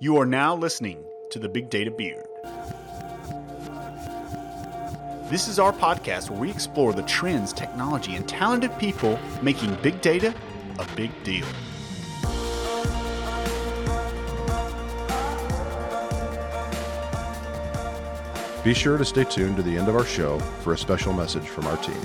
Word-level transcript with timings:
You 0.00 0.16
are 0.18 0.26
now 0.26 0.54
listening 0.54 1.04
to 1.30 1.40
the 1.40 1.48
Big 1.48 1.70
Data 1.70 1.90
Beard. 1.90 2.24
This 5.28 5.48
is 5.48 5.58
our 5.58 5.72
podcast 5.72 6.30
where 6.30 6.38
we 6.38 6.52
explore 6.52 6.92
the 6.92 7.02
trends, 7.02 7.52
technology, 7.52 8.14
and 8.14 8.28
talented 8.28 8.70
people 8.78 9.18
making 9.42 9.74
big 9.82 10.00
data 10.00 10.32
a 10.78 10.86
big 10.94 11.10
deal. 11.24 11.44
Be 18.62 18.74
sure 18.74 18.98
to 18.98 19.04
stay 19.04 19.24
tuned 19.24 19.56
to 19.56 19.64
the 19.64 19.76
end 19.76 19.88
of 19.88 19.96
our 19.96 20.06
show 20.06 20.38
for 20.62 20.74
a 20.74 20.78
special 20.78 21.12
message 21.12 21.48
from 21.48 21.66
our 21.66 21.76
team. 21.78 22.00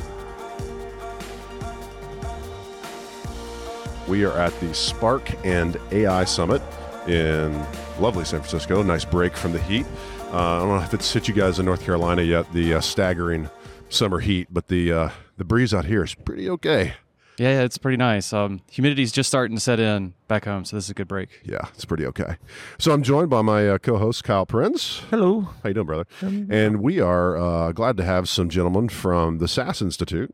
We 4.08 4.26
are 4.26 4.36
at 4.40 4.60
the 4.62 4.74
Spark 4.74 5.30
and 5.46 5.78
AI 5.92 6.24
Summit 6.24 6.64
in 7.08 7.54
lovely 8.00 8.26
San 8.26 8.40
Francisco. 8.40 8.82
Nice 8.84 9.06
break 9.06 9.36
from 9.36 9.52
the 9.54 9.60
heat. 9.62 9.86
Uh, 10.32 10.38
I 10.38 10.60
don't 10.60 10.70
know 10.70 10.84
if 10.84 10.94
it's 10.94 11.12
hit 11.12 11.28
you 11.28 11.34
guys 11.34 11.60
in 11.60 11.66
North 11.66 11.84
Carolina 11.84 12.22
yet, 12.24 12.52
the 12.54 12.76
uh, 12.76 12.82
staggering 12.82 13.50
summer 13.90 14.20
heat, 14.20 14.48
but 14.52 14.68
the 14.68 14.92
uh, 14.92 15.10
the 15.38 15.46
breeze 15.46 15.74
out 15.74 15.86
here 15.86 16.04
is 16.04 16.16
pretty 16.16 16.50
okay. 16.50 16.94
Yeah, 17.38 17.50
yeah, 17.50 17.62
it's 17.64 17.80
pretty 17.80 17.98
nice. 17.98 18.32
Um, 18.32 18.62
humidity's 18.70 19.12
just 19.12 19.28
starting 19.28 19.58
to 19.58 19.62
set 19.62 19.80
in 19.80 20.14
back 20.28 20.46
home, 20.46 20.66
so 20.66 20.76
this 20.76 20.86
is 20.86 20.92
a 20.92 20.94
good 20.94 21.08
break. 21.08 21.42
Yeah, 21.44 21.68
it's 21.74 21.86
pretty 21.86 22.06
okay. 22.06 22.38
So 22.78 22.92
I'm 22.92 23.02
joined 23.02 23.32
by 23.32 23.42
my 23.42 23.70
uh, 23.70 23.78
co-host 23.80 24.24
Kyle 24.24 24.46
Prinz. 24.46 25.02
Hello. 25.10 25.50
How 25.64 25.70
you 25.70 25.74
doing, 25.74 25.88
brother? 25.88 26.06
and 26.22 26.82
we 26.82 27.00
are 27.00 27.36
uh, 27.36 27.72
glad 27.72 27.98
to 27.98 28.04
have 28.04 28.30
some 28.30 28.50
gentlemen 28.50 28.88
from 28.88 29.40
the 29.40 29.48
SAS 29.48 29.82
Institute 29.82 30.34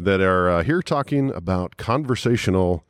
that 0.00 0.20
are 0.20 0.50
uh, 0.50 0.62
here 0.64 0.82
talking 0.82 1.32
about 1.32 1.76
conversational 1.76 2.84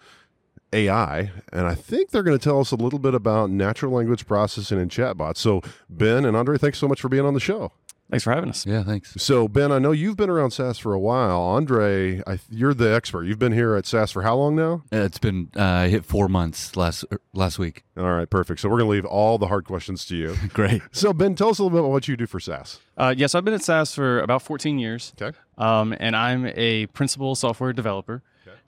AI, 0.72 1.30
and 1.52 1.66
I 1.66 1.74
think 1.74 2.10
they're 2.10 2.22
going 2.22 2.38
to 2.38 2.42
tell 2.42 2.60
us 2.60 2.70
a 2.72 2.76
little 2.76 2.98
bit 2.98 3.14
about 3.14 3.50
natural 3.50 3.92
language 3.92 4.26
processing 4.26 4.78
and 4.80 4.90
chatbots. 4.90 5.38
So, 5.38 5.60
Ben 5.90 6.24
and 6.24 6.36
Andre, 6.36 6.58
thanks 6.58 6.78
so 6.78 6.88
much 6.88 7.00
for 7.00 7.08
being 7.08 7.24
on 7.26 7.34
the 7.34 7.40
show. 7.40 7.72
Thanks 8.10 8.24
for 8.24 8.32
having 8.34 8.50
us. 8.50 8.66
Yeah, 8.66 8.82
thanks. 8.82 9.14
So, 9.22 9.48
Ben, 9.48 9.72
I 9.72 9.78
know 9.78 9.90
you've 9.92 10.18
been 10.18 10.28
around 10.28 10.50
SAS 10.50 10.76
for 10.78 10.92
a 10.92 11.00
while. 11.00 11.40
Andre, 11.40 12.22
I, 12.26 12.38
you're 12.50 12.74
the 12.74 12.92
expert. 12.94 13.24
You've 13.24 13.38
been 13.38 13.52
here 13.52 13.74
at 13.74 13.86
SAS 13.86 14.10
for 14.10 14.20
how 14.20 14.36
long 14.36 14.54
now? 14.54 14.82
Uh, 14.92 14.98
It's 14.98 15.18
been 15.18 15.48
uh, 15.56 15.88
hit 15.88 16.04
four 16.04 16.28
months 16.28 16.76
last 16.76 17.06
er, 17.10 17.22
last 17.32 17.58
week. 17.58 17.84
All 17.96 18.10
right, 18.12 18.28
perfect. 18.28 18.60
So, 18.60 18.68
we're 18.68 18.76
going 18.78 18.88
to 18.88 18.92
leave 18.92 19.04
all 19.06 19.38
the 19.38 19.46
hard 19.46 19.64
questions 19.64 20.04
to 20.06 20.16
you. 20.16 20.36
Great. 20.52 20.82
so, 20.92 21.14
Ben, 21.14 21.34
tell 21.34 21.48
us 21.48 21.58
a 21.58 21.62
little 21.62 21.74
bit 21.74 21.80
about 21.84 21.90
what 21.92 22.06
you 22.06 22.18
do 22.18 22.26
for 22.26 22.38
SAS. 22.38 22.80
Uh, 22.98 23.14
yes, 23.16 23.34
I've 23.34 23.46
been 23.46 23.54
at 23.54 23.62
SAS 23.62 23.94
for 23.94 24.20
about 24.20 24.42
14 24.42 24.78
years, 24.78 25.14
Okay. 25.20 25.34
um, 25.56 25.94
and 25.98 26.14
I'm 26.14 26.46
a 26.54 26.86
principal 26.88 27.34
software 27.34 27.72
developer. 27.72 28.22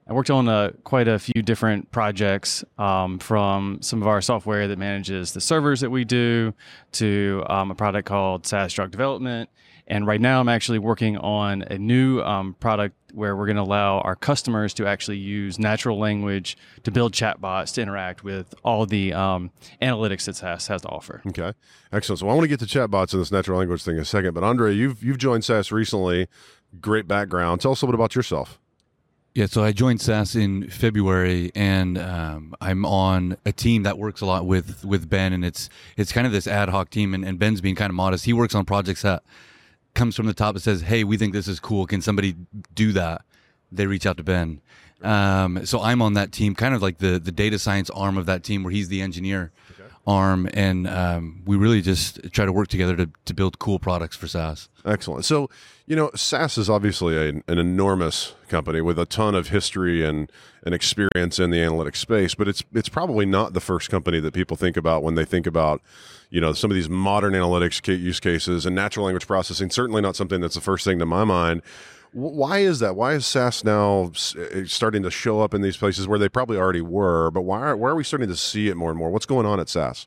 I 0.06 0.12
worked 0.12 0.30
on 0.30 0.48
uh, 0.48 0.72
quite 0.84 1.08
a 1.08 1.19
few 1.19 1.42
different 1.42 1.91
projects 1.91 2.62
um, 2.77 3.19
from 3.19 3.78
some 3.80 4.02
of 4.02 4.08
our 4.08 4.20
software 4.20 4.69
that 4.69 4.78
manages 4.78 5.33
the 5.33 5.41
servers 5.41 5.80
that 5.80 5.91
we 5.91 6.05
do 6.05 6.52
to 6.92 7.42
um, 7.48 7.70
a 7.70 7.74
product 7.74 8.06
called 8.06 8.46
SAS 8.46 8.74
Drug 8.74 8.91
Development. 8.91 9.48
And 9.86 10.06
right 10.06 10.20
now, 10.20 10.41
I'm 10.41 10.48
actually 10.48 10.78
working 10.78 11.16
on 11.19 11.62
a 11.62 11.78
new 11.78 12.20
um, 12.22 12.55
product 12.55 12.96
where 13.12 13.36
we're 13.36 13.46
going 13.46 13.56
to 13.56 13.62
allow 13.62 14.00
our 14.00 14.16
customers 14.16 14.74
to 14.74 14.86
actually 14.86 15.19
use 15.19 15.58
natural 15.58 15.98
language 15.98 16.56
to 16.83 16.91
build 16.91 17.12
chatbots 17.12 17.72
to 17.74 17.83
interact 17.83 18.24
with 18.24 18.55
all 18.62 18.86
the 18.86 19.12
um, 19.12 19.50
analytics 19.80 20.24
that 20.24 20.36
SAS 20.36 20.66
has 20.66 20.83
to 20.83 20.89
offer. 20.89 21.22
Okay, 21.28 21.52
excellent. 21.92 22.18
So 22.20 22.28
I 22.28 22.34
want 22.34 22.42
to 22.42 22.48
get 22.48 22.61
to 22.61 22.66
chatbots 22.66 23.12
and 23.12 23.20
this 23.20 23.30
natural 23.30 23.58
language 23.58 23.83
thing 23.83 23.96
in 23.96 24.02
a 24.02 24.06
second. 24.06 24.34
But 24.34 24.42
Andre, 24.42 24.74
you've 24.74 25.02
you've 25.02 25.18
joined 25.18 25.44
SAS 25.44 25.70
recently. 25.70 26.28
Great 26.80 27.06
background. 27.06 27.61
Tell 27.61 27.72
us 27.72 27.83
a 27.83 27.86
little 27.86 27.92
bit 27.92 28.00
about 28.02 28.14
yourself. 28.16 28.58
Yeah, 29.34 29.46
so 29.46 29.64
I 29.64 29.72
joined 29.72 30.00
SAS 30.00 30.36
in 30.36 30.68
February, 30.70 31.50
and 31.56 31.98
um, 31.98 32.54
I'm 32.60 32.84
on 32.84 33.36
a 33.44 33.50
team 33.50 33.82
that 33.82 33.98
works 33.98 34.20
a 34.20 34.27
lot 34.27 34.46
with 34.46 34.84
with 34.84 35.10
Ben, 35.10 35.32
and 35.32 35.44
it's 35.44 35.68
it's 35.96 36.12
kind 36.12 36.24
of 36.24 36.32
this 36.32 36.46
ad 36.46 36.68
hoc 36.68 36.88
team, 36.88 37.14
and, 37.14 37.24
and 37.24 37.36
Ben's 37.36 37.60
being 37.60 37.74
kind 37.74 37.90
of 37.90 37.96
modest. 37.96 38.27
He 38.27 38.33
works 38.33 38.55
on 38.55 38.64
projects 38.64 39.02
that 39.02 39.24
comes 39.94 40.14
from 40.14 40.27
the 40.27 40.34
top 40.34 40.55
and 40.55 40.62
says, 40.62 40.83
"Hey, 40.83 41.02
we 41.02 41.17
think 41.17 41.33
this 41.33 41.48
is 41.48 41.58
cool. 41.58 41.84
Can 41.84 42.00
somebody 42.00 42.36
do 42.77 42.92
that?" 42.92 43.23
They 43.73 43.89
reach 43.89 44.06
out 44.06 44.18
to 44.18 44.23
Ben. 44.23 44.61
Um, 45.02 45.67
so 45.67 45.80
I'm 45.80 46.00
on 46.00 46.14
that 46.14 46.30
team, 46.30 46.55
kind 46.55 46.73
of 46.73 46.80
like 46.80 46.98
the 46.98 47.18
the 47.18 47.33
data 47.33 47.58
science 47.58 47.90
arm 47.90 48.17
of 48.17 48.27
that 48.27 48.44
team, 48.44 48.62
where 48.62 48.70
he's 48.73 48.86
the 48.86 49.02
engineer 49.02 49.50
arm, 50.07 50.48
and 50.53 50.87
um, 50.87 51.42
we 51.45 51.57
really 51.57 51.81
just 51.81 52.33
try 52.33 52.45
to 52.45 52.53
work 52.53 52.69
together 52.69 52.97
to 52.97 53.11
to 53.25 53.35
build 53.35 53.59
cool 53.59 53.79
products 53.79 54.17
for 54.17 54.27
SAS. 54.27 54.69
Excellent. 54.85 55.25
So 55.25 55.48
you 55.87 55.97
know, 55.97 56.11
SAS 56.15 56.57
is 56.57 56.70
obviously 56.70 57.17
a, 57.17 57.29
an 57.29 57.59
enormous 57.59 58.35
company 58.48 58.81
with 58.81 58.98
a 58.98 59.05
ton 59.05 59.35
of 59.35 59.48
history 59.48 60.05
and 60.05 60.31
and 60.65 60.75
experience 60.75 61.39
in 61.39 61.51
the 61.51 61.59
analytics 61.59 61.97
space. 61.97 62.35
But 62.35 62.48
it's 62.48 62.63
it's 62.73 62.89
probably 62.89 63.27
not 63.27 63.53
the 63.53 63.61
first 63.61 63.91
company 63.91 64.20
that 64.20 64.33
people 64.33 64.57
think 64.57 64.77
about 64.77 65.03
when 65.03 65.15
they 65.15 65.25
think 65.25 65.47
about 65.47 65.83
you 66.31 66.41
know 66.41 66.53
some 66.53 66.71
of 66.71 66.75
these 66.75 66.89
modern 66.89 67.35
analytics 67.35 67.86
use 67.86 68.21
cases 68.21 68.65
and 68.67 68.75
natural 68.75 69.07
language 69.07 69.27
processing. 69.27 69.71
Certainly 69.71 70.03
not 70.03 70.17
something 70.17 70.41
that's 70.41 70.55
the 70.55 70.61
first 70.61 70.85
thing 70.85 70.98
to 70.98 71.07
my 71.07 71.25
mind. 71.25 71.63
Wh- 72.14 72.33
Why 72.35 72.58
is 72.61 72.79
that? 72.79 72.97
Why 72.97 73.13
is 73.14 73.27
SAS 73.27 73.63
now 73.64 74.13
uh, 74.39 74.64
starting 74.67 75.02
to 75.02 75.11
show 75.11 75.41
up 75.42 75.52
in 75.52 75.61
these 75.61 75.77
places 75.77 76.08
where 76.08 76.19
they 76.19 76.29
probably 76.29 76.57
already 76.57 76.80
were? 76.80 77.30
But 77.30 77.42
why 77.42 77.61
are, 77.61 77.77
why 77.77 77.91
are 77.91 77.95
we 77.95 78.05
starting 78.05 78.29
to 78.29 78.36
see 78.36 78.69
it 78.69 78.77
more 78.77 78.91
and 78.91 78.98
more? 78.98 79.11
What's 79.11 79.27
going 79.27 79.45
on 79.47 79.61
at 79.61 79.69
SAS? 79.69 80.07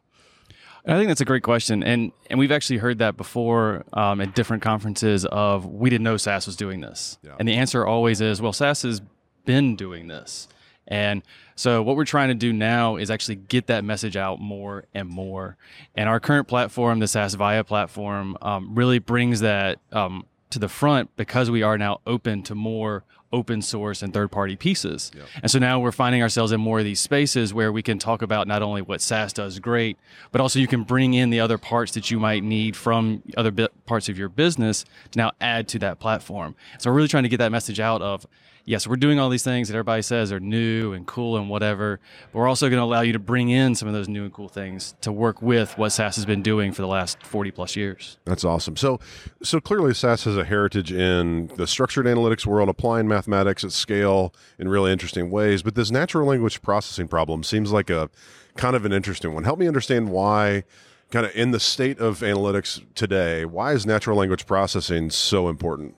I 0.85 0.91
think 0.97 1.09
that's 1.09 1.19
a 1.19 1.25
great 1.25 1.44
question, 1.44 1.84
and 1.84 2.13
and 2.29 2.40
we've 2.40 2.51
actually 2.51 2.78
heard 2.78 3.00
that 3.00 3.17
before 3.17 3.84
um, 3.91 4.22
at 4.22 4.34
different 4.34 4.63
conferences. 4.63 5.25
Of 5.25 5.66
we 5.66 5.90
didn't 5.90 6.06
know 6.06 6.16
SAS 6.16 6.47
was 6.47 6.56
doing 6.56 6.79
this, 6.79 7.17
Yeah. 7.23 7.35
and 7.38 7.46
the 7.47 7.56
answer 7.56 7.85
always 7.85 8.22
is, 8.22 8.41
well, 8.41 8.53
SAS 8.53 8.84
has 8.84 9.01
been 9.44 9.75
doing 9.75 10.07
this, 10.07 10.47
and 10.88 11.23
so 11.56 11.84
what 11.84 11.97
we're 11.97 12.06
trying 12.06 12.29
to 12.29 12.35
do 12.35 12.53
now 12.53 12.96
is 12.96 13.12
actually 13.12 13.35
get 13.35 13.67
that 13.67 13.84
message 13.84 14.16
out 14.16 14.40
more 14.40 14.85
and 14.94 15.09
more. 15.09 15.57
And 15.94 16.07
our 16.07 16.22
current 16.22 16.47
platform, 16.47 17.00
the 17.00 17.07
SAS 17.09 17.35
Viya 17.35 17.67
platform, 17.67 18.38
um, 18.41 18.73
really 18.73 19.00
brings 19.00 19.41
that 19.41 19.79
um, 19.91 20.25
to 20.50 20.59
the 20.59 20.69
front 20.69 21.16
because 21.16 21.50
we 21.52 21.62
are 21.63 21.78
now 21.78 22.00
open 22.06 22.44
to 22.44 22.56
more 22.56 23.03
open 23.34 23.62
source 23.62 24.02
and 24.02 24.13
third 24.13 24.31
party 24.31 24.56
pieces. 24.56 25.12
And 25.41 25.52
so 25.52 25.59
now 25.59 25.80
we're 25.80 25.91
finding 25.91 26.22
ourselves 26.22 26.53
in 26.53 26.62
more 26.62 26.80
of 26.80 26.85
these 26.85 27.02
spaces 27.02 27.53
where 27.53 27.72
we 27.74 27.81
can 27.81 28.00
talk 28.00 28.22
about 28.22 28.47
not 28.47 28.62
only 28.62 28.81
what 28.81 29.02
SAS 29.02 29.34
does 29.34 29.59
great, 29.59 29.97
but 30.31 30.40
also 30.40 30.59
you 30.59 30.68
can 30.68 30.84
bring 30.84 31.13
in 31.13 31.30
the 31.30 31.41
other 31.41 31.58
parts 31.58 31.91
that 31.94 32.09
you 32.09 32.19
might 32.19 32.44
need 32.44 32.75
from 32.78 33.22
other 33.35 33.52
parts 33.85 34.08
of 34.08 34.18
your 34.18 34.30
business 34.30 34.85
to 35.12 35.19
now 35.19 35.31
add 35.41 35.68
to 35.69 35.80
that 35.80 36.00
platform. 36.00 36.56
So 36.79 36.90
we're 36.90 36.96
really 36.96 37.09
trying 37.09 37.24
to 37.24 37.29
get 37.29 37.38
that 37.38 37.52
message 37.52 37.81
out 37.81 38.02
of 38.02 38.25
yes, 38.67 38.85
we're 38.85 38.97
doing 38.97 39.17
all 39.17 39.29
these 39.29 39.45
things 39.45 39.69
that 39.69 39.73
everybody 39.73 40.01
says 40.01 40.31
are 40.31 40.41
new 40.41 40.91
and 40.91 41.07
cool 41.07 41.38
and 41.38 41.50
whatever, 41.50 42.00
but 42.31 42.39
we're 42.39 42.47
also 42.47 42.69
going 42.69 42.79
to 42.79 42.83
allow 42.83 43.01
you 43.01 43.13
to 43.13 43.19
bring 43.19 43.50
in 43.50 43.73
some 43.73 43.88
of 43.88 43.94
those 43.94 44.09
new 44.09 44.23
and 44.23 44.33
cool 44.33 44.50
things 44.50 44.94
to 45.01 45.11
work 45.11 45.41
with 45.41 45.75
what 45.78 45.89
SAS 45.91 46.17
has 46.17 46.25
been 46.25 46.44
doing 46.44 46.72
for 46.73 46.83
the 46.83 46.88
last 46.88 47.23
40 47.23 47.50
plus 47.51 47.75
years. 47.75 48.19
That's 48.25 48.44
awesome. 48.44 48.75
So, 48.75 49.00
so 49.41 49.59
clearly, 49.59 49.94
SAS 49.94 50.25
has 50.25 50.38
a 50.38 50.44
heritage 50.44 50.91
in 50.91 51.47
the 51.55 51.66
structured 51.66 52.05
analytics 52.05 52.45
world, 52.45 52.69
applying 52.69 53.07
mathematics 53.07 53.63
at 53.63 53.72
scale 53.72 54.35
in 54.59 54.67
really 54.67 54.91
interesting 54.91 55.31
ways. 55.31 55.63
But 55.63 55.75
this 55.75 55.89
natural 55.89 56.28
language 56.28 56.61
processing 56.61 57.07
problem 57.07 57.44
seems 57.44 57.72
like 57.72 57.89
a 57.89 58.09
kind 58.57 58.75
of 58.75 58.85
an 58.85 58.91
interesting 58.91 59.34
one. 59.34 59.45
Help 59.45 59.59
me 59.59 59.67
understand 59.67 60.09
why, 60.09 60.66
kind 61.09 61.25
of 61.25 61.34
in 61.35 61.51
the 61.51 61.59
state 61.59 61.99
of 61.99 62.19
analytics 62.19 62.84
today, 62.95 63.45
why 63.45 63.72
is 63.72 63.85
natural 63.85 64.17
language 64.17 64.45
processing 64.45 65.09
so 65.09 65.47
important? 65.47 65.95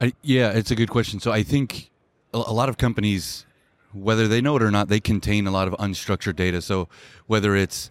I, 0.00 0.12
yeah, 0.22 0.50
it's 0.52 0.70
a 0.70 0.76
good 0.76 0.90
question. 0.90 1.20
So 1.20 1.32
I 1.32 1.42
think 1.42 1.90
a, 2.36 2.52
lot 2.52 2.68
of 2.68 2.76
companies, 2.76 3.46
whether 3.92 4.28
they 4.28 4.40
know 4.40 4.56
it 4.56 4.62
or 4.62 4.70
not, 4.70 4.88
they 4.88 5.00
contain 5.00 5.46
a 5.46 5.50
lot 5.50 5.68
of 5.68 5.74
unstructured 5.74 6.36
data. 6.36 6.60
So 6.60 6.88
whether 7.26 7.56
it's 7.56 7.90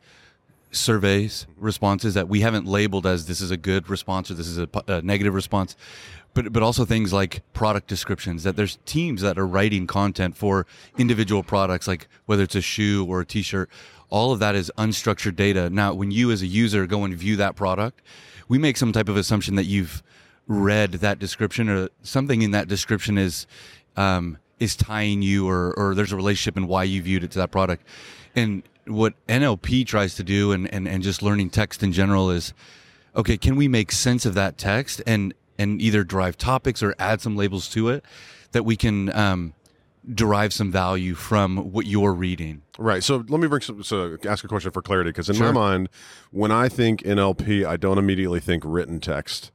surveys, 0.72 1.48
responses 1.58 2.14
that 2.14 2.28
we 2.28 2.42
haven't 2.42 2.66
labeled 2.66 3.06
as 3.06 3.28
this 3.28 3.42
is 3.42 3.52
a 3.52 3.58
good 3.58 3.90
response 3.90 4.30
or 4.30 4.34
this 4.34 4.48
is 4.48 4.58
a, 4.58 4.68
a 4.88 5.02
negative 5.02 5.34
response, 5.34 5.76
but 6.34 6.52
but 6.52 6.62
also 6.62 6.86
things 6.86 7.14
like 7.14 7.42
product 7.54 7.88
descriptions. 7.88 8.44
That 8.44 8.56
there's 8.56 8.78
teams 8.86 9.22
that 9.22 9.38
are 9.40 9.48
writing 9.48 9.88
content 9.88 10.36
for 10.36 10.68
individual 10.98 11.44
products, 11.44 11.88
like 11.88 12.08
whether 12.26 12.44
it's 12.44 12.56
a 12.56 12.62
shoe 12.62 13.06
or 13.06 13.22
a 13.22 13.26
T-shirt. 13.26 13.70
All 14.10 14.32
of 14.32 14.40
that 14.40 14.54
is 14.54 14.72
unstructured 14.78 15.36
data. 15.36 15.70
Now, 15.70 15.94
when 15.94 16.12
you 16.12 16.32
as 16.32 16.42
a 16.42 16.48
user 16.48 16.86
go 16.86 17.04
and 17.04 17.16
view 17.16 17.36
that 17.38 17.56
product, 17.56 18.02
we 18.48 18.58
make 18.58 18.78
some 18.78 18.92
type 18.92 19.10
of 19.10 19.18
assumption 19.18 19.56
that 19.56 19.66
you've 19.66 20.04
read 20.48 20.92
that 20.94 21.20
description 21.20 21.70
or 21.70 21.90
something 22.04 22.42
in 22.42 22.52
that 22.52 22.68
description 22.68 23.18
is 23.18 23.48
um, 23.98 24.38
is 24.60 24.76
tying 24.76 25.22
you 25.22 25.48
or 25.48 25.74
or 25.78 25.96
there's 25.96 26.12
a 26.12 26.16
relationship 26.16 26.58
in 26.58 26.68
why 26.68 26.84
you 26.84 27.02
viewed 27.02 27.24
it 27.24 27.32
to 27.32 27.40
that 27.40 27.52
product. 27.52 27.84
And 28.36 28.64
what 28.86 29.14
NLP 29.28 29.86
tries 29.88 30.16
to 30.16 30.24
do 30.24 30.52
and, 30.52 30.72
and, 30.72 30.88
and 30.88 31.02
just 31.02 31.24
learning 31.24 31.50
text 31.50 31.82
in 31.82 31.92
general 31.92 32.30
is 32.30 32.54
okay, 33.16 33.38
can 33.38 33.56
we 33.56 33.68
make 33.68 33.92
sense 33.92 34.26
of 34.26 34.34
that 34.36 34.58
text 34.58 35.02
and 35.08 35.34
and 35.58 35.82
either 35.82 36.04
drive 36.04 36.38
topics 36.38 36.84
or 36.84 36.94
add 37.00 37.22
some 37.22 37.36
labels 37.36 37.70
to 37.70 37.90
it 37.90 38.04
that 38.52 38.64
we 38.64 38.76
can 38.76 39.14
um, 39.16 39.54
derive 40.14 40.54
some 40.54 40.72
value 40.72 41.16
from 41.16 41.72
what 41.72 41.86
you're 41.86 42.14
reading. 42.14 42.62
Right. 42.78 43.04
So 43.04 43.24
let 43.28 43.40
me 43.40 43.48
bring 43.48 43.62
some, 43.62 43.84
so 43.84 44.18
ask 44.26 44.44
a 44.44 44.48
question 44.48 44.72
for 44.72 44.82
clarity 44.82 45.10
because 45.10 45.30
in 45.30 45.38
my 45.38 45.52
mind, 45.52 45.90
when 46.32 46.52
I 46.52 46.70
think 46.70 47.04
NLP, 47.04 47.66
I 47.66 47.78
don't 47.78 47.98
immediately 47.98 48.40
think 48.40 48.64
written 48.66 49.00
text. 49.00 49.52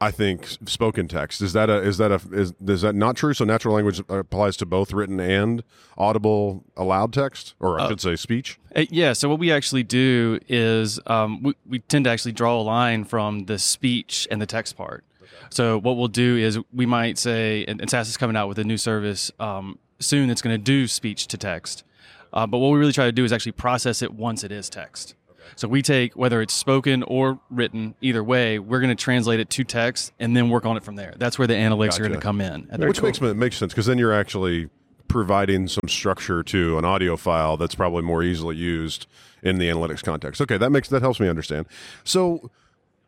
I 0.00 0.10
think 0.10 0.46
spoken 0.66 1.08
text 1.08 1.40
is 1.40 1.52
that 1.54 1.70
a 1.70 1.80
is 1.80 1.98
that 1.98 2.10
a 2.10 2.20
is 2.32 2.52
is 2.66 2.82
that 2.82 2.94
not 2.94 3.16
true? 3.16 3.34
So 3.34 3.44
natural 3.44 3.74
language 3.74 4.02
applies 4.08 4.56
to 4.58 4.66
both 4.66 4.92
written 4.92 5.18
and 5.20 5.64
audible 5.96 6.64
allowed 6.76 7.12
text, 7.12 7.54
or 7.60 7.80
I 7.80 7.88
should 7.88 8.00
say 8.00 8.16
speech. 8.16 8.58
Uh, 8.74 8.84
yeah. 8.90 9.12
So 9.12 9.28
what 9.28 9.38
we 9.38 9.50
actually 9.50 9.82
do 9.82 10.38
is 10.48 11.00
um, 11.06 11.42
we, 11.42 11.54
we 11.66 11.78
tend 11.80 12.04
to 12.04 12.10
actually 12.10 12.32
draw 12.32 12.60
a 12.60 12.62
line 12.62 13.04
from 13.04 13.46
the 13.46 13.58
speech 13.58 14.28
and 14.30 14.40
the 14.42 14.46
text 14.46 14.76
part. 14.76 15.04
So 15.50 15.78
what 15.78 15.96
we'll 15.96 16.08
do 16.08 16.36
is 16.36 16.58
we 16.72 16.86
might 16.86 17.18
say, 17.18 17.64
and, 17.66 17.80
and 17.80 17.90
SAS 17.90 18.08
is 18.08 18.16
coming 18.16 18.36
out 18.36 18.48
with 18.48 18.58
a 18.58 18.64
new 18.64 18.78
service 18.78 19.30
um, 19.38 19.78
soon 19.98 20.28
that's 20.28 20.40
going 20.40 20.56
to 20.56 20.62
do 20.62 20.86
speech 20.86 21.26
to 21.28 21.36
text. 21.36 21.84
Uh, 22.32 22.46
but 22.46 22.58
what 22.58 22.70
we 22.70 22.78
really 22.78 22.92
try 22.92 23.04
to 23.04 23.12
do 23.12 23.24
is 23.24 23.32
actually 23.32 23.52
process 23.52 24.00
it 24.00 24.14
once 24.14 24.42
it 24.42 24.50
is 24.50 24.70
text. 24.70 25.14
So 25.56 25.68
we 25.68 25.82
take 25.82 26.14
whether 26.14 26.40
it's 26.40 26.54
spoken 26.54 27.02
or 27.02 27.38
written, 27.50 27.94
either 28.00 28.22
way, 28.22 28.58
we're 28.58 28.80
going 28.80 28.94
to 28.94 29.02
translate 29.02 29.40
it 29.40 29.50
to 29.50 29.64
text 29.64 30.12
and 30.18 30.36
then 30.36 30.48
work 30.48 30.66
on 30.66 30.76
it 30.76 30.84
from 30.84 30.96
there. 30.96 31.14
That's 31.16 31.38
where 31.38 31.46
the 31.46 31.54
analytics 31.54 31.98
are 31.98 32.02
going 32.02 32.12
to 32.12 32.20
come 32.20 32.40
in. 32.40 32.68
Which 32.78 33.02
makes 33.02 33.20
makes 33.20 33.56
sense 33.56 33.72
because 33.72 33.86
then 33.86 33.98
you're 33.98 34.12
actually 34.12 34.70
providing 35.08 35.68
some 35.68 35.88
structure 35.88 36.42
to 36.42 36.78
an 36.78 36.86
audio 36.86 37.16
file 37.16 37.56
that's 37.58 37.74
probably 37.74 38.02
more 38.02 38.22
easily 38.22 38.56
used 38.56 39.06
in 39.42 39.58
the 39.58 39.68
analytics 39.68 40.02
context. 40.02 40.40
Okay, 40.40 40.56
that 40.56 40.70
makes 40.70 40.88
that 40.88 41.02
helps 41.02 41.20
me 41.20 41.28
understand. 41.28 41.66
So 42.04 42.50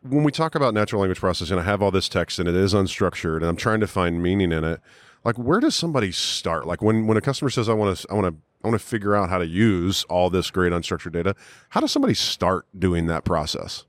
when 0.01 0.23
we 0.23 0.31
talk 0.31 0.55
about 0.55 0.73
natural 0.73 1.01
language 1.01 1.19
processing, 1.19 1.57
I 1.57 1.63
have 1.63 1.81
all 1.81 1.91
this 1.91 2.07
text 2.07 2.37
and 2.39 2.47
it 2.47 2.55
is 2.55 2.73
unstructured, 2.73 3.37
and 3.37 3.45
I'm 3.45 3.55
trying 3.55 3.79
to 3.79 3.87
find 3.87 4.21
meaning 4.21 4.51
in 4.51 4.63
it. 4.63 4.81
Like, 5.23 5.37
where 5.37 5.59
does 5.59 5.75
somebody 5.75 6.11
start? 6.11 6.67
Like, 6.67 6.83
when 6.83 7.07
when 7.07 7.17
a 7.17 7.21
customer 7.21 7.49
says, 7.49 7.67
"I 7.67 7.73
want 7.73 7.97
to, 7.97 8.07
I 8.11 8.13
want 8.13 8.35
to, 8.35 8.41
I 8.65 8.69
want 8.69 8.81
to 8.81 8.85
figure 8.85 9.15
out 9.15 9.29
how 9.29 9.37
to 9.37 9.45
use 9.45 10.03
all 10.05 10.29
this 10.29 10.49
great 10.49 10.71
unstructured 10.71 11.11
data," 11.11 11.35
how 11.69 11.81
does 11.81 11.91
somebody 11.91 12.15
start 12.15 12.65
doing 12.77 13.05
that 13.07 13.23
process? 13.23 13.85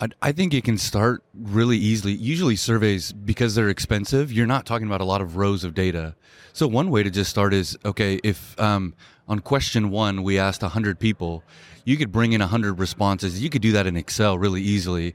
I, 0.00 0.08
I 0.22 0.32
think 0.32 0.54
it 0.54 0.64
can 0.64 0.78
start 0.78 1.22
really 1.34 1.76
easily. 1.76 2.14
Usually, 2.14 2.56
surveys, 2.56 3.12
because 3.12 3.54
they're 3.54 3.68
expensive, 3.68 4.32
you're 4.32 4.46
not 4.46 4.66
talking 4.66 4.86
about 4.86 5.00
a 5.00 5.04
lot 5.04 5.20
of 5.20 5.36
rows 5.36 5.64
of 5.64 5.74
data. 5.74 6.16
So, 6.52 6.66
one 6.66 6.90
way 6.90 7.02
to 7.02 7.10
just 7.10 7.30
start 7.30 7.52
is 7.52 7.76
okay, 7.84 8.20
if 8.24 8.58
um, 8.58 8.94
on 9.28 9.40
question 9.40 9.90
one 9.90 10.22
we 10.22 10.38
asked 10.38 10.62
100 10.62 10.98
people, 10.98 11.44
you 11.84 11.96
could 11.96 12.10
bring 12.10 12.32
in 12.32 12.40
100 12.40 12.78
responses. 12.78 13.42
You 13.42 13.50
could 13.50 13.62
do 13.62 13.72
that 13.72 13.86
in 13.86 13.96
Excel 13.96 14.38
really 14.38 14.62
easily 14.62 15.14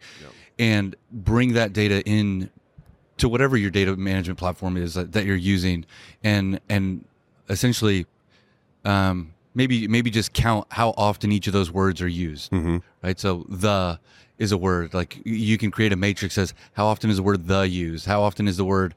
and 0.60 0.96
bring 1.12 1.54
that 1.54 1.74
data 1.74 2.04
in 2.06 2.50
to 3.18 3.28
whatever 3.28 3.58
your 3.58 3.72
data 3.72 3.96
management 3.96 4.40
platform 4.40 4.78
is 4.78 4.94
that, 4.94 5.12
that 5.12 5.26
you're 5.26 5.36
using 5.36 5.86
and 6.24 6.60
and 6.70 7.04
essentially 7.50 8.06
um, 8.86 9.34
maybe 9.54 9.88
maybe 9.88 10.10
just 10.10 10.34
count 10.34 10.68
how 10.72 10.94
often 10.98 11.32
each 11.32 11.48
of 11.48 11.54
those 11.54 11.72
words 11.72 12.02
are 12.02 12.08
used 12.08 12.52
right 13.04 13.20
so 13.20 13.46
the 13.50 14.00
is 14.38 14.52
a 14.52 14.58
word 14.58 14.94
like 14.94 15.20
you 15.26 15.58
can 15.58 15.70
create 15.72 15.92
a 15.92 15.96
matrix 15.98 16.38
as 16.38 16.54
how 16.74 16.86
often 16.86 17.10
is 17.10 17.18
the 17.18 17.24
word 17.24 17.48
the 17.48 17.62
used 17.68 18.06
how 18.06 18.22
often 18.22 18.48
is 18.48 18.58
the 18.58 18.66
word 18.66 18.96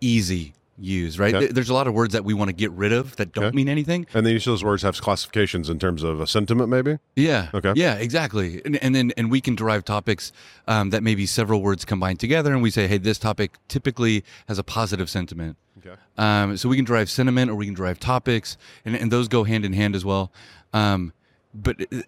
easy 0.00 0.54
used 0.80 1.18
right 1.18 1.34
Okay. 1.34 1.48
There's 1.48 1.68
a 1.68 1.74
lot 1.74 1.88
of 1.88 1.94
words 1.94 2.12
that 2.12 2.24
we 2.24 2.34
want 2.34 2.48
to 2.50 2.52
get 2.52 2.70
rid 2.70 2.92
of 2.92 3.16
that 3.16 3.32
don't 3.32 3.46
Okay. 3.46 3.56
mean 3.56 3.68
anything 3.68 4.06
And 4.14 4.24
then 4.24 4.34
each 4.36 4.46
of 4.46 4.52
those 4.52 4.62
words 4.62 4.82
have 4.84 4.98
classifications 5.00 5.68
in 5.68 5.80
terms 5.80 6.04
of 6.04 6.20
a 6.20 6.26
sentiment, 6.26 6.68
maybe. 6.68 6.98
yeah. 7.16 7.48
Okay. 7.52 7.72
Yeah, 7.74 7.94
exactly. 7.96 8.62
And, 8.64 8.76
and 8.82 8.94
then 8.94 9.12
and 9.16 9.28
we 9.28 9.40
can 9.40 9.56
derive 9.56 9.84
topics 9.84 10.30
um, 10.68 10.90
that 10.90 11.02
maybe 11.02 11.26
several 11.26 11.62
words 11.62 11.84
combined 11.84 12.20
together, 12.20 12.52
and 12.52 12.62
we 12.62 12.70
say, 12.70 12.86
hey, 12.86 12.98
this 12.98 13.18
topic 13.18 13.56
typically 13.66 14.22
has 14.46 14.56
a 14.58 14.62
positive 14.62 15.10
sentiment. 15.10 15.56
Okay. 15.78 15.94
Um, 16.16 16.56
so 16.56 16.68
we 16.68 16.76
can 16.76 16.84
drive 16.84 17.08
sentiment, 17.10 17.50
or 17.50 17.54
we 17.54 17.66
can 17.66 17.74
drive 17.74 18.00
topics, 18.00 18.56
and, 18.84 18.96
and 18.96 19.10
those 19.10 19.28
go 19.28 19.44
hand 19.44 19.64
in 19.64 19.72
hand 19.72 19.94
as 19.94 20.04
well. 20.04 20.32
Um, 20.72 21.12
but 21.54 21.80
uh, 21.92 22.02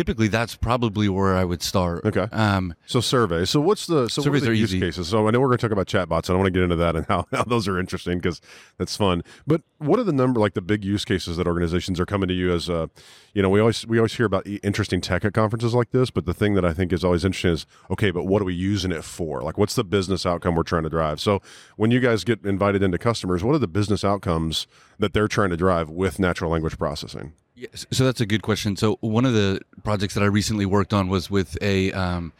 typically, 0.00 0.28
that's 0.28 0.56
probably 0.56 1.10
where 1.10 1.36
I 1.36 1.44
would 1.44 1.62
start. 1.62 2.06
Okay. 2.06 2.26
Um, 2.32 2.74
So 2.86 3.02
surveys. 3.02 3.50
So 3.50 3.60
what's 3.60 3.86
the 3.86 4.08
so 4.08 4.22
what 4.22 4.34
are 4.34 4.40
the 4.40 4.48
are 4.48 4.52
use 4.54 4.70
easy. 4.70 4.80
cases? 4.80 5.08
So 5.08 5.28
I 5.28 5.30
know 5.30 5.40
we're 5.40 5.48
going 5.48 5.58
to 5.58 5.68
talk 5.68 5.72
about 5.72 5.88
chatbots, 5.88 6.30
and 6.30 6.36
I 6.36 6.40
want 6.40 6.46
to 6.46 6.50
get 6.50 6.62
into 6.62 6.76
that 6.76 6.96
and 6.96 7.04
how, 7.06 7.26
how 7.32 7.44
those 7.44 7.68
are 7.68 7.78
interesting 7.78 8.16
because 8.16 8.40
that's 8.78 8.96
fun. 8.96 9.22
But 9.46 9.60
what 9.76 9.98
are 9.98 10.04
the 10.04 10.14
number 10.14 10.40
like 10.40 10.54
the 10.54 10.62
big 10.62 10.86
use 10.86 11.04
cases 11.04 11.36
that 11.36 11.46
organizations 11.46 12.00
are 12.00 12.06
coming 12.06 12.28
to 12.28 12.34
you 12.34 12.50
as? 12.50 12.70
Uh, 12.70 12.86
you 13.34 13.42
know, 13.42 13.50
we 13.50 13.60
always 13.60 13.86
we 13.86 13.98
always 13.98 14.14
hear 14.14 14.24
about 14.24 14.46
interesting 14.62 15.02
tech 15.02 15.22
at 15.22 15.34
conferences 15.34 15.74
like 15.74 15.90
this, 15.90 16.10
but 16.10 16.24
the 16.24 16.34
thing 16.34 16.54
that 16.54 16.64
I 16.64 16.72
think 16.72 16.94
is 16.94 17.04
always 17.04 17.22
interesting 17.22 17.52
is 17.52 17.66
okay, 17.90 18.10
but 18.10 18.24
what 18.24 18.40
are 18.40 18.46
we 18.46 18.54
using 18.54 18.92
it 18.92 19.04
for? 19.04 19.42
Like, 19.42 19.58
what's 19.58 19.74
the 19.74 19.84
business 19.84 20.24
outcome 20.24 20.54
we're 20.54 20.62
trying 20.62 20.84
to 20.84 20.88
drive? 20.88 21.20
So 21.20 21.42
when 21.76 21.90
you 21.90 22.00
guys 22.00 22.24
get 22.24 22.42
invited 22.46 22.82
into 22.82 22.96
customers, 22.96 23.44
what 23.44 23.54
are 23.54 23.58
the 23.58 23.68
business 23.68 24.02
outcomes 24.02 24.66
that 24.98 25.12
they're 25.12 25.28
trying 25.28 25.50
to 25.50 25.58
drive 25.58 25.90
with 25.90 26.18
natural 26.18 26.50
language 26.50 26.78
processing? 26.78 27.34
Yes. 27.60 27.84
So 27.90 28.06
that's 28.06 28.22
a 28.22 28.26
good 28.26 28.40
question. 28.40 28.74
So 28.74 28.96
one 29.00 29.26
of 29.26 29.34
the 29.34 29.60
projects 29.82 30.14
that 30.14 30.22
I 30.22 30.26
recently 30.26 30.64
worked 30.64 30.94
on 30.94 31.10
was 31.10 31.30
with 31.30 31.58
a 31.60 31.92
um, 31.92 32.32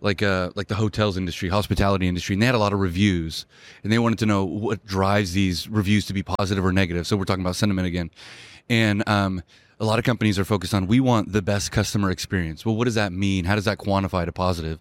like 0.00 0.22
uh 0.22 0.52
like 0.54 0.68
the 0.68 0.74
hotels 0.74 1.18
industry, 1.18 1.50
hospitality 1.50 2.08
industry, 2.08 2.32
and 2.32 2.40
they 2.40 2.46
had 2.46 2.54
a 2.54 2.58
lot 2.58 2.72
of 2.72 2.80
reviews, 2.80 3.44
and 3.82 3.92
they 3.92 3.98
wanted 3.98 4.20
to 4.20 4.26
know 4.26 4.42
what 4.42 4.86
drives 4.86 5.34
these 5.34 5.68
reviews 5.68 6.06
to 6.06 6.14
be 6.14 6.22
positive 6.22 6.64
or 6.64 6.72
negative. 6.72 7.06
So 7.06 7.14
we're 7.14 7.26
talking 7.26 7.44
about 7.44 7.56
sentiment 7.56 7.86
again, 7.86 8.10
and 8.70 9.06
um, 9.06 9.42
a 9.78 9.84
lot 9.84 9.98
of 9.98 10.06
companies 10.06 10.38
are 10.38 10.46
focused 10.46 10.72
on 10.72 10.86
we 10.86 10.98
want 10.98 11.32
the 11.32 11.42
best 11.42 11.70
customer 11.70 12.10
experience. 12.10 12.64
Well, 12.64 12.74
what 12.74 12.86
does 12.86 12.94
that 12.94 13.12
mean? 13.12 13.44
How 13.44 13.56
does 13.56 13.66
that 13.66 13.76
quantify 13.76 14.24
to 14.24 14.32
positive? 14.32 14.80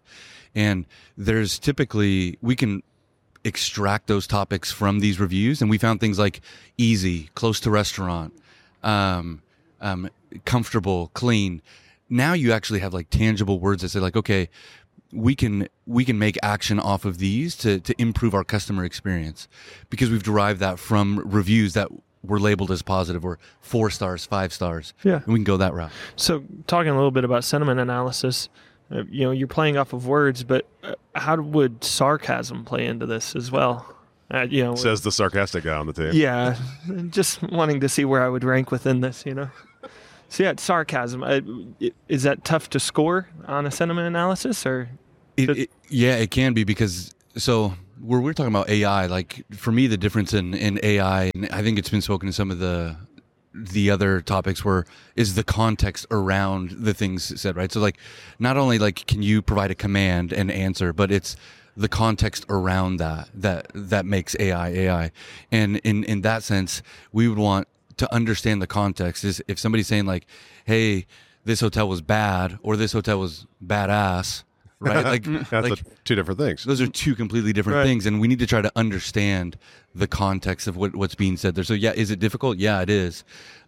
And 0.56 0.86
there's 1.18 1.60
typically 1.60 2.38
we 2.42 2.56
can 2.56 2.84
extract 3.44 4.08
those 4.08 4.28
topics 4.28 4.72
from 4.72 5.02
these 5.02 5.20
reviews 5.20 5.62
and 5.62 5.70
we 5.70 5.78
found 5.78 6.00
things 6.00 6.18
like 6.18 6.40
easy 6.78 7.30
close 7.36 7.60
to 7.60 7.70
restaurant 7.70 8.34
um, 8.84 9.42
um, 9.84 10.10
comfortable 10.46 11.12
clean 11.14 11.62
now 12.10 12.34
you 12.34 12.52
actually 12.52 12.80
have 12.80 12.94
like 12.94 13.10
tangible 13.12 13.60
words 13.60 13.82
that 13.84 13.90
say 13.90 14.00
like 14.00 14.16
okay 14.16 14.50
we 15.12 15.36
can 15.36 15.68
we 15.86 16.04
can 16.04 16.18
make 16.18 16.38
action 16.42 16.80
off 16.80 17.06
of 17.06 17.20
these 17.20 17.56
to 17.56 17.80
to 17.80 17.94
improve 18.02 18.34
our 18.34 18.44
customer 18.44 18.84
experience 18.84 19.48
because 19.92 20.10
we've 20.10 20.24
derived 20.24 20.60
that 20.60 20.80
from 20.80 21.20
reviews 21.26 21.74
that 21.74 21.88
were 22.24 22.40
labeled 22.40 22.72
as 22.72 22.82
positive 22.82 23.24
or 23.24 23.38
four 23.62 23.90
stars 23.92 24.26
five 24.26 24.52
stars 24.54 24.94
Yeah. 25.04 25.18
and 25.24 25.28
we 25.28 25.36
can 25.36 25.44
go 25.44 25.58
that 25.58 25.74
route 25.74 25.92
So, 26.16 26.44
talking 26.66 26.90
a 26.92 26.96
little 26.96 27.12
bit 27.12 27.26
about 27.26 27.44
sentiment 27.44 27.80
analysis, 27.80 28.48
uh, 28.92 29.04
you 29.12 29.24
know, 29.26 29.32
you're 29.32 29.48
playing 29.48 29.76
off 29.78 29.92
of 29.94 30.08
words, 30.08 30.44
but 30.44 30.66
uh, 30.84 30.94
how 31.16 31.36
would 31.36 31.84
sarcasm 31.84 32.64
play 32.64 32.86
into 32.86 33.06
this 33.06 33.36
as 33.36 33.52
well? 33.52 33.86
Uh, 34.34 34.48
you 34.50 34.64
know, 34.64 34.74
Says 34.76 35.02
the 35.02 35.12
sarcastic 35.12 35.64
guy 35.66 35.76
on 35.76 35.86
the 35.86 35.94
team. 35.94 36.12
yeah, 36.14 36.56
just 37.10 37.42
wanting 37.44 37.82
to 37.82 37.90
see 37.90 38.06
where 38.06 38.24
I 38.24 38.30
would 38.30 38.44
rank 38.46 38.72
within 38.72 39.02
this, 39.02 39.26
you 39.26 39.34
know. 39.36 39.50
So 40.34 40.42
yeah, 40.42 40.50
it's 40.50 40.64
sarcasm. 40.64 41.22
Uh, 41.22 41.42
is 42.10 42.24
that 42.24 42.44
tough 42.44 42.68
to 42.72 42.80
score 42.80 43.30
on 43.46 43.68
a 43.68 43.72
sentiment 43.72 44.08
analysis, 44.08 44.66
or 44.66 44.90
It, 45.38 45.50
it, 45.52 45.72
yeah, 45.90 46.16
it 46.16 46.32
can 46.32 46.56
be 46.56 46.64
because 46.64 47.14
so 47.38 47.76
we're 48.02 48.20
we're 48.20 48.34
talking 48.34 48.52
about 48.52 48.68
AI. 48.68 49.06
Like 49.06 49.46
for 49.56 49.72
me, 49.72 49.86
the 49.86 49.96
difference 49.96 50.34
in 50.34 50.56
in 50.56 50.80
AI, 50.82 51.30
and 51.36 51.48
I 51.52 51.62
think 51.62 51.78
it's 51.78 51.90
been 51.90 52.02
spoken 52.02 52.26
in 52.30 52.34
some 52.34 52.50
of 52.50 52.58
the 52.58 52.98
the 53.54 53.92
other 53.92 54.22
topics 54.22 54.66
were 54.66 54.88
is 55.16 55.36
the 55.36 55.44
context 55.44 56.08
around 56.10 56.72
the 56.72 56.96
things 56.96 57.40
said 57.40 57.56
right 57.56 57.72
so 57.72 57.80
like 57.80 58.00
not 58.40 58.58
only 58.58 58.80
like 58.80 59.06
can 59.06 59.22
you 59.22 59.44
provide 59.44 59.70
a 59.70 59.76
command 59.76 60.34
and 60.34 60.50
answer 60.50 60.92
but 60.92 61.12
it's 61.12 61.36
the 61.78 61.88
context 61.88 62.44
around 62.50 62.98
that 62.98 63.30
that 63.36 63.68
that 63.76 64.08
makes 64.08 64.36
ai 64.40 64.70
ai 64.70 65.12
and 65.52 65.78
in 65.84 66.04
in 66.06 66.22
that 66.22 66.42
sense 66.42 66.82
we 67.12 67.28
would 67.28 67.38
want 67.38 67.68
to 67.98 68.14
understand 68.14 68.62
the 68.62 68.68
context 68.68 69.24
is 69.24 69.44
if 69.48 69.58
somebody's 69.60 69.88
saying 69.88 70.06
like 70.06 70.26
hey 70.66 71.06
this 71.46 71.60
hotel 71.60 71.88
was 71.90 72.02
bad 72.02 72.58
or 72.62 72.76
this 72.78 72.94
hotel 72.94 73.20
was 73.20 73.46
badass 73.66 74.44
right? 74.84 75.06
Like 75.06 75.24
That's 75.24 75.52
like 75.70 75.80
a, 75.80 75.84
two 76.04 76.16
different 76.16 76.40
things. 76.40 76.64
those 76.66 76.82
are 76.82 76.88
two 76.88 77.16
completely 77.16 77.54
different 77.54 77.78
Right. 77.78 77.86
things 77.86 78.06
and 78.06 78.20
we 78.20 78.28
need 78.28 78.40
to 78.40 78.46
try 78.48 78.62
to 78.62 78.72
understand 78.76 79.58
the 79.96 80.08
context 80.08 80.68
of 80.68 80.76
what, 80.76 80.94
what's 80.96 81.16
being 81.16 81.38
said 81.38 81.56
there. 81.56 81.64
So 81.64 81.74
yeah 81.74 81.94
is 81.94 82.12
it 82.12 82.20
difficult? 82.20 82.58
Yeah 82.58 82.82
it 82.82 82.90
is. 82.90 83.24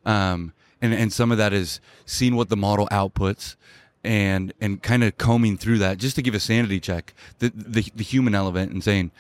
Um, 0.05 0.51
and 0.82 0.94
and 0.94 1.13
some 1.13 1.32
of 1.32 1.38
that 1.38 1.53
is 1.53 1.79
seeing 2.05 2.36
what 2.36 2.50
the 2.50 2.58
model 2.58 2.88
outputs 2.91 3.55
and 4.03 4.53
and 4.60 4.84
kind 4.84 5.03
of 5.03 5.17
combing 5.17 5.58
through 5.58 5.77
that 5.79 5.98
just 5.98 6.15
to 6.17 6.22
give 6.22 6.36
a 6.36 6.39
sanity 6.39 6.79
check. 6.82 7.13
The, 7.39 7.50
the 7.55 7.89
the 7.96 8.03
human 8.03 8.36
element 8.36 8.72
and 8.74 8.84
saying 8.84 9.12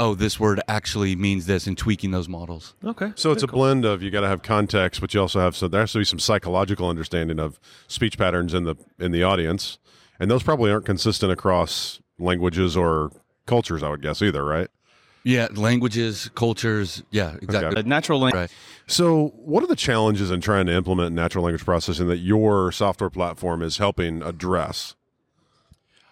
oh 0.00 0.16
this 0.16 0.40
word 0.40 0.60
actually 0.66 1.14
means 1.14 1.46
this 1.46 1.68
and 1.68 1.78
tweaking 1.78 2.10
those 2.10 2.28
models 2.28 2.74
okay? 2.84 3.12
So 3.14 3.30
it's 3.30 3.44
a 3.44 3.46
cool. 3.46 3.60
blend 3.60 3.84
of 3.84 4.02
you 4.02 4.10
got 4.10 4.22
to 4.22 4.28
have 4.28 4.42
context, 4.42 5.00
but 5.00 5.14
you 5.14 5.20
also 5.20 5.38
have 5.38 5.54
so 5.54 5.68
there 5.68 5.80
has 5.82 5.92
to 5.92 5.98
be 5.98 6.04
some 6.04 6.18
psychological 6.18 6.88
understanding 6.88 7.38
of 7.38 7.60
speech 7.86 8.18
patterns 8.18 8.52
in 8.52 8.64
the 8.64 8.74
in 8.98 9.12
the 9.12 9.22
audience, 9.22 9.78
and 10.18 10.28
those 10.28 10.42
probably 10.42 10.72
aren't 10.72 10.86
consistent 10.86 11.30
across 11.30 12.00
languages 12.18 12.76
or 12.76 13.12
cultures. 13.46 13.82
I 13.84 13.90
would 13.90 14.02
guess 14.02 14.20
either, 14.20 14.44
right? 14.44 14.68
yeah 15.22 15.48
languages 15.52 16.30
cultures 16.34 17.02
yeah 17.10 17.36
exactly 17.42 17.82
The 17.82 17.86
natural 17.86 18.20
language. 18.20 18.40
right 18.40 18.50
So, 18.86 19.34
what 19.36 19.62
are 19.62 19.66
the 19.66 19.76
challenges 19.76 20.30
in 20.30 20.40
trying 20.40 20.64
to 20.66 20.72
implement 20.72 21.14
natural 21.14 21.44
language 21.44 21.64
processing 21.64 22.08
that 22.08 22.18
your 22.18 22.72
software 22.72 23.10
platform 23.10 23.62
is 23.62 23.76
helping 23.76 24.22
address? 24.22 24.94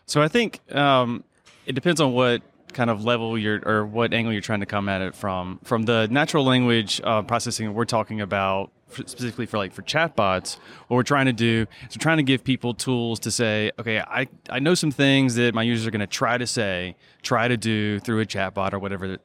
So 0.05 0.23
I 0.23 0.29
think 0.29 0.61
um, 0.75 1.25
it 1.67 1.73
depends 1.75 2.01
on 2.01 2.13
what 2.13 2.43
kind 2.73 2.91
of 2.91 3.05
level 3.05 3.39
you're 3.39 3.61
or 3.67 3.87
what 3.87 4.13
angle 4.13 4.33
you're 4.33 4.43
trying 4.43 4.61
to 4.61 4.67
come 4.67 4.89
at 4.89 5.01
it 5.01 5.15
from. 5.15 5.61
From 5.65 5.83
the 5.83 6.09
natural 6.11 6.45
language 6.45 7.01
uh, 7.05 7.23
processing 7.23 7.73
we're 7.75 7.85
talking 7.85 8.21
about, 8.21 8.71
specifically 8.91 9.47
for 9.47 9.59
like 9.59 9.73
for 9.73 9.83
chatbots, 9.83 10.59
what 10.89 10.97
we're 10.97 11.03
trying 11.03 11.27
to 11.27 11.33
do 11.33 11.67
is 11.89 11.97
we're 11.97 12.03
trying 12.03 12.17
to 12.19 12.23
give 12.23 12.45
people 12.45 12.75
tools 12.75 13.21
to 13.21 13.31
say, 13.31 13.71
okay, 13.79 14.01
I, 14.01 14.29
I 14.49 14.59
know 14.59 14.75
some 14.75 14.91
things 14.91 15.35
that 15.37 15.55
my 15.55 15.63
users 15.63 15.87
are 15.87 15.91
going 15.91 16.01
to 16.01 16.07
try 16.07 16.39
to 16.39 16.47
say, 16.47 16.97
try 17.23 17.49
to 17.49 17.57
do 17.57 18.01
through 18.01 18.21
a 18.21 18.27
chatbot 18.27 18.73
or 18.73 18.79
whatever. 18.79 19.19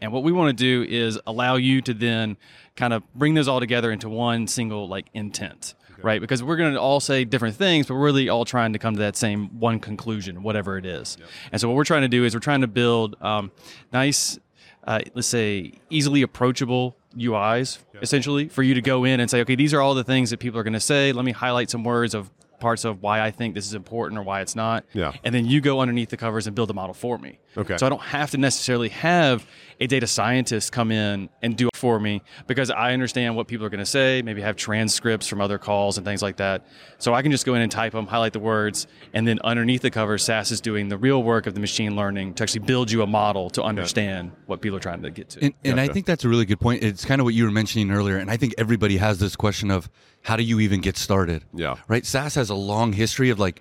And 0.00 0.12
what 0.12 0.22
we 0.22 0.30
want 0.30 0.56
to 0.56 0.62
do 0.62 0.88
is 0.88 1.18
allow 1.26 1.56
you 1.56 1.82
to 1.82 1.94
then 1.94 2.36
kind 2.76 2.92
of 2.92 3.02
bring 3.14 3.34
those 3.34 3.48
all 3.48 3.60
together 3.60 3.90
into 3.90 4.08
one 4.08 4.46
single 4.46 4.88
like 4.88 5.06
intent, 5.12 5.74
right? 6.04 6.20
Because 6.20 6.42
we're 6.42 6.56
going 6.56 6.74
to 6.74 6.80
all 6.80 7.00
say 7.00 7.24
different 7.24 7.56
things, 7.56 7.86
but 7.86 7.94
we're 7.94 8.04
really 8.04 8.28
all 8.28 8.44
trying 8.44 8.72
to 8.72 8.78
come 8.78 8.94
to 8.94 9.00
that 9.00 9.16
same 9.16 9.58
one 9.58 9.80
conclusion, 9.80 10.42
whatever 10.42 10.78
it 10.78 10.86
is. 10.86 11.16
And 11.52 11.60
so 11.60 11.68
what 11.68 11.74
we're 11.76 11.84
trying 11.84 12.02
to 12.02 12.08
do 12.08 12.24
is 12.24 12.34
we're 12.34 12.40
trying 12.40 12.60
to 12.62 12.66
build 12.68 13.16
um, 13.20 13.50
nice, 13.92 14.38
uh, 14.84 15.00
let's 15.14 15.28
say, 15.28 15.72
easily 15.90 16.22
approachable 16.22 16.96
UIs 17.16 17.78
essentially 18.02 18.48
for 18.48 18.62
you 18.62 18.74
to 18.74 18.82
go 18.82 19.04
in 19.04 19.18
and 19.20 19.30
say, 19.30 19.40
okay, 19.40 19.54
these 19.56 19.74
are 19.74 19.80
all 19.80 19.94
the 19.94 20.04
things 20.04 20.30
that 20.30 20.38
people 20.38 20.58
are 20.60 20.62
going 20.62 20.72
to 20.74 20.80
say. 20.80 21.12
Let 21.12 21.24
me 21.24 21.32
highlight 21.32 21.70
some 21.70 21.82
words 21.82 22.14
of 22.14 22.30
parts 22.60 22.84
of 22.84 23.02
why 23.02 23.20
I 23.20 23.30
think 23.30 23.54
this 23.54 23.66
is 23.66 23.74
important 23.74 24.18
or 24.18 24.22
why 24.22 24.40
it's 24.40 24.56
not. 24.56 24.84
Yeah. 24.92 25.12
And 25.24 25.34
then 25.34 25.46
you 25.46 25.60
go 25.60 25.80
underneath 25.80 26.10
the 26.10 26.16
covers 26.16 26.46
and 26.46 26.54
build 26.54 26.70
a 26.70 26.74
model 26.74 26.94
for 26.94 27.18
me. 27.18 27.38
Okay. 27.56 27.76
So 27.76 27.86
I 27.86 27.88
don't 27.88 28.02
have 28.02 28.30
to 28.32 28.38
necessarily 28.38 28.88
have 28.90 29.46
a 29.80 29.86
data 29.86 30.06
scientist 30.06 30.72
come 30.72 30.90
in 30.90 31.28
and 31.42 31.56
do 31.56 31.68
it 31.68 31.76
for 31.76 31.98
me 32.00 32.22
because 32.46 32.70
I 32.70 32.92
understand 32.92 33.36
what 33.36 33.46
people 33.46 33.64
are 33.66 33.70
going 33.70 33.78
to 33.78 33.86
say, 33.86 34.22
maybe 34.22 34.42
have 34.42 34.56
transcripts 34.56 35.26
from 35.26 35.40
other 35.40 35.58
calls 35.58 35.98
and 35.98 36.04
things 36.04 36.22
like 36.22 36.36
that. 36.36 36.66
So 36.98 37.14
I 37.14 37.22
can 37.22 37.30
just 37.30 37.46
go 37.46 37.54
in 37.54 37.62
and 37.62 37.70
type 37.70 37.92
them, 37.92 38.06
highlight 38.06 38.32
the 38.32 38.40
words, 38.40 38.86
and 39.12 39.26
then 39.26 39.38
underneath 39.44 39.82
the 39.82 39.90
cover, 39.90 40.18
SAS 40.18 40.50
is 40.50 40.60
doing 40.60 40.88
the 40.88 40.98
real 40.98 41.22
work 41.22 41.46
of 41.46 41.54
the 41.54 41.60
machine 41.60 41.96
learning 41.96 42.34
to 42.34 42.42
actually 42.42 42.60
build 42.60 42.90
you 42.90 43.02
a 43.02 43.06
model 43.06 43.50
to 43.50 43.62
understand 43.62 44.32
what 44.46 44.60
people 44.60 44.76
are 44.76 44.80
trying 44.80 45.02
to 45.02 45.10
get 45.10 45.30
to. 45.30 45.44
And, 45.44 45.54
and 45.64 45.80
I 45.80 45.88
think 45.88 46.06
that's 46.06 46.24
a 46.24 46.28
really 46.28 46.44
good 46.44 46.60
point. 46.60 46.82
It's 46.82 47.04
kind 47.04 47.20
of 47.20 47.24
what 47.24 47.34
you 47.34 47.44
were 47.44 47.50
mentioning 47.50 47.90
earlier. 47.90 48.18
And 48.18 48.30
I 48.30 48.36
think 48.36 48.54
everybody 48.58 48.96
has 48.96 49.18
this 49.18 49.36
question 49.36 49.70
of 49.70 49.88
how 50.22 50.36
do 50.36 50.42
you 50.42 50.60
even 50.60 50.80
get 50.80 50.96
started? 50.96 51.44
Yeah. 51.54 51.76
Right? 51.88 52.04
SAS 52.04 52.34
has 52.34 52.50
a 52.50 52.54
long 52.54 52.92
history 52.92 53.30
of 53.30 53.38
like, 53.38 53.60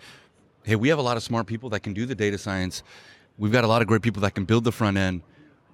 hey, 0.63 0.75
we 0.75 0.89
have 0.89 0.99
a 0.99 1.01
lot 1.01 1.17
of 1.17 1.23
smart 1.23 1.47
people 1.47 1.69
that 1.69 1.81
can 1.81 1.93
do 1.93 2.05
the 2.05 2.15
data 2.15 2.37
science. 2.37 2.83
We've 3.37 3.51
got 3.51 3.63
a 3.63 3.67
lot 3.67 3.81
of 3.81 3.87
great 3.87 4.01
people 4.01 4.21
that 4.23 4.35
can 4.35 4.45
build 4.45 4.63
the 4.63 4.71
front 4.71 4.97
end. 4.97 5.21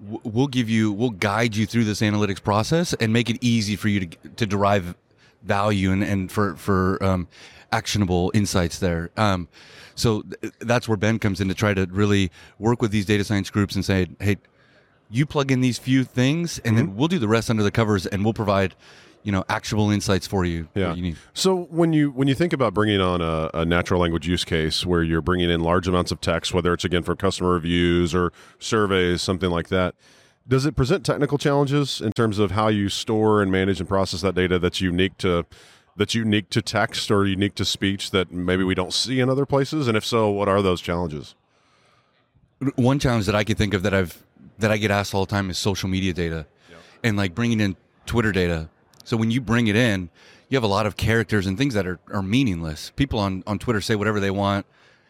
We'll 0.00 0.48
give 0.48 0.68
you, 0.68 0.92
we'll 0.92 1.10
guide 1.10 1.56
you 1.56 1.66
through 1.66 1.84
this 1.84 2.00
analytics 2.00 2.42
process 2.42 2.92
and 2.94 3.12
make 3.12 3.30
it 3.30 3.38
easy 3.40 3.76
for 3.76 3.88
you 3.88 4.06
to, 4.06 4.28
to 4.36 4.46
derive 4.46 4.94
value 5.42 5.92
and, 5.92 6.02
and 6.02 6.30
for, 6.30 6.56
for 6.56 7.02
um, 7.02 7.28
actionable 7.72 8.30
insights 8.34 8.78
there. 8.78 9.10
Um, 9.16 9.48
so 9.94 10.22
th- 10.22 10.52
that's 10.60 10.88
where 10.88 10.96
Ben 10.96 11.18
comes 11.18 11.40
in 11.40 11.48
to 11.48 11.54
try 11.54 11.74
to 11.74 11.86
really 11.86 12.30
work 12.58 12.82
with 12.82 12.90
these 12.90 13.06
data 13.06 13.24
science 13.24 13.50
groups 13.50 13.74
and 13.74 13.84
say, 13.84 14.08
hey, 14.20 14.36
you 15.10 15.26
plug 15.26 15.50
in 15.50 15.60
these 15.60 15.78
few 15.78 16.04
things 16.04 16.58
and 16.60 16.76
then 16.76 16.96
we'll 16.96 17.08
do 17.08 17.18
the 17.18 17.28
rest 17.28 17.50
under 17.50 17.62
the 17.62 17.70
covers 17.70 18.06
and 18.06 18.24
we'll 18.24 18.34
provide 18.34 18.74
you 19.24 19.32
know 19.32 19.42
actual 19.48 19.90
insights 19.90 20.26
for 20.26 20.44
you 20.44 20.68
Yeah. 20.74 20.94
you 20.94 21.02
need 21.02 21.16
So 21.32 21.64
when 21.70 21.92
you 21.92 22.10
when 22.12 22.28
you 22.28 22.34
think 22.34 22.52
about 22.52 22.74
bringing 22.74 23.00
on 23.00 23.20
a, 23.20 23.50
a 23.54 23.64
natural 23.64 24.00
language 24.00 24.28
use 24.28 24.44
case 24.44 24.86
where 24.86 25.02
you're 25.02 25.22
bringing 25.22 25.50
in 25.50 25.60
large 25.60 25.88
amounts 25.88 26.12
of 26.12 26.20
text, 26.20 26.54
whether 26.54 26.72
it's 26.72 26.84
again 26.84 27.02
from 27.02 27.16
customer 27.16 27.50
reviews 27.54 28.14
or 28.14 28.32
surveys, 28.58 29.22
something 29.22 29.50
like 29.50 29.68
that, 29.70 29.94
does 30.46 30.66
it 30.66 30.76
present 30.76 31.04
technical 31.06 31.38
challenges 31.38 32.00
in 32.00 32.12
terms 32.12 32.38
of 32.38 32.50
how 32.52 32.68
you 32.68 32.88
store 32.90 33.40
and 33.42 33.50
manage 33.50 33.80
and 33.80 33.88
process 33.88 34.20
that 34.20 34.34
data 34.34 34.58
that's 34.58 34.80
unique 34.80 35.16
to 35.18 35.46
that's 35.96 36.14
unique 36.14 36.50
to 36.50 36.60
text 36.60 37.10
or 37.10 37.24
unique 37.26 37.54
to 37.54 37.64
speech 37.64 38.10
that 38.10 38.30
maybe 38.30 38.62
we 38.62 38.74
don't 38.74 38.92
see 38.92 39.20
in 39.20 39.30
other 39.30 39.46
places? 39.46 39.88
And 39.88 39.96
if 39.96 40.04
so, 40.04 40.28
what 40.30 40.48
are 40.48 40.60
those 40.62 40.80
challenges? 40.82 41.34
one 42.76 42.98
challenge 42.98 43.26
that 43.26 43.34
i 43.34 43.44
could 43.44 43.58
think 43.58 43.74
of 43.74 43.82
that 43.82 43.92
i've 43.92 44.24
that 44.58 44.70
i 44.70 44.76
get 44.78 44.90
asked 44.90 45.14
all 45.14 45.26
the 45.26 45.30
time 45.30 45.50
is 45.50 45.58
social 45.58 45.88
media 45.88 46.12
data 46.14 46.46
and 47.02 47.16
like 47.16 47.34
bringing 47.34 47.60
in 47.60 47.76
twitter 48.06 48.32
data 48.32 48.70
so 49.04 49.16
when 49.16 49.30
you 49.30 49.40
bring 49.40 49.66
it 49.68 49.76
in 49.76 50.10
you 50.48 50.56
have 50.56 50.64
a 50.64 50.68
lot 50.68 50.86
of 50.86 50.96
characters 50.96 51.46
and 51.46 51.56
things 51.56 51.74
that 51.74 51.86
are, 51.86 51.98
are 52.12 52.22
meaningless. 52.22 52.92
People 52.96 53.18
on, 53.18 53.42
on 53.46 53.58
twitter 53.58 53.80
say 53.80 53.94
whatever 53.94 54.20
they 54.20 54.30
want 54.30 54.66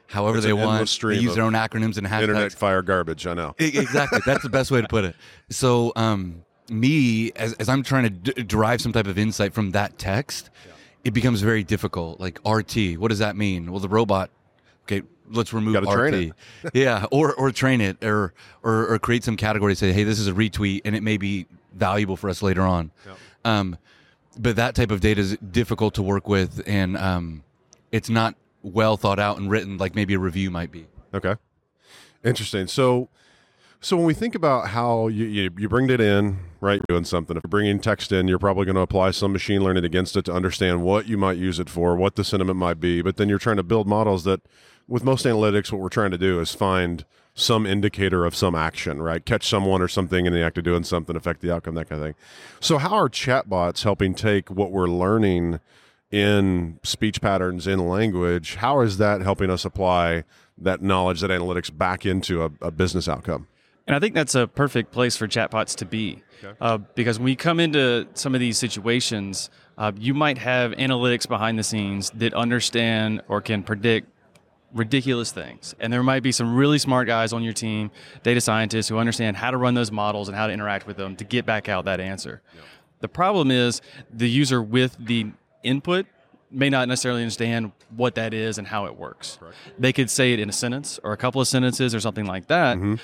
however 0.09 0.37
It's 0.39 0.47
they 0.47 0.53
want. 0.53 0.89
They 1.01 1.19
use 1.23 1.35
their 1.35 1.45
own 1.45 1.55
acronyms 1.55 1.97
and 1.97 2.07
hashtags. 2.07 2.23
Internet 2.23 2.53
fire 2.53 2.83
garbage. 2.83 3.27
I 3.27 3.35
know. 3.35 3.55
Exactly. 3.59 4.21
That's 4.25 4.43
the 4.43 4.49
best 4.51 4.71
way 4.71 4.81
to 4.81 4.89
put 4.89 5.05
it. 5.05 5.17
So 5.51 5.93
um 5.97 6.45
me 6.71 7.31
as, 7.33 7.53
as 7.55 7.69
i'm 7.69 7.83
trying 7.83 8.05
to 8.05 8.11
d- 8.11 8.43
derive 8.45 8.81
some 8.81 8.93
type 8.93 9.07
of 9.07 9.19
insight 9.19 9.53
from 9.53 9.73
that 9.73 9.99
text 9.99 10.49
it 11.05 11.13
becomes 11.13 11.43
very 11.43 11.63
difficult. 11.63 12.19
Like 12.19 12.39
rt 12.47 12.97
what 12.97 13.09
does 13.09 13.19
that 13.19 13.37
mean? 13.37 13.71
Well 13.71 13.81
the 13.81 13.89
robot 13.89 14.31
okay 14.85 15.03
let's 15.31 15.53
remove 15.53 15.75
rt 15.85 16.33
yeah 16.75 17.05
or 17.11 17.35
or 17.35 17.51
train 17.51 17.81
it 17.81 18.03
or, 18.05 18.33
or 18.63 18.87
or 18.87 18.99
create 18.99 19.25
some 19.25 19.37
category 19.37 19.75
say 19.75 19.93
hey 19.93 20.05
this 20.05 20.19
is 20.19 20.27
a 20.29 20.33
retweet 20.33 20.83
and 20.85 20.95
it 20.97 21.03
may 21.03 21.17
be 21.19 21.47
valuable 21.75 22.17
for 22.17 22.29
us 22.31 22.41
later 22.43 22.63
on 22.63 22.91
um 23.45 23.77
but 24.39 24.57
that 24.57 24.75
type 24.75 24.91
of 24.91 25.01
data 25.01 25.21
is 25.21 25.37
difficult 25.39 25.95
to 25.95 26.03
work 26.03 26.29
with 26.29 26.63
and 26.67 26.97
um 26.97 27.43
it's 27.93 28.09
not 28.09 28.35
well 28.63 28.97
thought 28.97 29.19
out 29.19 29.39
and 29.39 29.51
written 29.51 29.79
like 29.79 29.95
maybe 29.95 30.15
a 30.15 30.19
review 30.19 30.51
might 30.51 30.73
be 30.73 30.87
Okay. 31.15 31.37
Interesting. 32.25 32.67
So, 32.67 33.09
so 33.81 33.97
when 33.97 34.07
we 34.07 34.15
think 34.15 34.35
about 34.35 34.69
how 34.69 35.07
you, 35.09 35.27
you, 35.27 35.51
you 35.57 35.69
bring 35.69 35.89
it 35.89 36.01
in, 36.01 36.39
right, 36.61 36.81
you're 36.89 36.97
doing 36.97 37.05
something. 37.05 37.37
If 37.37 37.45
you're 37.45 37.51
bringing 37.51 37.79
text 37.79 38.11
in, 38.11 38.27
you're 38.27 38.39
probably 38.39 38.65
going 38.65 38.75
to 38.75 38.81
apply 38.81 39.13
some 39.13 39.33
machine 39.33 39.63
learning 39.63 39.85
against 39.85 40.17
it 40.17 40.25
to 40.25 40.33
understand 40.33 40.83
what 40.83 41.07
you 41.07 41.17
might 41.17 41.39
use 41.39 41.61
it 41.61 41.71
for, 41.71 41.95
what 41.95 42.17
the 42.17 42.25
sentiment 42.25 42.59
might 42.59 42.81
be. 42.81 43.01
But 43.01 43.17
then 43.17 43.29
you're 43.29 43.39
trying 43.39 43.59
to 43.59 43.63
build 43.63 43.87
models 43.87 44.25
that, 44.25 44.41
with 44.89 45.05
most 45.05 45.25
analytics, 45.25 45.71
what 45.71 45.81
we're 45.81 45.89
trying 45.89 46.11
to 46.11 46.19
do 46.19 46.41
is 46.41 46.53
find 46.53 47.05
some 47.35 47.67
indicator 47.67 48.25
of 48.25 48.35
some 48.35 48.55
action, 48.55 49.03
right? 49.03 49.25
Catch 49.25 49.49
someone 49.49 49.83
or 49.83 49.89
something 49.89 50.27
in 50.27 50.33
the 50.33 50.43
act 50.43 50.57
of 50.57 50.65
doing 50.65 50.85
something, 50.85 51.17
affect 51.17 51.41
the 51.41 51.53
outcome, 51.53 51.75
that 51.75 51.89
kind 51.89 52.01
of 52.01 52.07
thing. 52.07 52.15
So, 52.61 52.79
how 52.79 52.95
are 52.95 53.09
chatbots 53.09 53.83
helping 53.83 54.15
take 54.15 54.51
what 54.51 54.71
we're 54.71 54.87
learning 54.87 55.61
in 56.11 56.79
speech 56.85 57.21
patterns 57.21 57.67
in 57.67 57.89
language? 57.89 58.57
How 58.57 58.81
is 58.81 58.99
that 58.99 59.21
helping 59.21 59.51
us 59.51 59.65
apply 59.65 60.25
that 60.59 60.81
knowledge, 60.81 61.21
that 61.21 61.31
analytics 61.31 61.77
back 61.77 62.07
into 62.07 62.45
a, 62.45 62.51
a 62.61 62.71
business 62.71 63.09
outcome? 63.09 63.49
And 63.87 63.95
I 63.95 63.99
think 63.99 64.15
that's 64.15 64.35
a 64.35 64.47
perfect 64.47 64.93
place 64.93 65.17
for 65.17 65.27
chatbots 65.27 65.77
to 65.77 65.85
be. 65.85 66.23
Uh, 66.61 66.79
because 66.79 67.19
when 67.19 67.25
we 67.25 67.37
come 67.37 67.59
into 67.59 68.07
some 68.15 68.35
of 68.35 68.41
these 68.41 68.59
situations, 68.59 69.51
uh, 69.77 69.93
you 69.97 70.15
might 70.15 70.39
have 70.39 70.73
analytics 70.73 71.27
behind 71.27 71.59
the 71.59 71.63
scenes 71.63 72.11
that 72.11 72.33
understand 72.35 73.23
or 73.29 73.41
can 73.41 73.63
predict 73.63 74.09
ridiculous 74.75 75.33
things. 75.33 75.75
And 75.81 75.93
there 75.93 76.03
might 76.03 76.23
be 76.23 76.33
some 76.33 76.55
really 76.55 76.79
smart 76.79 77.07
guys 77.07 77.33
on 77.33 77.43
your 77.43 77.53
team, 77.53 77.91
data 78.23 78.41
scientists, 78.41 78.89
who 78.89 78.99
understand 78.99 79.37
how 79.37 79.51
to 79.51 79.57
run 79.57 79.75
those 79.75 79.93
models 79.93 80.29
and 80.29 80.37
how 80.37 80.47
to 80.47 80.53
interact 80.53 80.87
with 80.87 80.97
them 80.97 81.17
to 81.17 81.25
get 81.25 81.47
back 81.47 81.69
out 81.69 81.85
that 81.87 82.01
answer. 82.01 82.43
The 83.01 83.09
problem 83.09 83.51
is 83.51 83.81
the 84.13 84.29
user 84.29 84.61
with 84.63 84.97
the 84.99 85.33
input 85.63 86.07
may 86.51 86.71
not 86.71 86.89
necessarily 86.89 87.23
understand 87.23 87.73
what 87.97 88.15
that 88.15 88.33
is 88.33 88.59
and 88.59 88.67
how 88.67 88.87
it 88.87 88.97
works. 88.97 89.39
They 89.79 89.93
could 89.93 90.11
say 90.11 90.33
it 90.33 90.41
in 90.41 90.49
a 90.49 90.53
sentence 90.53 91.01
or 91.03 91.13
a 91.13 91.17
couple 91.17 91.41
of 91.41 91.49
sentences 91.49 91.95
or 91.95 92.01
something 92.01 92.27
like 92.27 92.47
that. 92.49 92.77
Mm-hmm. 92.77 92.95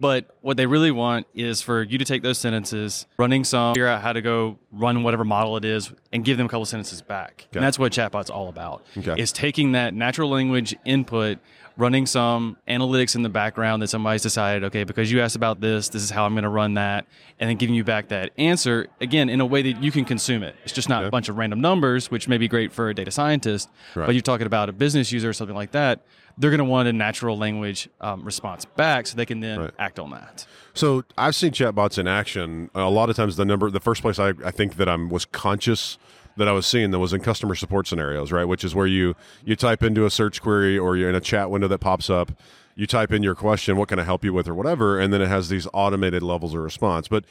But 0.00 0.34
what 0.40 0.56
they 0.56 0.66
really 0.66 0.90
want 0.90 1.26
is 1.34 1.60
for 1.60 1.82
you 1.82 1.98
to 1.98 2.04
take 2.04 2.22
those 2.22 2.38
sentences, 2.38 3.06
running 3.18 3.44
some, 3.44 3.74
figure 3.74 3.86
out 3.86 4.00
how 4.00 4.14
to 4.14 4.22
go 4.22 4.58
run 4.72 5.02
whatever 5.02 5.24
model 5.24 5.56
it 5.58 5.64
is, 5.64 5.92
and 6.12 6.24
give 6.24 6.38
them 6.38 6.46
a 6.46 6.48
couple 6.48 6.64
sentences 6.64 7.02
back. 7.02 7.46
And 7.52 7.62
that's 7.62 7.78
what 7.78 7.92
chatbot's 7.92 8.30
all 8.30 8.48
about. 8.48 8.84
Okay. 8.96 9.20
Is 9.20 9.30
taking 9.30 9.72
that 9.72 9.92
natural 9.92 10.30
language 10.30 10.74
input, 10.84 11.38
running 11.76 12.04
some 12.06 12.56
analytics 12.68 13.14
in 13.14 13.22
the 13.22 13.28
background 13.28 13.80
that 13.82 13.88
somebody's 13.88 14.22
decided, 14.22 14.64
okay, 14.64 14.84
because 14.84 15.10
you 15.10 15.20
asked 15.20 15.36
about 15.36 15.60
this, 15.60 15.88
this 15.88 16.02
is 16.02 16.10
how 16.10 16.26
I'm 16.26 16.34
going 16.34 16.42
to 16.44 16.48
run 16.50 16.74
that, 16.74 17.06
and 17.38 17.48
then 17.48 17.56
giving 17.56 17.74
you 17.74 17.84
back 17.84 18.08
that 18.08 18.32
answer 18.38 18.86
again 19.00 19.28
in 19.28 19.40
a 19.40 19.46
way 19.46 19.62
that 19.62 19.82
you 19.82 19.90
can 19.90 20.04
consume 20.04 20.42
it. 20.42 20.54
It's 20.64 20.72
just 20.72 20.88
not 20.88 21.04
a 21.04 21.10
bunch 21.10 21.28
of 21.28 21.36
random 21.38 21.60
numbers, 21.60 22.10
which 22.10 22.28
may 22.28 22.38
be 22.38 22.48
great 22.48 22.72
for 22.72 22.90
a 22.90 22.94
data 22.94 23.10
scientist, 23.10 23.68
Right. 23.94 24.06
but 24.06 24.14
you're 24.14 24.22
talking 24.22 24.46
about 24.46 24.68
a 24.68 24.72
business 24.72 25.10
user 25.12 25.30
or 25.30 25.32
something 25.32 25.56
like 25.56 25.70
that. 25.72 26.00
They're 26.38 26.50
going 26.50 26.58
to 26.58 26.64
want 26.64 26.88
a 26.88 26.92
natural 26.92 27.36
language 27.36 27.88
um, 28.00 28.24
response 28.24 28.64
back, 28.64 29.06
so 29.06 29.16
they 29.16 29.26
can 29.26 29.40
then 29.40 29.60
Right. 29.60 29.70
act 29.78 29.98
on 29.98 30.10
that. 30.10 30.46
So 30.74 31.04
I've 31.18 31.34
seen 31.34 31.52
chatbots 31.52 31.98
in 31.98 32.06
action. 32.06 32.70
A 32.74 32.88
lot 32.90 33.10
of 33.10 33.16
times, 33.16 33.36
the 33.36 33.44
number, 33.44 33.70
the 33.70 33.80
first 33.80 34.02
place 34.02 34.18
I, 34.18 34.28
I 34.44 34.50
think 34.50 34.76
that 34.76 34.88
I 34.88 34.96
was 34.96 35.24
conscious 35.24 35.98
that 36.36 36.48
I 36.48 36.52
was 36.52 36.66
seeing 36.66 36.90
that 36.90 36.98
was 36.98 37.12
in 37.12 37.20
customer 37.20 37.54
support 37.54 37.86
scenarios, 37.86 38.32
right? 38.32 38.44
Which 38.44 38.64
is 38.64 38.74
where 38.74 38.86
you 38.86 39.14
you 39.44 39.56
type 39.56 39.82
into 39.82 40.06
a 40.06 40.10
search 40.10 40.40
query 40.40 40.78
or 40.78 40.96
you're 40.96 41.08
in 41.08 41.14
a 41.14 41.20
chat 41.20 41.50
window 41.50 41.68
that 41.68 41.78
pops 41.78 42.10
up. 42.10 42.32
You 42.76 42.86
type 42.86 43.12
in 43.12 43.22
your 43.22 43.34
question, 43.34 43.76
what 43.76 43.88
can 43.88 43.98
I 43.98 44.04
help 44.04 44.24
you 44.24 44.32
with, 44.32 44.48
or 44.48 44.54
whatever, 44.54 44.98
and 44.98 45.12
then 45.12 45.20
it 45.20 45.28
has 45.28 45.48
these 45.48 45.66
automated 45.74 46.22
levels 46.22 46.54
of 46.54 46.60
response. 46.60 47.08
But 47.08 47.24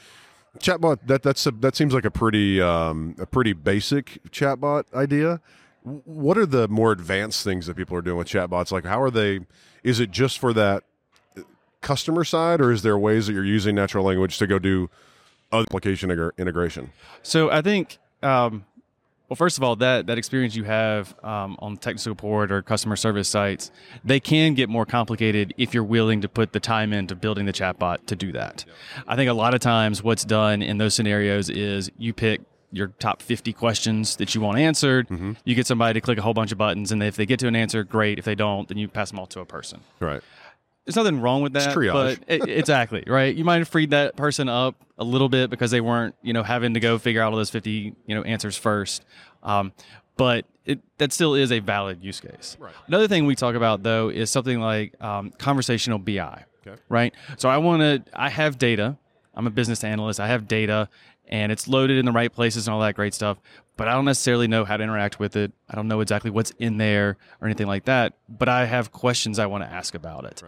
chatbot 0.58 0.98
that 1.06 1.22
that's 1.22 1.46
a, 1.46 1.50
that 1.52 1.76
seems 1.76 1.94
like 1.94 2.04
a 2.04 2.10
pretty 2.10 2.60
um, 2.60 3.16
a 3.18 3.26
pretty 3.26 3.52
basic 3.52 4.22
chatbot 4.30 4.92
idea. 4.94 5.40
What 5.82 6.36
are 6.36 6.46
the 6.46 6.68
more 6.68 6.92
advanced 6.92 7.42
things 7.42 7.66
that 7.66 7.76
people 7.76 7.96
are 7.96 8.02
doing 8.02 8.18
with 8.18 8.28
chatbots? 8.28 8.70
Like, 8.70 8.84
how 8.84 9.00
are 9.00 9.10
they? 9.10 9.40
Is 9.82 9.98
it 9.98 10.10
just 10.10 10.38
for 10.38 10.52
that 10.52 10.84
customer 11.80 12.24
side, 12.24 12.60
or 12.60 12.70
is 12.70 12.82
there 12.82 12.98
ways 12.98 13.26
that 13.26 13.32
you're 13.32 13.44
using 13.44 13.74
natural 13.74 14.04
language 14.04 14.38
to 14.38 14.46
go 14.46 14.58
do 14.58 14.90
other 15.50 15.64
application 15.70 16.10
integration? 16.10 16.92
So 17.22 17.50
I 17.50 17.62
think, 17.62 17.98
um, 18.22 18.66
well, 19.30 19.36
first 19.36 19.58
of 19.58 19.62
all, 19.62 19.76
that 19.76 20.08
that 20.08 20.18
experience 20.18 20.56
you 20.56 20.64
have 20.64 21.14
um, 21.22 21.56
on 21.60 21.76
technical 21.76 22.02
support 22.02 22.50
or 22.50 22.62
customer 22.62 22.96
service 22.96 23.28
sites, 23.28 23.70
they 24.04 24.18
can 24.18 24.54
get 24.54 24.68
more 24.68 24.84
complicated 24.84 25.54
if 25.56 25.72
you're 25.72 25.84
willing 25.84 26.20
to 26.22 26.28
put 26.28 26.52
the 26.52 26.58
time 26.58 26.92
into 26.92 27.14
building 27.14 27.46
the 27.46 27.52
chatbot 27.52 28.04
to 28.06 28.16
do 28.16 28.32
that. 28.32 28.64
I 29.06 29.14
think 29.14 29.30
a 29.30 29.32
lot 29.32 29.54
of 29.54 29.60
times 29.60 30.02
what's 30.02 30.24
done 30.24 30.62
in 30.62 30.78
those 30.78 30.94
scenarios 30.94 31.48
is 31.48 31.92
you 31.96 32.12
pick 32.12 32.40
your 32.72 32.88
top 32.98 33.22
50 33.22 33.52
questions 33.52 34.16
that 34.16 34.34
you 34.34 34.40
want 34.40 34.58
answered. 34.58 35.08
Mm-hmm. 35.08 35.32
You 35.44 35.54
get 35.54 35.66
somebody 35.66 35.94
to 35.94 36.00
click 36.00 36.18
a 36.18 36.22
whole 36.22 36.34
bunch 36.34 36.50
of 36.50 36.58
buttons, 36.58 36.90
and 36.90 37.00
if 37.00 37.14
they 37.14 37.26
get 37.26 37.38
to 37.40 37.46
an 37.46 37.54
answer, 37.54 37.84
great. 37.84 38.18
If 38.18 38.24
they 38.24 38.34
don't, 38.34 38.66
then 38.66 38.78
you 38.78 38.88
pass 38.88 39.10
them 39.10 39.20
all 39.20 39.26
to 39.28 39.40
a 39.40 39.44
person. 39.44 39.80
Right. 40.00 40.22
There's 40.94 41.04
nothing 41.04 41.20
wrong 41.20 41.42
with 41.42 41.52
that. 41.54 41.74
triage. 41.74 41.92
But 41.92 42.18
it, 42.26 42.48
exactly 42.48 43.04
right. 43.06 43.34
You 43.34 43.44
might 43.44 43.58
have 43.58 43.68
freed 43.68 43.90
that 43.90 44.16
person 44.16 44.48
up 44.48 44.76
a 44.98 45.04
little 45.04 45.28
bit 45.28 45.50
because 45.50 45.70
they 45.70 45.80
weren't, 45.80 46.14
you 46.22 46.32
know, 46.32 46.42
having 46.42 46.74
to 46.74 46.80
go 46.80 46.98
figure 46.98 47.22
out 47.22 47.32
all 47.32 47.38
those 47.38 47.50
50, 47.50 47.94
you 48.06 48.14
know, 48.14 48.22
answers 48.22 48.56
first. 48.56 49.04
Um, 49.42 49.72
but 50.16 50.44
it, 50.66 50.80
that 50.98 51.12
still 51.12 51.34
is 51.34 51.50
a 51.50 51.60
valid 51.60 52.02
use 52.02 52.20
case. 52.20 52.56
Right. 52.60 52.74
Another 52.86 53.08
thing 53.08 53.26
we 53.26 53.34
talk 53.34 53.54
about 53.54 53.82
though 53.82 54.08
is 54.08 54.30
something 54.30 54.60
like 54.60 55.00
um, 55.02 55.30
conversational 55.38 55.98
BI. 55.98 56.44
Okay. 56.66 56.80
Right. 56.88 57.14
So 57.38 57.48
I 57.48 57.56
want 57.58 57.80
to. 57.80 58.04
I 58.12 58.28
have 58.28 58.58
data. 58.58 58.98
I'm 59.34 59.46
a 59.46 59.50
business 59.50 59.82
analyst. 59.82 60.20
I 60.20 60.26
have 60.26 60.46
data, 60.46 60.88
and 61.26 61.50
it's 61.50 61.66
loaded 61.66 61.96
in 61.96 62.04
the 62.04 62.12
right 62.12 62.32
places 62.32 62.66
and 62.66 62.74
all 62.74 62.80
that 62.80 62.94
great 62.94 63.14
stuff. 63.14 63.38
But 63.80 63.88
I 63.88 63.94
don't 63.94 64.04
necessarily 64.04 64.46
know 64.46 64.66
how 64.66 64.76
to 64.76 64.84
interact 64.84 65.18
with 65.18 65.36
it. 65.36 65.52
I 65.66 65.74
don't 65.74 65.88
know 65.88 66.00
exactly 66.02 66.30
what's 66.30 66.50
in 66.58 66.76
there 66.76 67.16
or 67.40 67.48
anything 67.48 67.66
like 67.66 67.86
that. 67.86 68.12
But 68.28 68.46
I 68.46 68.66
have 68.66 68.92
questions 68.92 69.38
I 69.38 69.46
want 69.46 69.64
to 69.64 69.72
ask 69.72 69.94
about 69.94 70.26
it. 70.26 70.42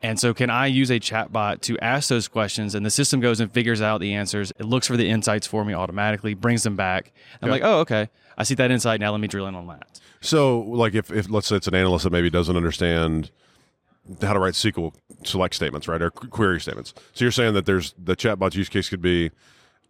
And 0.00 0.18
so, 0.18 0.32
can 0.32 0.48
I 0.48 0.68
use 0.68 0.88
a 0.88 0.98
chatbot 0.98 1.60
to 1.60 1.78
ask 1.80 2.08
those 2.08 2.28
questions, 2.28 2.74
and 2.74 2.86
the 2.86 2.90
system 2.90 3.20
goes 3.20 3.40
and 3.40 3.52
figures 3.52 3.82
out 3.82 4.00
the 4.00 4.14
answers? 4.14 4.54
It 4.58 4.64
looks 4.64 4.86
for 4.86 4.96
the 4.96 5.06
insights 5.06 5.46
for 5.46 5.66
me 5.66 5.74
automatically, 5.74 6.32
brings 6.32 6.62
them 6.62 6.76
back. 6.76 7.12
I'm 7.42 7.50
like, 7.50 7.60
oh, 7.62 7.80
okay, 7.80 8.08
I 8.38 8.44
see 8.44 8.54
that 8.54 8.70
insight. 8.70 9.00
Now 9.00 9.12
let 9.12 9.20
me 9.20 9.28
drill 9.28 9.48
in 9.48 9.54
on 9.54 9.66
that. 9.66 10.00
So, 10.22 10.60
like, 10.60 10.94
if, 10.94 11.12
if 11.12 11.28
let's 11.28 11.48
say 11.48 11.56
it's 11.56 11.68
an 11.68 11.74
analyst 11.74 12.04
that 12.04 12.10
maybe 12.10 12.30
doesn't 12.30 12.56
understand 12.56 13.30
how 14.22 14.32
to 14.32 14.38
write 14.38 14.54
SQL 14.54 14.94
select 15.24 15.54
statements, 15.54 15.88
right, 15.88 16.00
or 16.00 16.10
qu- 16.10 16.28
query 16.28 16.58
statements. 16.58 16.94
So 17.12 17.26
you're 17.26 17.32
saying 17.32 17.52
that 17.52 17.66
there's 17.66 17.94
the 18.02 18.16
chatbot's 18.16 18.56
use 18.56 18.70
case 18.70 18.88
could 18.88 19.02
be 19.02 19.30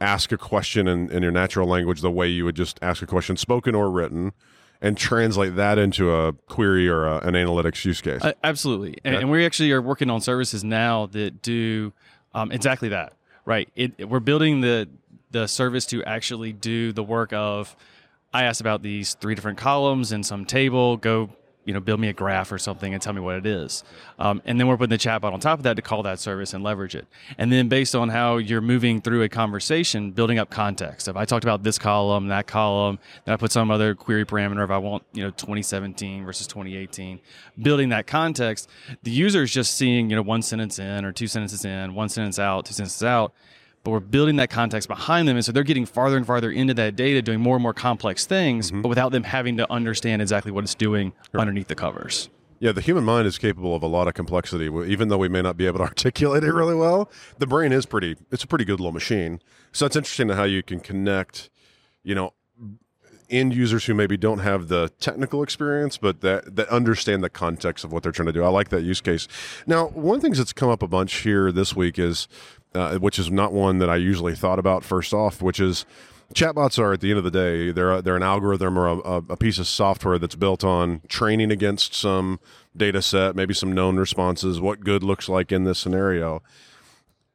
ask 0.00 0.30
a 0.32 0.38
question 0.38 0.86
in, 0.88 1.10
in 1.10 1.22
your 1.22 1.32
natural 1.32 1.68
language 1.68 2.00
the 2.00 2.10
way 2.10 2.28
you 2.28 2.44
would 2.44 2.56
just 2.56 2.78
ask 2.82 3.02
a 3.02 3.06
question, 3.06 3.36
spoken 3.36 3.74
or 3.74 3.90
written, 3.90 4.32
and 4.80 4.96
translate 4.96 5.56
that 5.56 5.76
into 5.78 6.14
a 6.14 6.32
query 6.46 6.88
or 6.88 7.04
a, 7.06 7.18
an 7.26 7.34
analytics 7.34 7.84
use 7.84 8.00
case. 8.00 8.22
Uh, 8.22 8.32
absolutely, 8.44 8.96
and, 9.04 9.14
Yeah. 9.14 9.20
and 9.20 9.30
we 9.30 9.44
actually 9.44 9.72
are 9.72 9.82
working 9.82 10.08
on 10.10 10.20
services 10.20 10.62
now 10.62 11.06
that 11.06 11.42
do 11.42 11.92
um, 12.34 12.52
exactly 12.52 12.88
that. 12.90 13.12
Right, 13.44 13.68
it, 13.74 13.92
it- 13.98 14.08
we're 14.08 14.20
building 14.20 14.60
the 14.60 14.88
the 15.30 15.46
service 15.46 15.84
to 15.86 16.02
actually 16.04 16.52
do 16.52 16.92
the 16.92 17.02
work 17.02 17.32
of. 17.32 17.74
I 18.32 18.44
asked 18.44 18.60
about 18.60 18.82
these 18.82 19.14
three 19.14 19.34
different 19.34 19.56
columns 19.58 20.12
in 20.12 20.22
some 20.22 20.44
table. 20.44 20.96
Go, 20.98 21.30
you 21.68 21.74
know, 21.74 21.80
build 21.80 22.00
me 22.00 22.08
a 22.08 22.14
graph 22.14 22.50
or 22.50 22.56
something 22.56 22.94
and 22.94 23.02
tell 23.02 23.12
me 23.12 23.20
what 23.20 23.36
it 23.36 23.44
is. 23.44 23.84
Um, 24.18 24.40
and 24.46 24.58
then 24.58 24.68
we're 24.68 24.78
putting 24.78 24.88
the 24.88 24.96
chatbot 24.96 25.34
on 25.34 25.38
top 25.38 25.58
of 25.58 25.64
that 25.64 25.76
to 25.76 25.82
call 25.82 26.02
that 26.04 26.18
service 26.18 26.54
and 26.54 26.64
leverage 26.64 26.94
it. 26.94 27.06
And 27.36 27.52
then 27.52 27.68
based 27.68 27.94
on 27.94 28.08
how 28.08 28.38
you're 28.38 28.62
moving 28.62 29.02
through 29.02 29.22
a 29.22 29.28
conversation, 29.28 30.12
building 30.12 30.38
up 30.38 30.48
context. 30.48 31.08
If 31.08 31.16
I 31.16 31.26
talked 31.26 31.44
about 31.44 31.64
this 31.64 31.78
column, 31.78 32.28
that 32.28 32.46
column, 32.46 32.98
then 33.26 33.34
I 33.34 33.36
put 33.36 33.52
some 33.52 33.70
other 33.70 33.94
query 33.94 34.24
parameter. 34.24 34.64
If 34.64 34.70
I 34.70 34.78
want, 34.78 35.02
you 35.12 35.22
know, 35.22 35.28
2017 35.28 36.24
versus 36.24 36.46
2018, 36.46 37.20
building 37.60 37.90
that 37.90 38.06
context, 38.06 38.70
the 39.02 39.10
user 39.10 39.42
is 39.42 39.52
just 39.52 39.74
seeing, 39.74 40.08
you 40.08 40.16
know, 40.16 40.22
one 40.22 40.40
sentence 40.40 40.78
in 40.78 41.04
or 41.04 41.12
two 41.12 41.26
sentences 41.26 41.66
in, 41.66 41.94
one 41.94 42.08
sentence 42.08 42.38
out, 42.38 42.64
two 42.64 42.72
sentences 42.72 43.02
out 43.02 43.34
but 43.84 43.90
we're 43.90 44.00
building 44.00 44.36
that 44.36 44.50
context 44.50 44.88
behind 44.88 45.28
them. 45.28 45.36
And 45.36 45.44
so 45.44 45.52
they're 45.52 45.62
getting 45.62 45.86
farther 45.86 46.16
and 46.16 46.26
farther 46.26 46.50
into 46.50 46.74
that 46.74 46.96
data, 46.96 47.22
doing 47.22 47.40
more 47.40 47.56
and 47.56 47.62
more 47.62 47.74
complex 47.74 48.26
things, 48.26 48.70
mm-hmm. 48.70 48.82
but 48.82 48.88
without 48.88 49.12
them 49.12 49.24
having 49.24 49.56
to 49.56 49.72
understand 49.72 50.22
exactly 50.22 50.52
what 50.52 50.64
it's 50.64 50.74
doing 50.74 51.12
underneath 51.34 51.68
the 51.68 51.74
covers. 51.74 52.28
Yeah, 52.60 52.72
the 52.72 52.80
human 52.80 53.04
mind 53.04 53.26
is 53.26 53.38
capable 53.38 53.74
of 53.74 53.82
a 53.82 53.86
lot 53.86 54.08
of 54.08 54.14
complexity. 54.14 54.66
Even 54.66 55.08
though 55.08 55.18
we 55.18 55.28
may 55.28 55.42
not 55.42 55.56
be 55.56 55.66
able 55.66 55.78
to 55.78 55.84
articulate 55.86 56.42
it 56.42 56.52
really 56.52 56.74
well, 56.74 57.10
the 57.38 57.46
brain 57.46 57.72
is 57.72 57.86
pretty. 57.86 58.16
It's 58.30 58.44
a 58.44 58.48
pretty 58.48 58.64
good 58.64 58.80
little 58.80 58.92
machine. 58.92 59.40
So 59.72 59.86
it's 59.86 59.96
interesting 59.96 60.28
how 60.30 60.44
you 60.44 60.62
can 60.62 60.80
connect, 60.80 61.50
you 62.02 62.14
know, 62.14 62.32
end 63.30 63.54
users 63.54 63.84
who 63.84 63.94
maybe 63.94 64.16
don't 64.16 64.38
have 64.38 64.68
the 64.68 64.90
technical 65.00 65.42
experience, 65.42 65.98
but 65.98 66.20
that 66.22 66.56
that 66.56 66.68
understand 66.68 67.22
the 67.22 67.30
context 67.30 67.84
of 67.84 67.92
what 67.92 68.02
they're 68.02 68.12
trying 68.12 68.26
to 68.26 68.32
do. 68.32 68.42
I 68.42 68.48
like 68.48 68.70
that 68.70 68.82
use 68.82 69.00
case. 69.00 69.28
Now, 69.66 69.88
one 69.88 70.16
of 70.16 70.22
the 70.22 70.26
things 70.26 70.38
that's 70.38 70.52
come 70.52 70.70
up 70.70 70.82
a 70.82 70.88
bunch 70.88 71.14
here 71.16 71.52
this 71.52 71.76
week 71.76 71.98
is, 71.98 72.28
uh, 72.74 72.96
which 72.98 73.18
is 73.18 73.30
not 73.30 73.52
one 73.52 73.78
that 73.78 73.90
I 73.90 73.96
usually 73.96 74.34
thought 74.34 74.58
about 74.58 74.84
first 74.84 75.12
off, 75.12 75.42
which 75.42 75.60
is 75.60 75.86
chatbots 76.34 76.78
are 76.78 76.92
at 76.92 77.00
the 77.00 77.10
end 77.10 77.18
of 77.18 77.24
the 77.24 77.30
day 77.30 77.72
they're 77.72 78.02
they're 78.02 78.16
an 78.16 78.22
algorithm 78.22 78.78
or 78.78 78.86
a, 78.86 79.22
a, 79.30 79.36
piece 79.36 79.58
of 79.58 79.66
software 79.66 80.18
that's 80.18 80.34
built 80.34 80.62
on 80.62 81.00
training 81.08 81.50
against 81.50 81.94
some 81.94 82.38
data 82.76 83.00
set 83.00 83.34
maybe 83.34 83.54
some 83.54 83.72
known 83.72 83.96
responses 83.96 84.60
what 84.60 84.80
good 84.80 85.02
looks 85.02 85.28
like 85.28 85.50
in 85.50 85.64
this 85.64 85.78
scenario. 85.78 86.42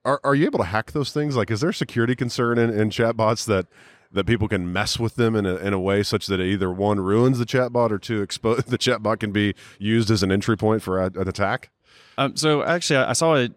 Are, 0.05 0.19
are 0.23 0.35
you 0.35 0.45
able 0.45 0.59
to 0.59 0.65
hack 0.65 0.91
those 0.91 1.11
things? 1.11 1.35
Like 1.35 1.49
is 1.49 1.61
there 1.61 1.73
security 1.73 2.15
concern 2.15 2.59
in, 2.59 2.69
in 2.69 2.89
chatbots 2.89 3.45
that 3.47 3.65
that 4.11 4.25
people 4.25 4.47
can 4.47 4.71
mess 4.71 4.99
with 4.99 5.15
them 5.15 5.35
in 5.35 5.47
a, 5.47 5.55
in 5.55 5.73
a 5.73 5.79
way 5.79 6.03
such 6.03 6.27
that 6.27 6.39
either 6.39 6.71
one 6.71 6.99
ruins 6.99 7.39
the 7.39 7.45
chatbot 7.45 7.89
or 7.89 7.97
two 7.97 8.21
expose 8.21 8.63
the 8.67 8.77
chatbot 8.77 9.19
can 9.19 9.31
be 9.31 9.55
used 9.79 10.11
as 10.11 10.21
an 10.21 10.31
entry 10.31 10.55
point 10.55 10.83
for 10.83 11.01
a, 11.01 11.05
an 11.05 11.27
attack? 11.27 11.71
Um, 12.17 12.35
so 12.37 12.63
actually, 12.63 12.97
I 12.97 13.13
saw 13.13 13.35
a 13.35 13.49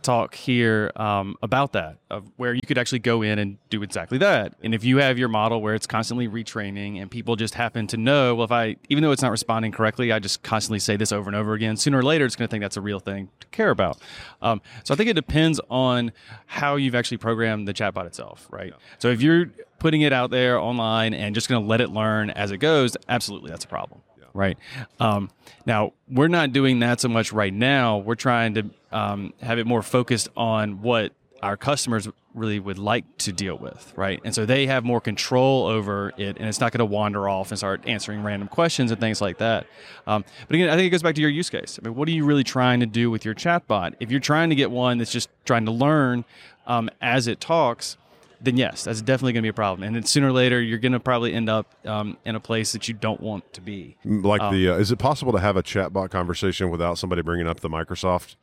talk 0.00 0.34
here 0.34 0.90
um, 0.96 1.36
about 1.42 1.72
that, 1.72 1.98
of 2.10 2.30
where 2.36 2.54
you 2.54 2.62
could 2.66 2.78
actually 2.78 3.00
go 3.00 3.22
in 3.22 3.38
and 3.38 3.58
do 3.68 3.82
exactly 3.82 4.18
that. 4.18 4.54
And 4.62 4.74
if 4.74 4.84
you 4.84 4.98
have 4.98 5.18
your 5.18 5.28
model 5.28 5.60
where 5.60 5.74
it's 5.74 5.86
constantly 5.86 6.28
retraining, 6.28 7.00
and 7.00 7.10
people 7.10 7.36
just 7.36 7.54
happen 7.54 7.86
to 7.88 7.96
know, 7.96 8.34
well, 8.34 8.44
if 8.44 8.52
I, 8.52 8.76
even 8.88 9.02
though 9.02 9.12
it's 9.12 9.22
not 9.22 9.30
responding 9.30 9.72
correctly, 9.72 10.12
I 10.12 10.18
just 10.18 10.42
constantly 10.42 10.78
say 10.78 10.96
this 10.96 11.12
over 11.12 11.28
and 11.28 11.36
over 11.36 11.54
again. 11.54 11.76
Sooner 11.76 11.98
or 11.98 12.02
later, 12.02 12.24
it's 12.24 12.36
going 12.36 12.48
to 12.48 12.50
think 12.50 12.62
that's 12.62 12.76
a 12.76 12.80
real 12.80 13.00
thing 13.00 13.28
to 13.40 13.46
care 13.48 13.70
about. 13.70 13.98
Um, 14.40 14.62
so 14.84 14.94
I 14.94 14.96
think 14.96 15.10
it 15.10 15.14
depends 15.14 15.60
on 15.70 16.12
how 16.46 16.76
you've 16.76 16.94
actually 16.94 17.18
programmed 17.18 17.68
the 17.68 17.74
chatbot 17.74 18.06
itself, 18.06 18.46
right? 18.50 18.72
So 18.98 19.08
if 19.08 19.20
you're 19.20 19.46
putting 19.78 20.02
it 20.02 20.12
out 20.12 20.30
there 20.30 20.58
online 20.58 21.12
and 21.12 21.34
just 21.34 21.48
going 21.48 21.62
to 21.62 21.68
let 21.68 21.80
it 21.80 21.90
learn 21.90 22.30
as 22.30 22.50
it 22.50 22.58
goes, 22.58 22.96
absolutely, 23.08 23.50
that's 23.50 23.64
a 23.64 23.68
problem 23.68 24.00
right? 24.34 24.58
Um, 25.00 25.30
now 25.66 25.92
we're 26.08 26.28
not 26.28 26.52
doing 26.52 26.80
that 26.80 27.00
so 27.00 27.08
much 27.08 27.32
right 27.32 27.52
now. 27.52 27.98
We're 27.98 28.14
trying 28.14 28.54
to 28.54 28.70
um, 28.90 29.32
have 29.42 29.58
it 29.58 29.66
more 29.66 29.82
focused 29.82 30.28
on 30.36 30.82
what 30.82 31.12
our 31.42 31.56
customers 31.56 32.08
really 32.34 32.60
would 32.60 32.78
like 32.78 33.04
to 33.18 33.32
deal 33.32 33.58
with, 33.58 33.92
right? 33.96 34.20
And 34.24 34.34
so 34.34 34.46
they 34.46 34.66
have 34.66 34.84
more 34.84 35.00
control 35.00 35.66
over 35.66 36.12
it, 36.16 36.36
and 36.38 36.48
it's 36.48 36.60
not 36.60 36.72
going 36.72 36.78
to 36.78 36.84
wander 36.84 37.28
off 37.28 37.50
and 37.50 37.58
start 37.58 37.82
answering 37.86 38.22
random 38.22 38.48
questions 38.48 38.90
and 38.90 39.00
things 39.00 39.20
like 39.20 39.38
that. 39.38 39.66
Um, 40.06 40.24
but 40.46 40.54
again, 40.54 40.68
I 40.68 40.76
think 40.76 40.86
it 40.86 40.90
goes 40.90 41.02
back 41.02 41.16
to 41.16 41.20
your 41.20 41.30
use 41.30 41.50
case. 41.50 41.78
I 41.82 41.86
mean, 41.86 41.96
what 41.96 42.08
are 42.08 42.12
you 42.12 42.24
really 42.24 42.44
trying 42.44 42.80
to 42.80 42.86
do 42.86 43.10
with 43.10 43.24
your 43.24 43.34
chatbot? 43.34 43.94
If 44.00 44.10
you're 44.10 44.20
trying 44.20 44.50
to 44.50 44.54
get 44.54 44.70
one 44.70 44.98
that's 44.98 45.12
just 45.12 45.28
trying 45.44 45.66
to 45.66 45.72
learn 45.72 46.24
um, 46.66 46.88
as 47.00 47.26
it 47.26 47.40
talks, 47.40 47.96
then 48.42 48.56
yes, 48.56 48.84
that's 48.84 49.00
definitely 49.00 49.32
going 49.32 49.42
to 49.42 49.46
be 49.46 49.50
a 49.50 49.52
problem. 49.54 49.86
And 49.86 49.94
then 49.94 50.02
sooner 50.04 50.28
or 50.28 50.32
later, 50.32 50.60
you're 50.60 50.78
going 50.78 50.92
to 50.92 51.00
probably 51.00 51.32
end 51.32 51.48
up 51.48 51.74
um, 51.86 52.16
in 52.24 52.34
a 52.34 52.40
place 52.40 52.72
that 52.72 52.88
you 52.88 52.94
don't 52.94 53.20
want 53.20 53.50
to 53.54 53.60
be. 53.60 53.96
like 54.04 54.52
the 54.52 54.70
uh, 54.70 54.74
is 54.76 54.90
it 54.90 54.98
possible 54.98 55.32
to 55.32 55.38
have 55.40 55.56
a 55.56 55.62
chatbot 55.62 56.10
conversation 56.10 56.70
without 56.70 56.98
somebody 56.98 57.22
bringing 57.22 57.46
up 57.46 57.60
the 57.60 57.70
microsoft 57.70 58.36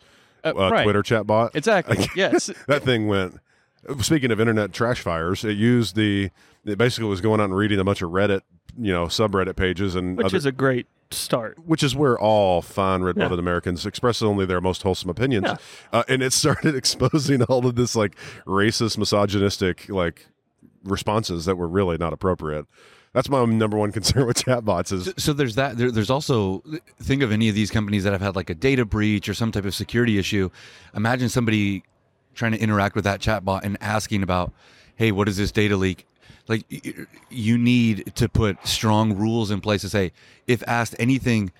Uh, 0.43 0.53
uh, 0.55 0.69
right. 0.71 0.83
twitter 0.83 1.03
chatbot 1.03 1.51
Exactly. 1.53 2.07
yes. 2.15 2.49
that 2.67 2.83
thing 2.83 3.07
went. 3.07 3.39
Speaking 4.01 4.31
of 4.31 4.39
internet 4.39 4.73
trash 4.73 5.01
fires, 5.01 5.43
it 5.45 5.53
used 5.57 5.95
the. 5.95 6.29
It 6.65 6.77
basically 6.77 7.09
was 7.09 7.21
going 7.21 7.39
out 7.39 7.45
and 7.45 7.55
reading 7.55 7.79
a 7.79 7.83
bunch 7.85 8.01
of 8.01 8.11
Reddit, 8.11 8.41
you 8.77 8.91
know, 8.93 9.05
subreddit 9.05 9.55
pages, 9.55 9.95
and 9.95 10.17
which 10.17 10.27
other- 10.27 10.37
is 10.37 10.45
a 10.45 10.51
great 10.51 10.87
start. 11.11 11.57
which 11.65 11.81
is 11.81 11.95
where 11.95 12.19
all 12.19 12.61
fine 12.61 13.01
red-blooded 13.01 13.37
Yeah. 13.37 13.39
Americans 13.39 13.83
express 13.85 14.21
only 14.21 14.45
their 14.45 14.61
most 14.61 14.83
wholesome 14.83 15.09
opinions. 15.09 15.45
Yeah. 15.47 15.57
Uh, 15.91 16.03
and 16.07 16.21
it 16.21 16.33
started 16.33 16.75
exposing 16.83 17.41
all 17.43 17.65
of 17.65 17.75
this 17.75 17.95
like 17.95 18.15
racist, 18.45 18.97
misogynistic 18.97 19.89
like 19.89 20.27
responses 20.83 21.45
that 21.45 21.55
were 21.55 21.67
really 21.67 21.97
not 21.97 22.13
appropriate. 22.13 22.65
That's 23.13 23.27
my 23.27 23.43
number 23.45 23.75
one 23.75 23.91
concern 23.97 24.27
with 24.27 24.37
chatbots 24.37 24.93
is 24.93 25.11
So 25.17 25.33
there's 25.33 25.55
that. 25.55 25.77
There, 25.77 25.89
there's 25.91 26.11
also 26.11 26.63
think 27.01 27.23
of 27.23 27.31
any 27.31 27.49
of 27.49 27.55
these 27.55 27.71
companies 27.71 28.03
that 28.03 28.13
have 28.13 28.21
had 28.21 28.35
like 28.35 28.51
a 28.51 28.55
data 28.55 28.85
breach 28.85 29.27
or 29.27 29.33
some 29.33 29.51
type 29.51 29.65
of 29.65 29.73
security 29.73 30.19
issue. 30.19 30.49
Imagine 30.95 31.27
somebody 31.27 31.83
trying 32.35 32.51
to 32.51 32.59
interact 32.59 32.93
with 32.95 33.03
that 33.05 33.19
chatbot 33.19 33.61
and 33.63 33.77
asking 33.81 34.21
about, 34.21 34.53
"Hey, 34.95 35.11
what 35.11 35.27
is 35.27 35.37
this 35.37 35.51
data 35.51 35.75
leak?" 35.75 36.05
Like 36.47 36.65
you 37.29 37.57
need 37.57 38.15
to 38.15 38.27
put 38.27 38.65
strong 38.67 39.15
rules 39.15 39.51
in 39.51 39.61
place 39.61 39.81
to 39.81 39.89
say 39.89 40.11
if 40.47 40.63
asked 40.67 40.95
anything 40.99 41.51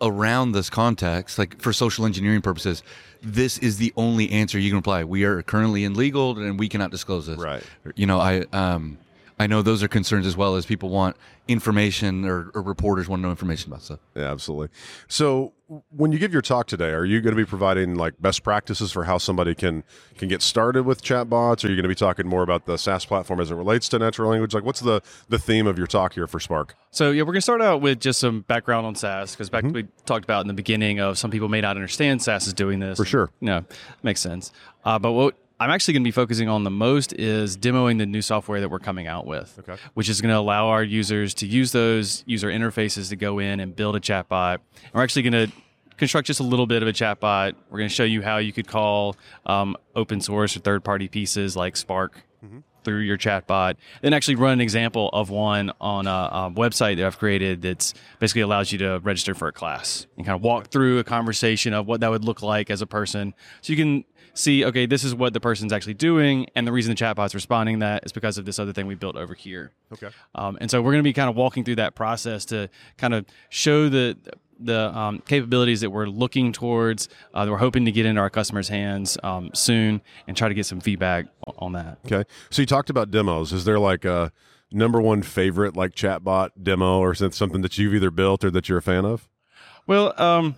around 0.00 0.52
this 0.52 0.70
context, 0.70 1.38
like 1.38 1.60
for 1.60 1.72
social 1.72 2.06
engineering 2.06 2.42
purposes, 2.42 2.82
this 3.22 3.58
is 3.58 3.78
the 3.78 3.92
only 3.96 4.30
answer 4.30 4.58
you 4.58 4.70
can 4.70 4.78
apply. 4.78 5.04
We 5.04 5.24
are 5.24 5.42
currently 5.42 5.84
in 5.84 5.94
legal 5.94 6.38
and 6.38 6.58
we 6.58 6.68
cannot 6.68 6.90
disclose 6.90 7.26
this. 7.26 7.38
Right. 7.38 7.62
You 7.94 8.06
know, 8.06 8.20
I 8.20 8.44
um 8.52 8.98
I 9.38 9.46
know 9.46 9.60
those 9.60 9.82
are 9.82 9.88
concerns 9.88 10.26
as 10.26 10.36
well 10.36 10.56
as 10.56 10.64
people 10.64 10.88
want 10.88 11.16
information 11.46 12.24
or, 12.24 12.50
or 12.54 12.62
reporters 12.62 13.06
want 13.06 13.20
to 13.20 13.24
know 13.24 13.30
information 13.30 13.70
about 13.70 13.82
stuff. 13.82 14.00
Yeah, 14.14 14.32
absolutely. 14.32 14.68
So, 15.08 15.52
when 15.90 16.12
you 16.12 16.18
give 16.18 16.32
your 16.32 16.42
talk 16.42 16.68
today, 16.68 16.90
are 16.90 17.04
you 17.04 17.20
going 17.20 17.34
to 17.34 17.36
be 17.36 17.44
providing 17.44 17.96
like 17.96 18.14
best 18.20 18.44
practices 18.44 18.92
for 18.92 19.04
how 19.04 19.18
somebody 19.18 19.54
can 19.54 19.84
can 20.16 20.28
get 20.28 20.40
started 20.40 20.84
with 20.84 21.02
chatbots? 21.02 21.64
Are 21.64 21.68
you 21.68 21.74
going 21.74 21.82
to 21.82 21.88
be 21.88 21.94
talking 21.94 22.26
more 22.26 22.42
about 22.42 22.66
the 22.66 22.78
SAS 22.78 23.04
platform 23.04 23.40
as 23.40 23.50
it 23.50 23.56
relates 23.56 23.88
to 23.90 23.98
natural 23.98 24.30
language? 24.30 24.54
Like, 24.54 24.64
what's 24.64 24.80
the 24.80 25.02
the 25.28 25.38
theme 25.38 25.66
of 25.66 25.76
your 25.76 25.86
talk 25.86 26.14
here 26.14 26.26
for 26.26 26.40
Spark? 26.40 26.74
So 26.90 27.10
yeah, 27.10 27.22
we're 27.22 27.32
gonna 27.32 27.42
start 27.42 27.60
out 27.60 27.82
with 27.82 28.00
just 28.00 28.20
some 28.20 28.40
background 28.42 28.86
on 28.86 28.94
SAS 28.94 29.32
because 29.32 29.50
back 29.50 29.64
we 29.64 29.86
talked 30.06 30.24
about 30.24 30.40
in 30.42 30.46
the 30.46 30.54
beginning 30.54 31.00
of 31.00 31.18
some 31.18 31.30
people 31.30 31.48
may 31.48 31.60
not 31.60 31.76
understand 31.76 32.22
SAS 32.22 32.46
is 32.46 32.54
doing 32.54 32.78
this. 32.78 32.96
For 32.96 33.04
sure. 33.04 33.30
No, 33.40 33.64
makes 34.02 34.20
sense. 34.20 34.52
Uh, 34.84 34.98
but 34.98 35.12
what 35.12 35.36
I'm 35.58 35.70
actually 35.70 35.94
going 35.94 36.02
to 36.02 36.08
be 36.08 36.12
focusing 36.12 36.48
on 36.48 36.64
the 36.64 36.70
most 36.70 37.12
is 37.14 37.56
demoing 37.56 37.98
the 37.98 38.04
new 38.06 38.20
software 38.22 38.60
that 38.60 38.68
we're 38.68 38.78
coming 38.78 39.06
out 39.06 39.26
with, 39.26 39.58
Okay. 39.60 39.76
which 39.94 40.08
is 40.08 40.20
going 40.20 40.32
to 40.32 40.38
allow 40.38 40.68
our 40.68 40.82
users 40.82 41.32
to 41.34 41.46
use 41.46 41.72
those 41.72 42.22
user 42.26 42.48
interfaces 42.48 43.08
to 43.08 43.16
go 43.16 43.38
in 43.38 43.60
and 43.60 43.74
build 43.74 43.96
a 43.96 44.00
chatbot. 44.00 44.54
And 44.74 44.92
we're 44.92 45.02
actually 45.02 45.22
going 45.30 45.48
to 45.48 45.56
construct 45.96 46.26
just 46.26 46.40
a 46.40 46.42
little 46.42 46.66
bit 46.66 46.82
of 46.82 46.88
a 46.88 46.92
chatbot. 46.92 47.54
We're 47.70 47.78
going 47.78 47.88
to 47.88 47.94
show 47.94 48.04
you 48.04 48.20
how 48.20 48.36
you 48.36 48.52
could 48.52 48.68
call 48.68 49.16
um, 49.46 49.76
open 49.94 50.20
source 50.20 50.54
or 50.56 50.60
third 50.60 50.84
party 50.84 51.08
pieces 51.08 51.56
like 51.56 51.76
Spark 51.76 52.22
through 52.84 53.00
your 53.00 53.18
chatbot. 53.18 53.74
Then 54.02 54.12
actually 54.12 54.36
run 54.36 54.52
an 54.52 54.60
example 54.60 55.08
of 55.12 55.28
one 55.28 55.72
on 55.80 56.06
a, 56.06 56.10
a 56.10 56.52
website 56.54 56.98
that 56.98 57.04
I've 57.06 57.18
created 57.18 57.60
that's 57.62 57.94
basically 58.20 58.42
allows 58.42 58.70
you 58.70 58.78
to 58.78 59.00
register 59.02 59.34
for 59.34 59.48
a 59.48 59.52
class 59.52 60.06
and 60.16 60.24
kind 60.24 60.36
of 60.36 60.42
walk 60.42 60.68
through 60.68 61.00
a 61.00 61.04
conversation 61.04 61.72
of 61.72 61.88
what 61.88 61.98
that 62.02 62.10
would 62.12 62.24
look 62.24 62.42
like 62.42 62.70
as 62.70 62.82
a 62.82 62.86
person. 62.86 63.34
So 63.62 63.72
you 63.72 63.76
can 63.76 64.04
see, 64.36 64.64
okay, 64.64 64.86
this 64.86 65.02
is 65.02 65.14
what 65.14 65.32
the 65.32 65.40
person's 65.40 65.72
actually 65.72 65.94
doing, 65.94 66.46
and 66.54 66.66
the 66.66 66.72
reason 66.72 66.94
the 66.94 66.96
chatbot's 66.96 67.34
responding 67.34 67.80
that 67.80 68.04
is 68.04 68.12
because 68.12 68.38
of 68.38 68.44
this 68.44 68.58
other 68.58 68.72
thing 68.72 68.86
we 68.86 68.94
built 68.94 69.16
over 69.16 69.34
here. 69.34 69.72
Okay. 69.92 70.08
Um, 70.34 70.56
and 70.60 70.70
so 70.70 70.80
we're 70.80 70.92
going 70.92 71.02
to 71.02 71.08
be 71.08 71.12
kind 71.12 71.28
of 71.28 71.34
walking 71.34 71.64
through 71.64 71.76
that 71.76 71.94
process 71.94 72.44
to 72.46 72.68
kind 72.98 73.14
of 73.14 73.24
show 73.48 73.88
the 73.88 74.16
the 74.58 74.96
um, 74.96 75.22
capabilities 75.26 75.82
that 75.82 75.90
we're 75.90 76.06
looking 76.06 76.50
towards, 76.50 77.10
uh, 77.34 77.44
that 77.44 77.50
we're 77.50 77.58
hoping 77.58 77.84
to 77.84 77.92
get 77.92 78.06
into 78.06 78.20
our 78.20 78.30
customers' 78.30 78.68
hands 78.68 79.18
um, 79.22 79.50
soon, 79.52 80.00
and 80.26 80.34
try 80.34 80.48
to 80.48 80.54
get 80.54 80.64
some 80.64 80.80
feedback 80.80 81.26
on 81.58 81.72
that. 81.72 81.98
Okay. 82.06 82.24
So 82.48 82.62
you 82.62 82.66
talked 82.66 82.88
about 82.88 83.10
demos. 83.10 83.52
Is 83.52 83.66
there 83.66 83.78
like 83.78 84.06
a 84.06 84.32
number 84.72 85.00
one 85.00 85.22
favorite 85.22 85.76
like 85.76 85.94
chatbot 85.94 86.50
demo 86.62 87.00
or 87.00 87.14
something 87.14 87.60
that 87.60 87.76
you've 87.76 87.94
either 87.94 88.10
built 88.10 88.44
or 88.44 88.50
that 88.50 88.68
you're 88.68 88.78
a 88.78 88.82
fan 88.82 89.04
of? 89.04 89.28
Well, 89.86 90.20
um, 90.20 90.56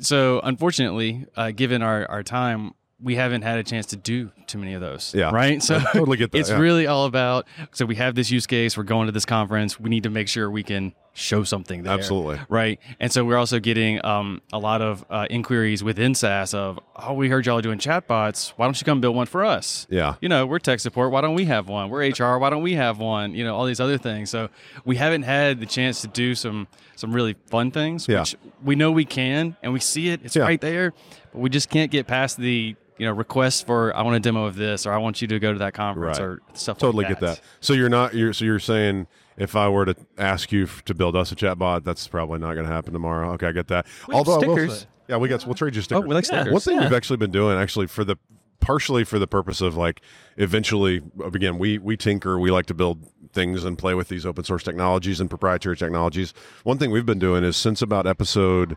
so 0.00 0.40
unfortunately, 0.42 1.26
uh, 1.36 1.52
given 1.52 1.82
our, 1.82 2.10
our 2.10 2.22
time, 2.22 2.72
we 2.98 3.14
haven't 3.14 3.42
had 3.42 3.58
a 3.58 3.62
chance 3.62 3.86
to 3.86 3.96
do 3.96 4.30
too 4.46 4.56
many 4.58 4.72
of 4.72 4.80
those. 4.80 5.14
Yeah. 5.14 5.30
Right. 5.30 5.62
So 5.62 5.76
I 5.76 5.84
totally 5.92 6.16
get 6.16 6.32
that, 6.32 6.38
It's 6.38 6.48
yeah. 6.50 6.58
really 6.58 6.86
all 6.86 7.04
about. 7.04 7.46
So 7.72 7.84
we 7.84 7.96
have 7.96 8.14
this 8.14 8.30
use 8.30 8.46
case. 8.46 8.76
We're 8.76 8.84
going 8.84 9.06
to 9.06 9.12
this 9.12 9.26
conference. 9.26 9.78
We 9.78 9.90
need 9.90 10.04
to 10.04 10.10
make 10.10 10.28
sure 10.28 10.50
we 10.50 10.62
can 10.62 10.94
show 11.12 11.44
something 11.44 11.82
there. 11.82 11.92
Absolutely. 11.92 12.40
Right. 12.48 12.78
And 12.98 13.12
so 13.12 13.24
we're 13.24 13.36
also 13.36 13.58
getting 13.58 14.04
um, 14.04 14.40
a 14.52 14.58
lot 14.58 14.80
of 14.80 15.04
uh, 15.10 15.26
inquiries 15.28 15.82
within 15.84 16.14
SAS 16.14 16.54
of, 16.54 16.78
oh, 16.96 17.12
we 17.12 17.28
heard 17.28 17.44
y'all 17.44 17.58
are 17.58 17.62
doing 17.62 17.78
chatbots. 17.78 18.50
Why 18.56 18.64
don't 18.66 18.80
you 18.80 18.84
come 18.86 19.00
build 19.02 19.14
one 19.16 19.26
for 19.26 19.44
us? 19.44 19.86
Yeah. 19.90 20.14
You 20.22 20.28
know, 20.30 20.46
we're 20.46 20.58
tech 20.58 20.80
support. 20.80 21.10
Why 21.12 21.20
don't 21.20 21.34
we 21.34 21.44
have 21.46 21.68
one? 21.68 21.90
We're 21.90 22.08
HR. 22.08 22.38
Why 22.38 22.48
don't 22.48 22.62
we 22.62 22.74
have 22.74 22.98
one? 22.98 23.34
You 23.34 23.44
know, 23.44 23.56
all 23.56 23.66
these 23.66 23.80
other 23.80 23.98
things. 23.98 24.30
So 24.30 24.48
we 24.86 24.96
haven't 24.96 25.22
had 25.22 25.60
the 25.60 25.66
chance 25.66 26.00
to 26.00 26.08
do 26.08 26.34
some 26.34 26.66
some 26.94 27.12
really 27.12 27.36
fun 27.48 27.70
things, 27.70 28.08
Yeah. 28.08 28.20
which 28.20 28.36
we 28.64 28.74
know 28.74 28.90
we 28.90 29.04
can, 29.04 29.54
and 29.62 29.74
we 29.74 29.80
see 29.80 30.08
it. 30.08 30.20
It's 30.24 30.34
Yeah. 30.34 30.44
right 30.44 30.60
there, 30.62 30.94
but 31.30 31.40
we 31.40 31.50
just 31.50 31.68
can't 31.68 31.90
get 31.90 32.06
past 32.06 32.38
the 32.38 32.74
you 32.98 33.06
know 33.06 33.12
requests 33.12 33.62
for 33.62 33.94
I 33.96 34.02
want 34.02 34.16
a 34.16 34.20
demo 34.20 34.44
of 34.44 34.56
this 34.56 34.86
or 34.86 34.92
I 34.92 34.98
want 34.98 35.20
you 35.22 35.28
to 35.28 35.38
go 35.38 35.52
to 35.52 35.58
that 35.60 35.74
conference 35.74 36.18
Right. 36.18 36.24
or 36.24 36.40
stuff. 36.54 36.78
Totally 36.78 37.04
like 37.04 37.12
get 37.14 37.20
that. 37.20 37.40
So 37.60 37.72
you're 37.72 37.88
not 37.88 38.14
you're 38.14 38.32
so 38.32 38.44
you're 38.44 38.58
saying 38.58 39.06
if 39.36 39.54
I 39.54 39.68
were 39.68 39.84
to 39.84 39.94
ask 40.16 40.50
you 40.52 40.64
f- 40.64 40.82
to 40.86 40.94
build 40.94 41.14
us 41.14 41.30
a 41.30 41.36
chatbot, 41.36 41.84
that's 41.84 42.08
probably 42.08 42.38
not 42.38 42.54
going 42.54 42.66
to 42.66 42.72
happen 42.72 42.92
tomorrow. 42.94 43.32
Okay, 43.32 43.46
I 43.48 43.52
get 43.52 43.68
that. 43.68 43.86
We 44.08 44.14
have 44.16 44.26
I 44.26 44.30
will 44.30 44.38
stickers. 44.40 44.78
say- 44.80 44.86
yeah, 45.08 45.16
we 45.18 45.28
got 45.28 45.44
we'll 45.46 45.54
trade 45.54 45.76
you 45.76 45.82
stickers. 45.82 46.04
Oh, 46.04 46.08
we 46.08 46.14
like 46.14 46.24
Yeah. 46.24 46.40
stickers. 46.40 46.52
One 46.52 46.60
thing 46.60 46.76
Yeah. 46.76 46.82
we've 46.84 46.92
actually 46.94 47.18
been 47.18 47.30
doing, 47.30 47.58
actually, 47.58 47.86
for 47.86 48.02
the 48.04 48.16
partially 48.60 49.04
for 49.04 49.18
the 49.20 49.26
purpose 49.28 49.60
of 49.60 49.76
like 49.76 50.00
eventually, 50.38 51.02
again, 51.24 51.58
we 51.58 51.78
we 51.78 51.96
tinker, 51.96 52.38
we 52.38 52.50
like 52.50 52.66
to 52.66 52.74
build 52.74 53.06
things 53.32 53.64
and 53.64 53.76
play 53.78 53.94
with 53.94 54.08
these 54.08 54.24
open 54.24 54.42
source 54.44 54.62
technologies 54.62 55.20
and 55.20 55.28
proprietary 55.28 55.76
technologies. 55.76 56.32
One 56.64 56.78
thing 56.78 56.90
we've 56.90 57.04
been 57.06 57.18
doing 57.18 57.44
is 57.44 57.56
since 57.56 57.82
about 57.82 58.06
episode. 58.06 58.76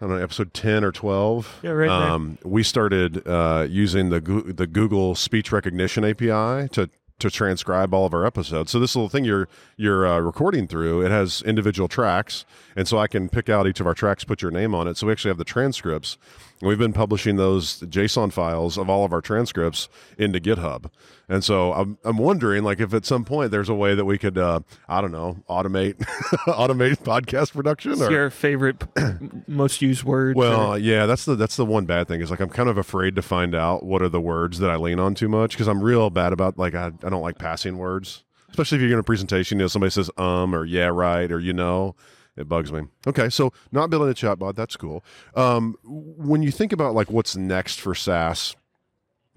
I 0.00 0.06
don't 0.06 0.16
know, 0.16 0.22
episode 0.22 0.52
ten 0.52 0.84
or 0.84 0.92
twelve. 0.92 1.58
Yeah, 1.62 1.70
right 1.70 1.88
there. 1.88 2.10
Um, 2.10 2.38
we 2.44 2.62
started 2.62 3.26
uh, 3.26 3.66
using 3.68 4.10
the 4.10 4.20
the 4.20 4.66
Google 4.66 5.14
Speech 5.14 5.52
Recognition 5.52 6.04
API 6.04 6.68
to 6.72 6.90
to 7.18 7.30
transcribe 7.30 7.94
all 7.94 8.04
of 8.04 8.12
our 8.12 8.26
episodes. 8.26 8.70
So 8.70 8.78
this 8.78 8.94
little 8.94 9.08
thing 9.08 9.24
you're 9.24 9.48
you're 9.76 10.06
uh, 10.06 10.18
recording 10.20 10.66
through, 10.66 11.04
it 11.04 11.10
has 11.10 11.40
individual 11.42 11.88
tracks, 11.88 12.44
and 12.76 12.86
so 12.86 12.98
I 12.98 13.06
can 13.06 13.28
pick 13.30 13.48
out 13.48 13.66
each 13.66 13.80
of 13.80 13.86
our 13.86 13.94
tracks, 13.94 14.22
put 14.24 14.42
your 14.42 14.50
name 14.50 14.74
on 14.74 14.86
it. 14.86 14.98
So 14.98 15.06
we 15.06 15.12
actually 15.12 15.30
have 15.30 15.38
the 15.38 15.44
transcripts. 15.44 16.18
And 16.60 16.68
we've 16.68 16.78
been 16.78 16.92
publishing 16.92 17.36
those 17.36 17.80
JSON 17.80 18.32
files 18.32 18.78
of 18.78 18.88
all 18.88 19.04
of 19.04 19.12
our 19.12 19.20
transcripts 19.20 19.88
into 20.16 20.40
GitHub. 20.40 20.90
And 21.28 21.42
so 21.42 21.72
I'm 21.72 21.98
I'm 22.04 22.18
wondering, 22.18 22.62
like, 22.62 22.80
if 22.80 22.94
at 22.94 23.04
some 23.04 23.24
point 23.24 23.50
there's 23.50 23.68
a 23.68 23.74
way 23.74 23.94
that 23.94 24.04
we 24.04 24.16
could, 24.16 24.38
uh, 24.38 24.60
I 24.88 25.00
don't 25.00 25.12
know, 25.12 25.38
automate 25.50 25.96
automate 26.46 26.98
podcast 26.98 27.52
production. 27.52 28.00
Or, 28.00 28.10
your 28.10 28.30
favorite, 28.30 28.84
most 29.48 29.82
used 29.82 30.04
word? 30.04 30.36
well, 30.36 30.78
yeah, 30.78 31.06
that's 31.06 31.24
the 31.24 31.34
that's 31.34 31.56
the 31.56 31.66
one 31.66 31.84
bad 31.84 32.06
thing 32.08 32.20
is 32.20 32.30
like 32.30 32.40
I'm 32.40 32.48
kind 32.48 32.68
of 32.68 32.78
afraid 32.78 33.16
to 33.16 33.22
find 33.22 33.54
out 33.54 33.84
what 33.84 34.02
are 34.02 34.08
the 34.08 34.20
words 34.20 34.60
that 34.60 34.70
I 34.70 34.76
lean 34.76 35.00
on 35.00 35.14
too 35.14 35.28
much 35.28 35.52
because 35.52 35.66
I'm 35.66 35.82
real 35.82 36.10
bad 36.10 36.32
about 36.32 36.58
like 36.58 36.74
I, 36.74 36.92
I 37.02 37.08
don't 37.08 37.22
like 37.22 37.38
passing 37.38 37.76
words, 37.76 38.22
especially 38.50 38.76
if 38.76 38.82
you're 38.82 38.92
in 38.92 38.98
a 38.98 39.02
presentation. 39.02 39.58
You 39.58 39.64
know, 39.64 39.68
somebody 39.68 39.90
says 39.90 40.10
um 40.16 40.54
or 40.54 40.64
yeah 40.64 40.86
right 40.86 41.30
or 41.30 41.40
you 41.40 41.52
know, 41.52 41.96
it 42.36 42.48
bugs 42.48 42.72
me. 42.72 42.82
Okay, 43.06 43.28
so 43.28 43.52
not 43.72 43.90
building 43.90 44.10
a 44.10 44.14
chatbot, 44.14 44.54
that's 44.54 44.76
cool. 44.76 45.04
Um, 45.34 45.76
when 45.84 46.42
you 46.42 46.50
think 46.50 46.72
about 46.72 46.94
like 46.94 47.10
what's 47.10 47.36
next 47.36 47.80
for 47.80 47.94
SAS. 47.94 48.56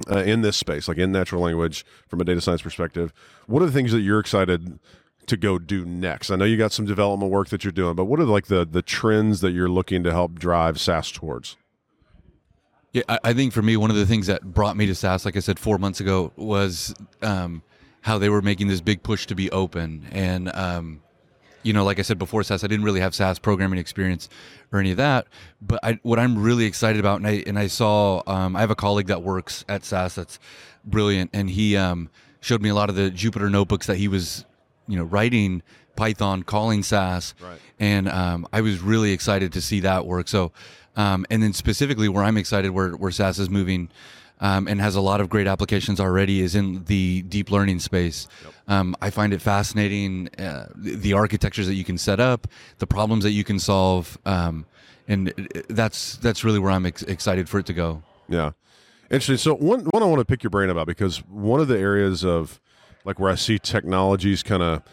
Uh, 0.10 0.20
in 0.20 0.40
this 0.40 0.56
space, 0.56 0.88
like 0.88 0.98
in 0.98 1.12
natural 1.12 1.42
language, 1.42 1.86
from 2.08 2.22
a 2.22 2.24
data 2.24 2.40
science 2.40 2.62
perspective, 2.62 3.12
what 3.48 3.62
are 3.62 3.66
the 3.66 3.72
things 3.74 3.92
that 3.92 4.00
you're 4.00 4.22
excited 4.22 4.80
to 5.28 5.36
go 5.36 5.60
do 5.60 5.84
next? 5.84 6.32
I 6.32 6.38
know 6.38 6.46
you 6.46 6.56
got 6.56 6.72
some 6.72 6.86
development 6.86 7.34
work 7.34 7.50
that 7.50 7.66
you're 7.66 7.74
doing, 7.74 7.96
but 7.96 8.06
what 8.06 8.18
are 8.18 8.24
like 8.24 8.46
the 8.46 8.66
the 8.66 8.82
trends 8.82 9.42
that 9.42 9.52
you're 9.52 9.68
looking 9.68 10.04
to 10.04 10.12
help 10.14 10.40
drive 10.40 10.80
SAS 10.80 11.12
towards? 11.12 11.58
Yeah, 12.94 13.04
I, 13.08 13.20
I 13.26 13.34
think 13.34 13.54
for 13.54 13.62
me, 13.62 13.78
one 13.78 13.90
of 13.90 13.96
the 13.96 14.06
things 14.06 14.28
that 14.28 14.44
brought 14.44 14.76
me 14.76 14.86
to 14.88 14.96
SAS, 14.96 15.26
like 15.26 15.36
I 15.36 15.40
said 15.40 15.60
four 15.60 15.78
months 15.78 16.00
ago, 16.00 16.32
was 16.36 16.94
um, 17.22 17.62
how 18.02 18.18
they 18.18 18.30
were 18.30 18.42
making 18.42 18.68
this 18.68 18.82
big 18.82 19.04
push 19.04 19.28
to 19.28 19.36
be 19.36 19.52
open. 19.52 20.08
And, 20.12 20.50
um, 20.56 21.02
you 21.64 21.74
know, 21.74 21.84
like 21.84 22.00
I 22.00 22.04
said 22.04 22.18
before 22.18 22.44
SAS, 22.44 22.64
I 22.64 22.68
didn't 22.68 22.86
really 22.86 23.00
have 23.00 23.14
SAS 23.14 23.40
programming 23.40 23.80
experience 23.80 24.30
or 24.72 24.80
any 24.80 24.92
of 24.92 24.98
that. 24.98 25.28
But 25.62 25.80
I, 25.84 26.00
what 26.04 26.20
I'm 26.20 26.42
really 26.42 26.66
excited 26.66 27.00
about, 27.00 27.18
and 27.18 27.28
I, 27.28 27.44
and 27.46 27.60
I 27.60 27.68
saw, 27.68 28.22
um, 28.28 28.56
I 28.56 28.62
have 28.62 28.72
a 28.72 28.76
colleague 28.76 29.08
that 29.08 29.22
works 29.22 29.66
at 29.68 29.84
SAS 29.84 30.16
that's 30.16 30.40
brilliant, 30.86 31.32
and 31.34 31.50
he 31.50 31.76
um, 31.76 32.10
showed 32.40 32.62
me 32.62 32.70
a 32.70 32.76
lot 32.76 32.90
of 32.90 32.96
the 32.96 33.12
Jupyter 33.12 33.52
notebooks 33.52 33.88
that 33.88 33.98
he 33.98 34.08
was, 34.08 34.46
you 34.88 34.98
know, 34.98 35.04
writing 35.04 35.62
Python, 35.96 36.44
calling 36.44 36.84
SAS. 36.84 37.34
Right. 37.42 37.60
And 37.80 38.08
um, 38.08 38.48
I 38.54 38.62
was 38.62 38.80
really 38.80 39.12
excited 39.12 39.54
to 39.54 39.62
see 39.62 39.82
that 39.82 40.06
work. 40.06 40.28
So, 40.28 40.52
um, 40.96 41.26
and 41.30 41.44
then 41.44 41.54
specifically 41.54 42.10
where 42.10 42.24
I'm 42.24 42.38
excited, 42.38 42.72
where, 42.72 42.92
where 42.92 43.12
SAS 43.12 43.40
is 43.40 43.50
moving 43.50 43.90
um, 44.40 44.68
and 44.68 44.80
has 44.80 44.96
a 44.96 45.02
lot 45.02 45.22
of 45.22 45.30
great 45.30 45.48
applications 45.48 46.00
already, 46.00 46.42
is 46.42 46.56
in 46.56 46.84
the 46.86 47.24
deep 47.24 47.52
learning 47.52 47.80
space. 47.80 48.28
Um, 48.68 48.96
I 49.02 49.10
find 49.10 49.34
it 49.34 49.42
fascinating 49.42 50.30
uh, 50.38 50.68
the, 50.76 51.14
architectures 51.14 51.68
that 51.68 51.74
you 51.74 51.84
can 51.84 51.98
set 51.98 52.20
up, 52.20 52.48
the 52.78 52.88
problems 52.88 53.24
that 53.24 53.32
you 53.32 53.44
can 53.44 53.60
solve, 53.60 54.18
um, 54.26 54.66
and 55.08 55.34
that's 55.70 56.18
that's 56.18 56.44
really 56.44 56.60
where 56.60 56.72
I'm 56.72 56.86
ex- 56.86 57.02
excited 57.04 57.50
for 57.50 57.60
it 57.60 57.66
to 57.66 57.74
go. 57.74 58.04
Yeah. 58.28 58.52
Interesting. 59.10 59.38
So 59.38 59.56
one 59.56 59.86
one 59.86 60.04
I 60.04 60.06
want 60.06 60.20
to 60.20 60.26
pick 60.26 60.44
your 60.44 60.52
brain 60.52 60.70
about 60.70 60.86
because 60.86 61.18
one 61.26 61.60
of 61.60 61.68
the 61.68 61.80
areas 61.80 62.24
of 62.24 62.62
like 63.06 63.20
where 63.20 63.32
I 63.32 63.36
see 63.36 63.58
technologies 63.58 64.44
kind 64.44 64.62
of 64.62 64.84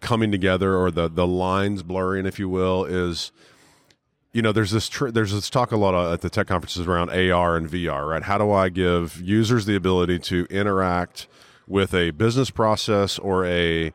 coming 0.00 0.30
together 0.30 0.76
or 0.76 0.92
the 0.92 1.08
the 1.08 1.26
lines 1.26 1.82
blurring, 1.82 2.24
if 2.24 2.38
you 2.38 2.48
will, 2.48 2.84
is 2.84 3.32
you 4.34 4.42
know 4.42 4.52
there's 4.52 4.72
this 4.72 4.90
tr- 4.90 5.10
there's 5.10 5.32
this 5.32 5.48
talk 5.48 5.72
a 5.72 5.76
lot 5.76 5.94
at 6.12 6.20
the 6.20 6.28
tech 6.28 6.48
conferences 6.48 6.86
around 6.86 7.08
AR 7.08 7.56
and 7.56 7.70
VR, 7.70 8.06
right? 8.06 8.22
How 8.22 8.36
do 8.36 8.52
I 8.52 8.68
give 8.68 9.18
users 9.22 9.64
the 9.64 9.76
ability 9.76 10.18
to 10.18 10.46
interact 10.50 11.26
with 11.66 11.94
a 11.94 12.10
business 12.10 12.50
process 12.50 13.18
or 13.18 13.46
a 13.46 13.92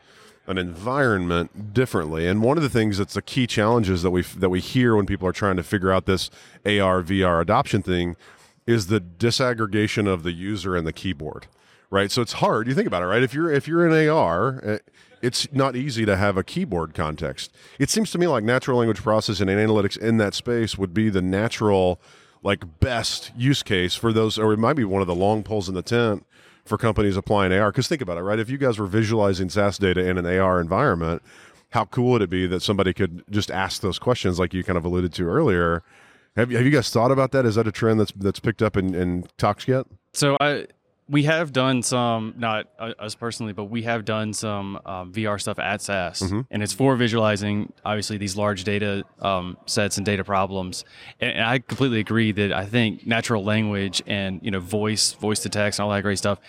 an 0.48 0.58
environment 0.58 1.76
differently. 1.76 2.26
And 2.28 2.42
one 2.42 2.58
of 2.58 2.64
the 2.64 2.70
things 2.70 2.98
that's 2.98 3.14
the 3.14 3.22
key 3.22 3.46
challenges 3.46 4.02
that 4.02 4.10
we 4.10 4.24
that 4.24 4.50
we 4.50 4.60
hear 4.60 4.96
when 4.96 5.06
people 5.06 5.28
are 5.28 5.32
trying 5.32 5.58
to 5.58 5.64
figure 5.64 5.92
out 5.92 6.08
this 6.08 6.32
AR 6.66 7.04
VR 7.04 7.40
adoption 7.40 7.84
thing 7.84 8.16
is 8.70 8.86
the 8.86 9.02
disaggregation 9.02 10.08
of 10.08 10.22
the 10.22 10.32
user 10.32 10.76
and 10.76 10.86
the 10.86 10.94
keyboard. 10.94 11.48
Right? 11.90 12.12
So 12.12 12.22
it's 12.22 12.34
hard. 12.34 12.68
You 12.68 12.76
think 12.76 12.86
about 12.86 13.02
it, 13.02 13.08
right? 13.08 13.24
If 13.24 13.34
you're 13.34 13.52
if 13.52 13.68
you're 13.68 13.88
in 13.88 14.10
AR, 14.10 14.62
eh, 14.64 14.78
it's 15.24 15.52
not 15.52 15.76
easy 15.76 16.06
to 16.06 16.16
have 16.16 16.38
a 16.38 16.44
keyboard 16.44 16.94
context. 16.94 17.52
It 17.80 17.90
seems 17.90 18.12
to 18.12 18.20
me 18.20 18.28
like 18.28 18.44
natural 18.44 18.78
language 18.78 19.02
processing 19.02 19.50
and 19.50 19.60
analytics 19.60 19.98
in 19.98 20.18
that 20.18 20.36
space 20.36 20.78
would 20.78 20.94
be 20.94 21.10
the 21.10 21.22
natural 21.22 22.00
like 22.44 22.80
best 22.80 23.32
use 23.36 23.64
case 23.64 23.96
for 23.96 24.14
those 24.14 24.38
or 24.38 24.54
it 24.54 24.58
might 24.58 24.76
be 24.76 24.86
one 24.86 25.02
of 25.02 25.08
the 25.08 25.16
long 25.16 25.42
poles 25.42 25.68
in 25.68 25.74
the 25.74 25.82
tent 25.82 26.26
for 26.64 26.78
companies 26.78 27.18
applying 27.18 27.52
AR. 27.52 27.72
Because 27.72 27.88
think 27.88 28.04
about 28.04 28.20
it, 28.20 28.22
right? 28.22 28.38
If 28.38 28.52
you 28.52 28.60
guys 28.60 28.78
were 28.78 28.86
visualizing 28.86 29.50
SAS 29.50 29.80
data 29.80 30.08
in 30.08 30.20
an 30.20 30.28
AR 30.28 30.62
environment, 30.62 31.24
how 31.72 31.86
cool 31.86 32.12
would 32.12 32.22
it 32.22 32.30
be 32.30 32.46
that 32.46 32.62
somebody 32.62 32.94
could 32.94 33.24
just 33.32 33.50
ask 33.50 33.82
those 33.82 33.98
questions, 33.98 34.38
like 34.38 34.54
you 34.54 34.64
kind 34.64 34.78
of 34.78 34.86
alluded 34.86 35.12
to 35.14 35.28
earlier? 35.28 35.84
Have 36.36 36.52
you, 36.52 36.58
have 36.58 36.66
you 36.66 36.72
guys 36.72 36.90
thought 36.90 37.12
about 37.12 37.32
that? 37.32 37.46
Is 37.46 37.56
that 37.56 37.68
a 37.68 37.72
trend 37.72 38.00
that's 38.00 38.12
that's 38.16 38.40
picked 38.40 38.62
up 38.62 38.78
in, 38.78 38.94
in 38.96 39.26
talks 39.38 39.68
yet? 39.68 39.86
So 40.14 40.38
I 40.40 40.68
We 41.10 41.24
have 41.24 41.52
done 41.52 41.82
some, 41.82 42.36
not 42.38 42.68
uh, 42.78 42.94
us 43.00 43.16
personally, 43.16 43.52
but 43.52 43.66
we 43.66 43.82
have 43.82 44.06
done 44.06 44.32
some 44.32 44.80
um, 44.86 45.12
VR 45.12 45.42
stuff 45.42 45.58
at 45.58 45.82
SAS, 45.82 46.22
and 46.52 46.62
it's 46.64 46.72
for 46.74 46.96
visualizing 46.96 47.74
obviously 47.84 48.18
these 48.18 48.38
large 48.38 48.64
data 48.64 49.04
um, 49.20 49.58
sets 49.66 49.98
and 49.98 50.06
data 50.06 50.24
problems. 50.24 50.86
And, 51.20 51.32
and 51.32 51.44
I 51.44 51.60
completely 51.60 52.00
agree 52.00 52.32
that 52.34 52.54
I 52.54 52.66
think 52.66 53.08
natural 53.08 53.44
language 53.44 54.04
and 54.06 54.40
you 54.44 54.52
know 54.52 54.60
voice, 54.60 55.14
voice 55.14 55.40
to 55.40 55.50
text, 55.50 55.80
and 55.80 55.86
all 55.86 55.92
that 55.92 56.04
great 56.04 56.20
stuff 56.20 56.40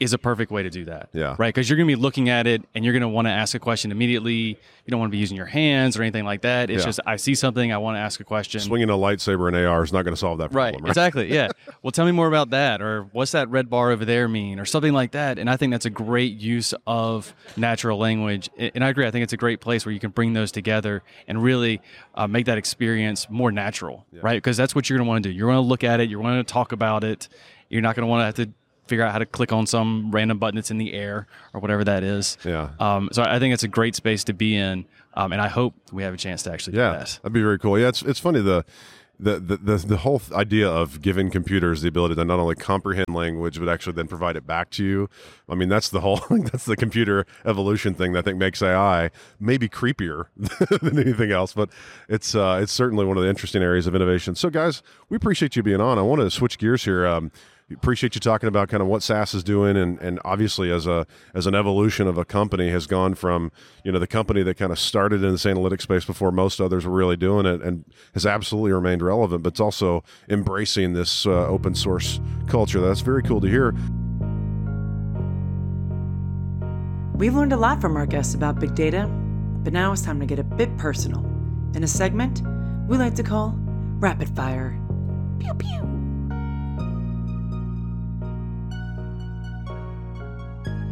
is 0.00 0.14
a 0.14 0.18
perfect 0.18 0.50
way 0.50 0.62
to 0.62 0.70
do 0.70 0.86
that. 0.86 1.10
Yeah. 1.12 1.36
Right. 1.38 1.54
Because 1.54 1.68
you're 1.68 1.76
going 1.76 1.88
to 1.88 1.94
be 1.94 2.00
looking 2.00 2.30
at 2.30 2.46
it 2.46 2.62
and 2.74 2.84
you're 2.84 2.92
going 2.94 3.02
to 3.02 3.08
want 3.08 3.26
to 3.26 3.30
ask 3.32 3.54
a 3.54 3.58
question 3.58 3.92
immediately. 3.92 4.32
You 4.32 4.56
don't 4.88 4.98
want 4.98 5.10
to 5.10 5.12
be 5.12 5.18
using 5.18 5.36
your 5.36 5.46
hands 5.46 5.96
or 5.98 6.02
anything 6.02 6.24
like 6.24 6.40
that. 6.40 6.70
It's 6.70 6.82
Yeah. 6.82 6.86
just 6.86 7.00
I 7.06 7.16
see 7.16 7.34
something, 7.34 7.70
I 7.70 7.76
want 7.78 7.96
to 7.96 8.00
ask 8.00 8.18
a 8.18 8.24
question. 8.24 8.60
Swinging 8.60 8.88
a 8.88 8.94
lightsaber 8.94 9.46
in 9.48 9.54
AR 9.54 9.84
is 9.84 9.92
not 9.92 10.02
going 10.04 10.14
to 10.14 10.18
solve 10.18 10.38
that 10.38 10.50
problem. 10.50 10.64
Right, 10.64 10.72
problem. 10.72 10.90
exactly. 10.90 11.32
Yeah. 11.32 11.48
well, 11.82 11.90
tell 11.90 12.06
me 12.06 12.12
more 12.12 12.28
about 12.28 12.50
that, 12.50 12.80
or 12.80 13.02
what's 13.12 13.32
that 13.32 13.48
red 13.50 13.68
bar 13.68 13.90
over 13.90 14.04
there 14.06 14.26
mean, 14.26 14.58
or 14.58 14.64
something 14.64 14.94
like 14.94 15.12
that. 15.12 15.38
And 15.38 15.50
I 15.50 15.56
think 15.58 15.70
that's 15.70 15.84
a 15.86 15.90
great 15.90 16.38
use 16.40 16.72
of 16.86 17.34
natural 17.58 17.98
language. 17.98 18.48
And 18.56 18.82
I 18.82 18.88
agree. 18.88 19.06
I 19.06 19.10
think 19.10 19.22
it's 19.22 19.34
a 19.34 19.36
great 19.38 19.60
place 19.60 19.84
where 19.84 19.92
you 19.92 20.00
can 20.00 20.10
bring 20.10 20.32
those 20.32 20.50
together 20.50 21.02
and 21.28 21.42
really 21.42 21.82
uh, 22.14 22.26
make 22.26 22.46
that 22.46 22.56
experience 22.58 23.28
more 23.28 23.52
natural, 23.52 24.06
right? 24.22 24.38
Because 24.38 24.56
that's 24.56 24.74
what 24.74 24.88
you're 24.88 24.98
going 24.98 25.06
to 25.06 25.08
want 25.10 25.22
to 25.24 25.28
do. 25.30 25.34
You're 25.36 25.48
going 25.48 25.62
to 25.62 25.68
look 25.68 25.84
at 25.84 26.00
it. 26.00 26.08
You're 26.08 26.22
going 26.22 26.38
to 26.38 26.44
talk 26.44 26.72
about 26.72 27.04
it. 27.04 27.28
You're 27.68 27.82
not 27.82 27.94
going 27.94 28.02
to 28.02 28.08
want 28.10 28.22
to 28.22 28.24
have 28.24 28.48
to 28.48 28.54
figure 28.90 29.04
out 29.04 29.12
how 29.12 29.18
to 29.18 29.24
click 29.26 29.52
on 29.52 29.66
some 29.66 30.10
random 30.10 30.38
button 30.38 30.56
that's 30.56 30.70
in 30.70 30.76
the 30.76 30.92
air 30.92 31.26
or 31.54 31.60
whatever 31.60 31.82
that 31.84 32.02
is. 32.02 32.36
Yeah. 32.44 32.70
Um, 32.78 33.08
so 33.12 33.22
I 33.22 33.38
think 33.38 33.54
it's 33.54 33.62
a 33.62 33.68
great 33.68 33.94
space 33.94 34.24
to 34.24 34.34
be 34.34 34.54
in, 34.56 34.84
um, 35.14 35.32
and 35.32 35.40
I 35.40 35.48
hope 35.48 35.74
we 35.92 36.02
have 36.02 36.12
a 36.12 36.18
chance 36.18 36.42
to 36.42 36.52
actually 36.52 36.76
Yeah, 36.76 36.90
do 36.92 36.98
that. 36.98 37.18
that'd 37.22 37.32
be 37.32 37.40
very 37.40 37.58
cool. 37.58 37.78
Yeah, 37.78 37.88
it's 37.88 38.02
it's 38.02 38.20
funny 38.20 38.40
the. 38.42 38.64
The, 39.22 39.38
the, 39.38 39.56
the, 39.58 39.76
the 39.76 39.96
whole 39.98 40.22
idea 40.32 40.66
of 40.66 41.02
giving 41.02 41.28
computers 41.30 41.82
the 41.82 41.88
ability 41.88 42.14
to 42.14 42.24
not 42.24 42.38
only 42.40 42.54
comprehend 42.54 43.04
language 43.10 43.58
but 43.58 43.68
actually 43.68 43.92
then 43.92 44.06
provide 44.08 44.34
it 44.34 44.46
back 44.46 44.70
to 44.70 44.82
you 44.82 45.10
i 45.46 45.54
mean 45.54 45.68
that's 45.68 45.90
the 45.90 46.00
whole 46.00 46.20
that's 46.30 46.64
the 46.64 46.74
computer 46.74 47.26
evolution 47.44 47.92
thing 47.92 48.14
that 48.14 48.20
i 48.20 48.22
think 48.22 48.38
makes 48.38 48.62
ai 48.62 49.10
maybe 49.38 49.68
creepier 49.68 50.28
than 50.80 50.98
anything 50.98 51.30
else 51.32 51.52
but 51.52 51.68
it's 52.08 52.34
uh, 52.34 52.58
it's 52.62 52.72
certainly 52.72 53.04
one 53.04 53.18
of 53.18 53.22
the 53.22 53.28
interesting 53.28 53.62
areas 53.62 53.86
of 53.86 53.94
innovation 53.94 54.34
so 54.34 54.48
guys 54.48 54.82
we 55.10 55.18
appreciate 55.18 55.54
you 55.54 55.62
being 55.62 55.82
on 55.82 55.98
i 55.98 56.02
want 56.02 56.22
to 56.22 56.30
switch 56.30 56.56
gears 56.56 56.84
here 56.84 57.06
um, 57.06 57.30
appreciate 57.70 58.14
you 58.14 58.20
talking 58.20 58.48
about 58.48 58.68
kind 58.68 58.82
of 58.82 58.88
what 58.88 59.02
SAS 59.02 59.34
is 59.34 59.44
doing, 59.44 59.76
and, 59.76 59.98
and 60.00 60.20
obviously 60.24 60.70
as 60.70 60.86
a 60.86 61.06
as 61.34 61.46
an 61.46 61.54
evolution 61.54 62.06
of 62.06 62.18
a 62.18 62.24
company 62.24 62.70
has 62.70 62.86
gone 62.86 63.14
from 63.14 63.52
you 63.84 63.92
know 63.92 63.98
the 63.98 64.06
company 64.06 64.42
that 64.42 64.56
kind 64.56 64.72
of 64.72 64.78
started 64.78 65.22
in 65.22 65.32
this 65.32 65.44
analytics 65.44 65.82
space 65.82 66.04
before 66.04 66.32
most 66.32 66.60
others 66.60 66.86
were 66.86 66.96
really 66.96 67.16
doing 67.16 67.46
it, 67.46 67.62
and 67.62 67.84
has 68.14 68.26
absolutely 68.26 68.72
remained 68.72 69.02
relevant, 69.02 69.42
but 69.42 69.54
it's 69.54 69.60
also 69.60 70.02
embracing 70.28 70.92
this 70.92 71.26
uh, 71.26 71.46
open 71.46 71.74
source 71.74 72.20
culture. 72.48 72.80
That's 72.80 73.00
very 73.00 73.22
cool 73.22 73.40
to 73.40 73.48
hear. 73.48 73.74
We've 77.14 77.34
learned 77.34 77.52
a 77.52 77.58
lot 77.58 77.80
from 77.80 77.96
our 77.96 78.06
guests 78.06 78.34
about 78.34 78.58
big 78.58 78.74
data, 78.74 79.06
but 79.62 79.72
now 79.72 79.92
it's 79.92 80.02
time 80.02 80.20
to 80.20 80.26
get 80.26 80.38
a 80.38 80.44
bit 80.44 80.74
personal 80.78 81.24
in 81.74 81.84
a 81.84 81.88
segment 81.88 82.42
we 82.90 82.98
like 82.98 83.14
to 83.14 83.22
call 83.22 83.54
Rapid 84.00 84.34
Fire. 84.34 84.76
Pew 85.38 85.54
pew. 85.54 85.99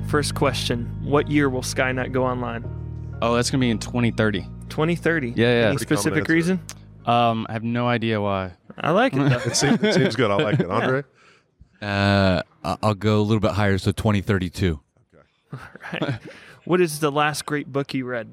First 0.08 0.34
question: 0.34 0.86
What 1.02 1.30
year 1.30 1.48
will 1.50 1.62
Skynet 1.62 2.12
go 2.12 2.24
online? 2.24 2.64
Oh, 3.20 3.34
that's 3.34 3.50
going 3.50 3.60
to 3.60 3.64
be 3.64 3.70
in 3.70 3.78
2030. 3.78 4.42
2030. 4.68 5.28
Yeah, 5.30 5.34
yeah. 5.34 5.46
Any 5.68 5.76
Pretty 5.76 5.84
specific 5.96 6.28
reason? 6.28 6.60
Um, 7.04 7.46
I 7.48 7.52
have 7.52 7.64
no 7.64 7.86
idea 7.88 8.20
why. 8.20 8.52
I 8.78 8.90
like 8.92 9.12
it. 9.14 9.20
It 9.46 9.56
seems, 9.56 9.82
it 9.82 9.94
seems 9.94 10.16
good. 10.16 10.30
I 10.30 10.36
like 10.36 10.60
it, 10.60 10.66
Andre. 10.70 11.02
Uh, 11.82 12.42
I- 12.64 12.76
I'll 12.82 12.94
go 12.94 13.18
a 13.20 13.22
little 13.22 13.40
bit 13.40 13.52
higher, 13.52 13.76
so 13.78 13.92
2032. 13.92 14.80
Okay. 15.54 15.58
right. 16.00 16.20
What 16.64 16.80
is 16.80 17.00
the 17.00 17.10
last 17.10 17.44
great 17.46 17.72
book 17.72 17.92
you 17.94 18.04
read? 18.04 18.28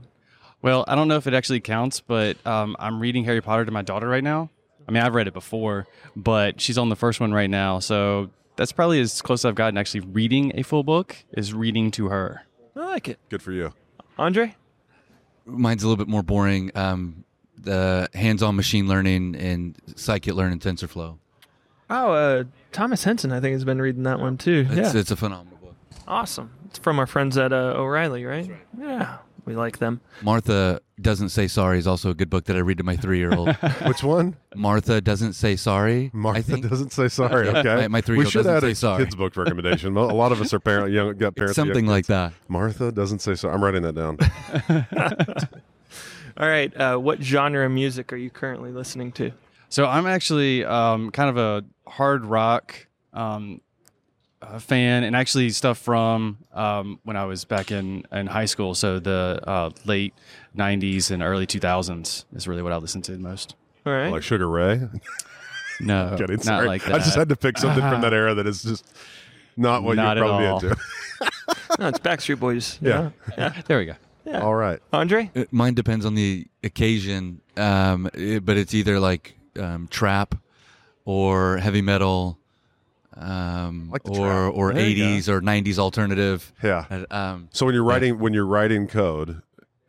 Well, 0.61 0.83
I 0.87 0.95
don't 0.95 1.07
know 1.07 1.17
if 1.17 1.27
it 1.27 1.33
actually 1.33 1.59
counts, 1.61 1.99
but 2.01 2.37
um, 2.45 2.75
I'm 2.79 2.99
reading 2.99 3.23
Harry 3.25 3.41
Potter 3.41 3.65
to 3.65 3.71
my 3.71 3.81
daughter 3.81 4.07
right 4.07 4.23
now. 4.23 4.49
I 4.87 4.91
mean, 4.91 5.03
I've 5.03 5.15
read 5.15 5.27
it 5.27 5.33
before, 5.33 5.87
but 6.15 6.59
she's 6.61 6.77
on 6.77 6.89
the 6.89 6.95
first 6.95 7.19
one 7.19 7.33
right 7.33 7.49
now. 7.49 7.79
So 7.79 8.29
that's 8.55 8.71
probably 8.71 8.99
as 9.01 9.21
close 9.21 9.41
as 9.41 9.45
I've 9.45 9.55
gotten 9.55 9.77
actually 9.77 10.01
reading 10.01 10.51
a 10.55 10.63
full 10.63 10.83
book 10.83 11.15
is 11.31 11.53
reading 11.53 11.91
to 11.91 12.07
her. 12.09 12.43
I 12.75 12.79
like 12.85 13.07
it. 13.07 13.19
Good 13.29 13.41
for 13.41 13.51
you. 13.51 13.73
Andre? 14.17 14.55
Mine's 15.45 15.83
a 15.83 15.87
little 15.87 16.03
bit 16.03 16.09
more 16.09 16.23
boring. 16.23 16.71
Um, 16.75 17.23
the 17.57 18.09
hands-on 18.13 18.55
machine 18.55 18.87
learning 18.87 19.35
and 19.35 19.77
scikit-learn 19.93 20.51
and 20.51 20.61
TensorFlow. 20.61 21.17
Oh, 21.89 22.11
uh, 22.11 22.43
Thomas 22.71 23.03
Henson, 23.03 23.31
I 23.31 23.39
think, 23.39 23.53
has 23.53 23.63
been 23.63 23.81
reading 23.81 24.03
that 24.03 24.19
one 24.19 24.37
too. 24.37 24.65
It's, 24.69 24.93
yeah. 24.93 24.99
it's 24.99 25.11
a 25.11 25.15
phenomenal 25.15 25.57
book. 25.59 25.75
awesome. 26.07 26.51
It's 26.65 26.79
from 26.79 26.99
our 26.99 27.07
friends 27.07 27.37
at 27.37 27.53
uh, 27.53 27.73
O'Reilly, 27.77 28.25
right? 28.25 28.49
Yeah. 28.79 29.17
We 29.45 29.55
like 29.55 29.77
them. 29.77 30.01
Martha 30.23 30.81
doesn't 30.99 31.29
say 31.29 31.47
sorry 31.47 31.77
is 31.77 31.85
also 31.85 32.09
a 32.09 32.13
good 32.15 32.29
book 32.31 32.45
that 32.45 32.55
I 32.55 32.59
read 32.59 32.79
to 32.79 32.83
my 32.83 32.95
three-year-old. 32.95 33.53
Which 33.85 34.01
one? 34.03 34.35
Martha 34.55 35.01
doesn't 35.01 35.33
say 35.33 35.55
sorry. 35.55 36.09
I 36.13 36.17
Martha 36.17 36.41
think. 36.41 36.67
doesn't 36.69 36.91
say 36.93 37.07
sorry. 37.09 37.49
Okay, 37.49 37.75
my- 37.75 37.87
my 37.89 38.01
three-year-old 38.01 38.31
should 38.31 38.39
doesn't 38.45 38.55
add 38.55 38.61
say 38.63 38.71
a 38.71 38.75
sorry. 38.75 39.03
kids 39.03 39.15
book 39.15 39.37
recommendation. 39.37 39.95
A 39.95 40.05
lot 40.13 40.31
of 40.31 40.41
us 40.41 40.53
are 40.53 40.59
parent, 40.59 40.91
young, 40.93 41.15
got 41.17 41.35
parents. 41.35 41.51
It's 41.51 41.57
young 41.57 41.67
something 41.67 41.85
like 41.85 41.99
kids. 42.05 42.07
that. 42.07 42.33
Martha 42.47 42.91
doesn't 42.91 43.19
say 43.19 43.35
sorry. 43.35 43.53
I'm 43.53 43.63
writing 43.63 43.83
that 43.83 43.93
down. 43.93 44.17
All 46.37 46.47
right. 46.49 46.75
Uh, 46.75 46.97
what 46.97 47.21
genre 47.21 47.65
of 47.65 47.71
music 47.71 48.11
are 48.11 48.17
you 48.17 48.29
currently 48.29 48.71
listening 48.71 49.11
to? 49.13 49.31
So 49.69 49.85
I'm 49.85 50.05
actually 50.05 50.65
um, 50.65 51.11
kind 51.11 51.29
of 51.29 51.37
a 51.37 51.63
hard 51.89 52.25
rock 52.25 52.87
um, 53.13 53.61
uh, 54.47 54.59
fan, 54.59 55.03
and 55.03 55.15
actually 55.15 55.49
stuff 55.49 55.77
from 55.77 56.37
um, 56.53 56.99
when 57.03 57.17
I 57.17 57.25
was 57.25 57.45
back 57.45 57.71
in, 57.71 58.03
in 58.11 58.27
high 58.27 58.45
school. 58.45 58.75
So 58.75 58.99
the 58.99 59.39
uh, 59.45 59.69
late 59.85 60.13
'90s 60.57 61.11
and 61.11 61.21
early 61.23 61.47
2000s 61.47 62.25
is 62.35 62.47
really 62.47 62.61
what 62.61 62.71
I 62.71 62.77
listen 62.77 63.01
to 63.03 63.11
the 63.11 63.19
most. 63.19 63.55
All 63.85 63.93
right. 63.93 64.09
like 64.11 64.23
Sugar 64.23 64.47
Ray. 64.49 64.81
No, 65.81 66.15
Kidding, 66.17 66.39
not 66.45 66.63
like 66.63 66.85
that. 66.85 66.93
I 66.95 66.97
just 66.99 67.17
had 67.17 67.27
to 67.27 67.35
pick 67.35 67.57
something 67.57 67.81
from 67.81 67.99
that 68.03 68.13
era 68.13 68.33
that 68.35 68.47
is 68.47 68.63
just 68.63 68.85
not 69.57 69.83
what 69.83 69.97
Not 69.97 70.15
you'd 70.15 70.23
at 70.23 70.25
probably 70.25 70.45
all. 70.47 70.55
into. 70.63 70.67
no, 71.79 71.87
it's 71.89 71.99
Backstreet 71.99 72.39
Boys. 72.39 72.79
you 72.81 72.89
Yeah. 72.91 73.09
Yeah. 73.37 73.61
There 73.67 73.79
we 73.79 73.85
go. 73.85 73.95
Yeah. 74.23 74.39
All 74.39 74.55
right. 74.55 74.79
Andre? 74.93 75.29
Uh, 75.35 75.43
Mine 75.51 75.73
depends 75.73 76.05
on 76.05 76.15
the 76.15 76.47
occasion, 76.63 77.41
um, 77.57 78.09
it- 78.13 78.45
but 78.45 78.55
it's 78.55 78.73
either 78.73 79.01
like 79.01 79.35
um, 79.59 79.89
trap 79.89 80.35
or 81.03 81.57
heavy 81.57 81.81
metal, 81.81 82.39
um, 83.17 83.89
Like 83.91 84.07
or 84.09 84.15
trap. 84.15 84.53
or 84.55 84.73
There 84.73 84.83
80s 84.83 85.27
or 85.29 85.41
90s 85.41 85.77
alternative. 85.79 86.51
Yeah. 86.63 86.85
Uh, 86.89 87.05
Um, 87.15 87.49
So 87.53 87.65
when 87.65 87.75
you're 87.75 87.83
writing 87.83 88.19
when 88.19 88.33
you're 88.33 88.45
writing 88.45 88.87
code, 88.87 89.41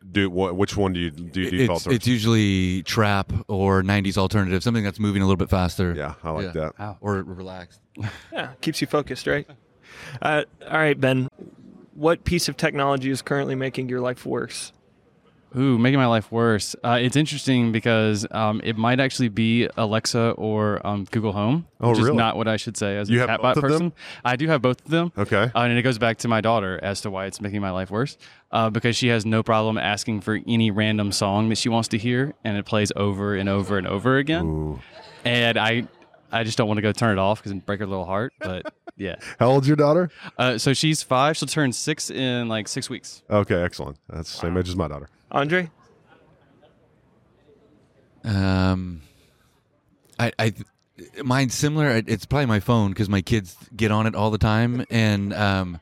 do 0.09 0.29
what? 0.29 0.55
Which 0.55 0.77
one 0.77 0.93
do 0.93 0.99
you 0.99 1.11
do 1.11 1.41
you 1.41 1.49
default 1.51 1.77
it's, 1.77 1.83
towards? 1.83 1.95
it's 1.97 2.07
usually 2.07 2.83
trap 2.83 3.31
or 3.47 3.83
90s 3.83 4.17
alternative, 4.17 4.63
something 4.63 4.83
that's 4.83 4.99
moving 4.99 5.21
a 5.21 5.25
little 5.25 5.37
bit 5.37 5.49
faster. 5.49 5.93
yeah, 5.95 6.13
I 6.23 6.31
like 6.31 6.53
Yeah. 6.55 6.69
that. 6.77 6.97
Or 7.01 7.15
relaxed. 7.23 7.81
Yeah. 8.31 8.51
Keeps 8.61 8.79
you 8.81 8.87
focused, 8.87 9.27
right? 9.27 9.47
Uh, 10.21 10.43
all 10.65 10.77
right, 10.77 10.99
Ben. 10.99 11.27
What 11.93 12.23
piece 12.23 12.47
of 12.47 12.55
technology 12.55 13.09
is 13.09 13.21
currently 13.23 13.55
making 13.55 13.89
your 13.89 13.99
life 14.01 14.25
worse? 14.25 14.71
Ooh, 15.55 15.77
making 15.77 15.97
my 15.99 16.07
life 16.07 16.31
worse. 16.31 16.75
Uh, 16.83 16.97
it's 17.01 17.15
interesting 17.15 17.71
because 17.71 18.27
um, 18.31 18.59
it 18.63 18.77
might 18.77 18.99
actually 18.99 19.29
be 19.29 19.67
Alexa 19.77 20.31
or 20.31 20.85
um, 20.85 21.05
Google 21.11 21.31
Home, 21.31 21.65
Oh, 21.79 21.89
which 21.89 21.99
really? 21.99 22.09
is 22.11 22.15
not 22.15 22.35
what 22.35 22.47
I 22.47 22.57
should 22.57 22.75
say 22.75 22.97
as 22.97 23.09
You 23.09 23.23
a 23.23 23.27
chatbot 23.27 23.59
person. 23.61 23.93
I 24.25 24.35
do 24.35 24.47
have 24.47 24.61
both 24.61 24.83
of 24.83 24.91
them. 24.91 25.11
Okay. 25.17 25.43
Uh, 25.55 25.59
and 25.61 25.77
it 25.77 25.83
goes 25.83 25.97
back 25.97 26.17
to 26.19 26.27
my 26.27 26.41
daughter 26.41 26.79
as 26.83 27.01
to 27.01 27.09
why 27.09 27.25
it's 27.27 27.39
making 27.39 27.61
my 27.61 27.71
life 27.71 27.89
worse. 27.89 28.17
Uh, 28.51 28.69
because 28.69 28.95
she 28.97 29.07
has 29.07 29.25
no 29.25 29.41
problem 29.41 29.77
asking 29.77 30.21
for 30.21 30.39
any 30.47 30.69
random 30.69 31.11
song 31.11 31.49
that 31.49 31.57
she 31.57 31.69
wants 31.69 31.87
to 31.89 31.97
hear, 31.97 32.33
and 32.43 32.57
it 32.57 32.65
plays 32.65 32.91
over 32.95 33.35
and 33.35 33.47
over 33.47 33.77
and 33.77 33.87
over 33.87 34.17
again. 34.17 34.45
Ooh. 34.45 34.79
And 35.25 35.57
I, 35.57 35.87
I 36.31 36.43
just 36.43 36.57
don't 36.57 36.67
want 36.67 36.77
to 36.77 36.81
go 36.81 36.91
turn 36.91 37.17
it 37.17 37.21
off 37.21 37.39
because 37.39 37.51
it 37.53 37.65
break 37.65 37.79
her 37.79 37.87
little 37.87 38.05
heart. 38.05 38.33
But 38.39 38.73
yeah, 38.97 39.15
How 39.39 39.47
old's 39.47 39.67
your 39.67 39.77
daughter? 39.77 40.09
uh, 40.37 40.57
so 40.57 40.73
she's 40.73 41.03
five. 41.03 41.37
She'll 41.37 41.47
turn 41.47 41.71
six 41.71 42.09
in 42.09 42.47
like 42.49 42.67
six 42.67 42.89
weeks. 42.89 43.23
Okay, 43.29 43.61
excellent. 43.61 43.97
That's 44.09 44.31
the 44.33 44.37
same 44.39 44.57
age 44.57 44.67
as 44.69 44.75
my 44.75 44.87
daughter. 44.87 45.07
Andre? 45.31 45.69
Um, 48.23 49.01
I, 50.19 50.31
I, 50.37 50.53
mine's 51.23 51.53
similar. 51.53 52.01
It's 52.05 52.25
probably 52.25 52.47
my 52.47 52.59
phone 52.59 52.89
because 52.91 53.09
my 53.09 53.21
kids 53.21 53.55
get 53.75 53.91
on 53.91 54.07
it 54.07 54.15
all 54.15 54.31
the 54.31 54.37
time, 54.37 54.85
and 54.89 55.33
um, 55.33 55.79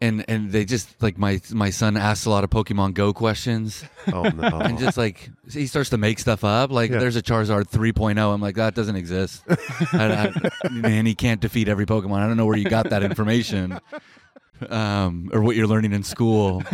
and 0.00 0.24
and 0.28 0.50
they 0.52 0.64
just 0.64 1.00
like 1.02 1.16
my 1.16 1.40
my 1.52 1.70
son 1.70 1.96
asks 1.96 2.26
a 2.26 2.30
lot 2.30 2.44
of 2.44 2.50
Pokemon 2.50 2.94
Go 2.94 3.12
questions, 3.14 3.84
Oh 4.12 4.22
no. 4.24 4.58
and 4.60 4.78
just 4.78 4.98
like 4.98 5.30
he 5.50 5.66
starts 5.66 5.90
to 5.90 5.98
make 5.98 6.18
stuff 6.18 6.44
up. 6.44 6.70
Like 6.70 6.90
Yeah. 6.90 6.98
there's 6.98 7.16
a 7.16 7.22
Charizard 7.22 7.70
3.0. 7.70 8.34
I'm 8.34 8.40
like 8.40 8.56
that 8.56 8.74
doesn't 8.74 8.96
exist, 8.96 9.42
I, 9.92 10.32
I, 10.34 10.50
and 10.84 11.06
he 11.06 11.14
can't 11.14 11.40
defeat 11.40 11.68
every 11.68 11.86
Pokemon. 11.86 12.18
I 12.18 12.26
don't 12.26 12.36
know 12.36 12.46
where 12.46 12.56
you 12.58 12.68
got 12.68 12.90
that 12.90 13.02
information. 13.02 13.78
Um, 14.70 15.30
or 15.32 15.42
what 15.42 15.56
you're 15.56 15.66
learning 15.66 15.92
in 15.92 16.02
school. 16.02 16.62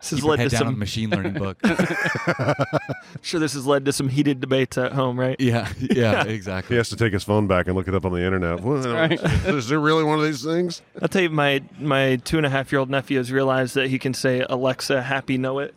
This 0.00 0.10
has 0.10 0.18
Keep 0.20 0.24
your 0.24 0.30
led 0.30 0.38
head 0.38 0.50
to 0.50 0.56
down 0.56 0.62
on 0.62 0.66
some. 0.68 0.74
the 0.74 0.78
machine 0.78 1.10
learning 1.10 1.32
book. 1.34 1.58
sure, 3.22 3.38
this 3.40 3.52
has 3.52 3.66
led 3.66 3.84
to 3.84 3.92
some 3.92 4.08
heated 4.08 4.40
debates 4.40 4.78
at 4.78 4.92
home, 4.92 5.18
right? 5.20 5.36
yeah, 5.40 5.70
yeah, 5.78 6.24
exactly. 6.24 6.74
He 6.74 6.78
has 6.78 6.88
to 6.90 6.96
take 6.96 7.12
his 7.12 7.22
phone 7.24 7.46
back 7.46 7.66
and 7.66 7.76
look 7.76 7.86
it 7.88 7.94
up 7.94 8.04
on 8.06 8.12
the 8.12 8.22
internet. 8.24 8.60
Well, 8.60 8.82
right. 8.92 9.20
Is 9.46 9.68
there 9.68 9.78
really 9.80 10.04
one 10.04 10.18
of 10.18 10.24
these 10.24 10.42
things? 10.42 10.80
I'll 11.02 11.08
tell 11.08 11.22
you, 11.22 11.30
my 11.30 11.62
my 11.78 12.16
two 12.16 12.38
and 12.38 12.46
a 12.46 12.50
half 12.50 12.72
year 12.72 12.78
old 12.78 12.90
nephew 12.90 13.18
has 13.18 13.30
realized 13.30 13.74
that 13.74 13.88
he 13.88 13.98
can 13.98 14.14
say 14.14 14.44
Alexa, 14.48 15.02
happy 15.02 15.36
know 15.38 15.58
it, 15.58 15.74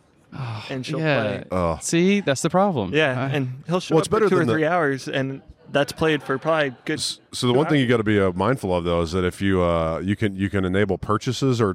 and 0.70 0.84
she'll 0.86 1.00
yeah. 1.00 1.22
play. 1.22 1.44
Oh, 1.52 1.78
See, 1.82 2.20
that's 2.20 2.40
the 2.42 2.50
problem. 2.50 2.94
Yeah, 2.94 3.28
and 3.30 3.62
he'll 3.66 3.80
show 3.80 3.94
Well, 3.94 4.00
up 4.00 4.02
it's 4.06 4.08
better 4.08 4.26
for 4.26 4.30
two 4.30 4.38
or 4.40 4.44
the- 4.46 4.52
three 4.52 4.64
hours, 4.66 5.06
and 5.08 5.42
that's 5.70 5.92
played 5.92 6.22
for 6.22 6.38
probably 6.38 6.74
good. 6.84 7.00
so 7.00 7.46
the 7.46 7.52
one 7.52 7.66
thing 7.66 7.80
you 7.80 7.86
got 7.86 7.98
to 7.98 8.04
be 8.04 8.20
uh, 8.20 8.32
mindful 8.32 8.74
of 8.74 8.84
though 8.84 9.00
is 9.02 9.12
that 9.12 9.24
if 9.24 9.40
you 9.42 9.62
uh, 9.62 9.98
you 9.98 10.16
can 10.16 10.36
you 10.36 10.48
can 10.50 10.64
enable 10.64 10.98
purchases 10.98 11.60
or 11.60 11.74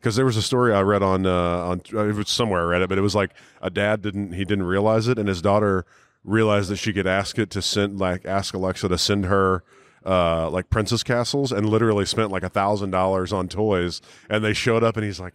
because 0.00 0.16
there 0.16 0.24
was 0.24 0.36
a 0.36 0.42
story 0.42 0.72
I 0.72 0.80
read 0.80 1.02
on 1.02 1.26
uh, 1.26 1.30
on 1.32 1.82
uh, 1.92 2.06
it 2.06 2.14
was 2.14 2.28
somewhere 2.30 2.60
I 2.62 2.64
read 2.64 2.82
it, 2.82 2.88
but 2.88 2.98
it 2.98 3.02
was 3.02 3.14
like 3.14 3.32
a 3.60 3.70
dad 3.70 4.02
didn't 4.02 4.32
he 4.32 4.44
didn't 4.44 4.64
realize 4.64 5.08
it, 5.08 5.18
and 5.18 5.28
his 5.28 5.42
daughter 5.42 5.84
realized 6.24 6.70
that 6.70 6.76
she 6.76 6.92
could 6.92 7.06
ask 7.06 7.38
it 7.38 7.50
to 7.50 7.62
send 7.62 7.98
like 7.98 8.24
ask 8.24 8.54
Alexa 8.54 8.88
to 8.88 8.98
send 8.98 9.26
her. 9.26 9.62
Uh, 10.02 10.48
like 10.48 10.70
princess 10.70 11.02
castles, 11.02 11.52
and 11.52 11.68
literally 11.68 12.06
spent 12.06 12.30
like 12.30 12.42
a 12.42 12.48
thousand 12.48 12.90
dollars 12.90 13.34
on 13.34 13.48
toys, 13.48 14.00
and 14.30 14.42
they 14.42 14.54
showed 14.54 14.82
up, 14.82 14.96
and 14.96 15.04
he's 15.04 15.20
like, 15.20 15.34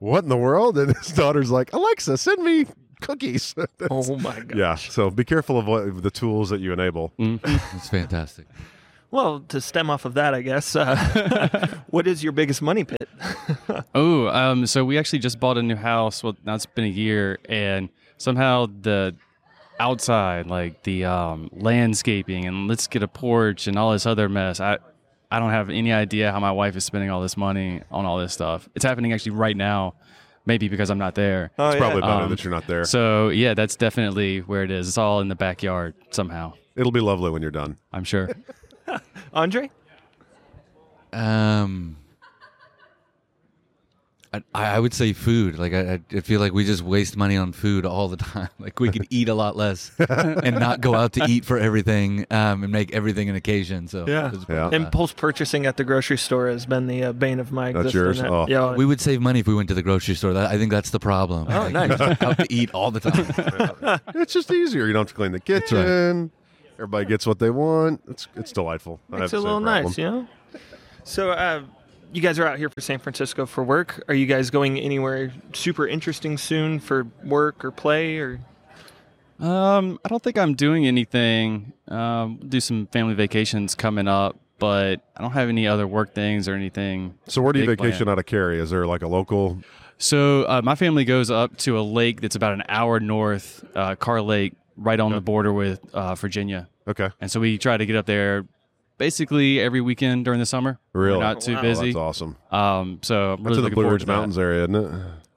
"What 0.00 0.22
in 0.22 0.28
the 0.28 0.36
world?" 0.36 0.76
And 0.76 0.94
his 0.94 1.12
daughter's 1.16 1.50
like, 1.50 1.72
"Alexa, 1.72 2.18
send 2.18 2.42
me 2.44 2.66
cookies." 3.02 3.54
Oh 3.90 4.16
my 4.18 4.40
god! 4.40 4.56
yeah, 4.56 4.74
so 4.76 5.10
be 5.10 5.24
careful 5.24 5.58
of 5.58 5.66
what 5.66 6.02
the 6.02 6.10
tools 6.10 6.50
that 6.50 6.60
you 6.60 6.72
enable. 6.72 7.12
It's 7.18 7.88
fantastic. 7.88 8.46
Well, 9.12 9.40
to 9.48 9.60
stem 9.60 9.90
off 9.90 10.06
of 10.06 10.14
that, 10.14 10.32
I 10.32 10.40
guess, 10.40 10.74
uh, 10.74 10.96
what 11.88 12.06
is 12.06 12.22
your 12.24 12.32
biggest 12.32 12.62
money 12.62 12.84
pit? 12.84 13.08
Oh, 13.94 14.28
um, 14.28 14.66
so 14.66 14.84
we 14.86 14.96
actually 14.98 15.18
just 15.18 15.38
bought 15.38 15.58
a 15.58 15.62
new 15.62 15.76
house. 15.76 16.24
Well, 16.24 16.34
now 16.44 16.54
it's 16.54 16.64
been 16.64 16.86
a 16.86 16.88
year, 16.88 17.38
and 17.46 17.90
somehow 18.16 18.66
the 18.80 19.14
outside, 19.78 20.46
like 20.46 20.82
the 20.84 21.04
um, 21.04 21.50
landscaping, 21.52 22.46
and 22.46 22.68
let's 22.68 22.86
get 22.86 23.02
a 23.02 23.08
porch 23.08 23.66
and 23.66 23.78
all 23.78 23.92
this 23.92 24.06
other 24.06 24.30
mess. 24.30 24.60
I, 24.60 24.78
I 25.30 25.38
don't 25.38 25.50
have 25.50 25.68
any 25.68 25.92
idea 25.92 26.32
how 26.32 26.40
my 26.40 26.52
wife 26.52 26.74
is 26.76 26.84
spending 26.86 27.10
all 27.10 27.20
this 27.20 27.36
money 27.36 27.82
on 27.90 28.06
all 28.06 28.18
this 28.18 28.32
stuff. 28.32 28.68
It's 28.74 28.84
happening 28.84 29.12
actually 29.12 29.32
right 29.32 29.56
now, 29.56 29.94
maybe 30.46 30.68
because 30.68 30.90
I'm 30.90 30.98
not 30.98 31.14
there. 31.14 31.50
Oh, 31.58 31.68
It's 31.70 31.76
probably 31.78 32.00
better 32.02 32.12
Um, 32.24 32.30
that 32.30 32.42
you're 32.44 32.52
not 32.52 32.66
there. 32.66 32.84
So 32.84 33.28
yeah, 33.30 33.54
that's 33.54 33.76
definitely 33.76 34.40
where 34.40 34.62
it 34.62 34.70
is. 34.70 34.88
It's 34.88 34.98
all 34.98 35.20
in 35.20 35.28
the 35.28 35.34
backyard 35.34 35.94
somehow. 36.10 36.54
It'll 36.76 36.92
be 36.92 37.00
lovely 37.00 37.30
when 37.30 37.42
you're 37.42 37.50
done. 37.50 37.76
I'm 37.92 38.04
sure. 38.04 38.30
Andre? 39.32 39.70
Um, 41.12 41.96
I, 44.34 44.42
I 44.54 44.78
would 44.80 44.94
say 44.94 45.12
food. 45.12 45.58
Like 45.58 45.74
I, 45.74 46.00
I 46.10 46.20
feel 46.20 46.40
like 46.40 46.52
we 46.54 46.64
just 46.64 46.82
waste 46.82 47.16
money 47.18 47.36
on 47.36 47.52
food 47.52 47.84
all 47.84 48.08
the 48.08 48.16
time. 48.32 48.48
Like 48.58 48.80
we 48.80 48.90
could 48.90 49.06
eat 49.10 49.28
a 49.28 49.34
lot 49.34 49.56
less 49.56 49.90
and 50.08 50.58
not 50.58 50.80
go 50.80 50.94
out 50.94 51.12
to 51.14 51.26
eat 51.28 51.44
for 51.44 51.58
everything 51.58 52.26
um, 52.30 52.62
and 52.62 52.72
make 52.72 52.94
everything 52.94 53.28
an 53.28 53.36
occasion. 53.36 53.88
So 53.88 54.06
Yeah. 54.06 54.32
Yeah. 54.48 54.70
Impulse 54.72 55.12
purchasing 55.12 55.66
at 55.66 55.76
the 55.76 55.84
grocery 55.84 56.16
store 56.18 56.48
has 56.48 56.64
been 56.64 56.86
the 56.86 57.04
uh, 57.04 57.12
bane 57.12 57.40
of 57.40 57.52
my 57.52 57.72
That's 57.72 57.86
existence. 57.94 58.18
yours? 58.20 58.30
Oh. 58.30 58.46
Yeah. 58.48 58.74
we 58.74 58.86
would 58.86 59.00
save 59.02 59.20
money 59.20 59.40
if 59.40 59.46
we 59.46 59.54
went 59.54 59.68
to 59.68 59.74
the 59.74 59.82
grocery 59.82 60.14
store. 60.14 60.32
That, 60.32 60.50
I 60.50 60.56
think 60.56 60.70
that's 60.70 60.90
the 60.90 61.00
problem. 61.00 61.48
Oh, 61.50 61.68
Like, 61.68 61.72
nice. 61.72 61.98
we're 61.98 62.16
out 62.28 62.38
to 62.38 62.46
eat 62.48 62.70
all 62.72 62.90
the 62.90 63.00
time. 63.00 64.00
It's 64.14 64.32
just 64.32 64.50
easier. 64.50 64.86
You 64.86 64.92
don't 64.94 65.00
have 65.00 65.08
to 65.08 65.14
clean 65.14 65.32
the 65.32 65.40
kitchen. 65.40 66.30
Everybody 66.74 67.04
gets 67.04 67.26
what 67.26 67.38
they 67.38 67.50
want. 67.50 68.00
It's 68.08 68.26
it's 68.34 68.50
delightful. 68.50 68.98
I 69.10 69.16
have 69.16 69.20
Makes 69.20 69.32
it 69.34 69.36
a 69.36 69.40
little 69.40 69.60
nice, 69.60 69.98
you 69.98 70.04
know? 70.10 70.28
So, 71.04 71.30
uh, 71.32 71.62
you 72.12 72.20
guys 72.20 72.38
are 72.38 72.46
out 72.46 72.58
here 72.58 72.68
for 72.68 72.80
San 72.80 72.98
Francisco 72.98 73.46
for 73.46 73.64
work. 73.64 74.04
Are 74.08 74.14
you 74.14 74.26
guys 74.26 74.50
going 74.50 74.78
anywhere 74.78 75.32
super 75.52 75.86
interesting 75.86 76.36
soon 76.36 76.78
for 76.78 77.06
work 77.24 77.64
or 77.64 77.70
play 77.70 78.18
or? 78.18 78.40
Um, 79.40 79.98
I 80.04 80.08
don't 80.08 80.22
think 80.22 80.38
I'm 80.38 80.54
doing 80.54 80.86
anything. 80.86 81.72
Um, 81.88 82.40
do 82.46 82.60
some 82.60 82.86
family 82.88 83.14
vacations 83.14 83.74
coming 83.74 84.06
up, 84.06 84.38
but 84.58 85.00
I 85.16 85.22
don't 85.22 85.32
have 85.32 85.48
any 85.48 85.66
other 85.66 85.86
work 85.86 86.14
things 86.14 86.48
or 86.48 86.54
anything. 86.54 87.18
So 87.26 87.42
where 87.42 87.52
do 87.52 87.60
you 87.60 87.66
vacation 87.66 88.04
planned. 88.04 88.10
out 88.10 88.18
of 88.18 88.26
Cary? 88.26 88.60
Is 88.60 88.70
there 88.70 88.86
like 88.86 89.02
a 89.02 89.08
local? 89.08 89.58
So 89.98 90.44
uh, 90.44 90.60
my 90.62 90.74
family 90.74 91.04
goes 91.04 91.30
up 91.30 91.56
to 91.58 91.78
a 91.78 91.82
lake 91.82 92.20
that's 92.20 92.36
about 92.36 92.52
an 92.52 92.62
hour 92.68 93.00
north, 93.00 93.64
uh, 93.74 93.94
Kerr 93.96 94.20
Lake, 94.20 94.54
right 94.76 95.00
on 95.00 95.12
the 95.12 95.20
border 95.20 95.52
with 95.52 95.80
uh, 95.94 96.14
Virginia, 96.14 96.68
Okay, 96.86 97.10
and 97.20 97.30
so 97.30 97.38
we 97.38 97.58
try 97.58 97.76
to 97.76 97.86
get 97.86 97.94
up 97.94 98.06
there 98.06 98.44
basically 98.98 99.60
every 99.60 99.80
weekend 99.80 100.24
during 100.24 100.40
the 100.40 100.46
summer. 100.46 100.78
Really? 100.92 101.18
We're 101.18 101.22
not 101.24 101.40
too 101.40 101.54
Wow. 101.54 101.62
Busy. 101.62 101.86
that's 101.86 101.96
awesome. 101.96 102.36
Um, 102.50 102.98
so 103.02 103.32
I'm 103.34 103.42
really 103.42 103.44
That's 103.44 103.44
in 103.44 103.54
the 103.56 103.62
looking 103.62 103.74
Blue 103.74 103.88
Ridge 103.90 104.00
to 104.02 104.06
that. 104.06 104.12
Mountains 104.12 104.38
area, 104.38 104.62
isn't 104.64 104.74
it? 104.74 104.92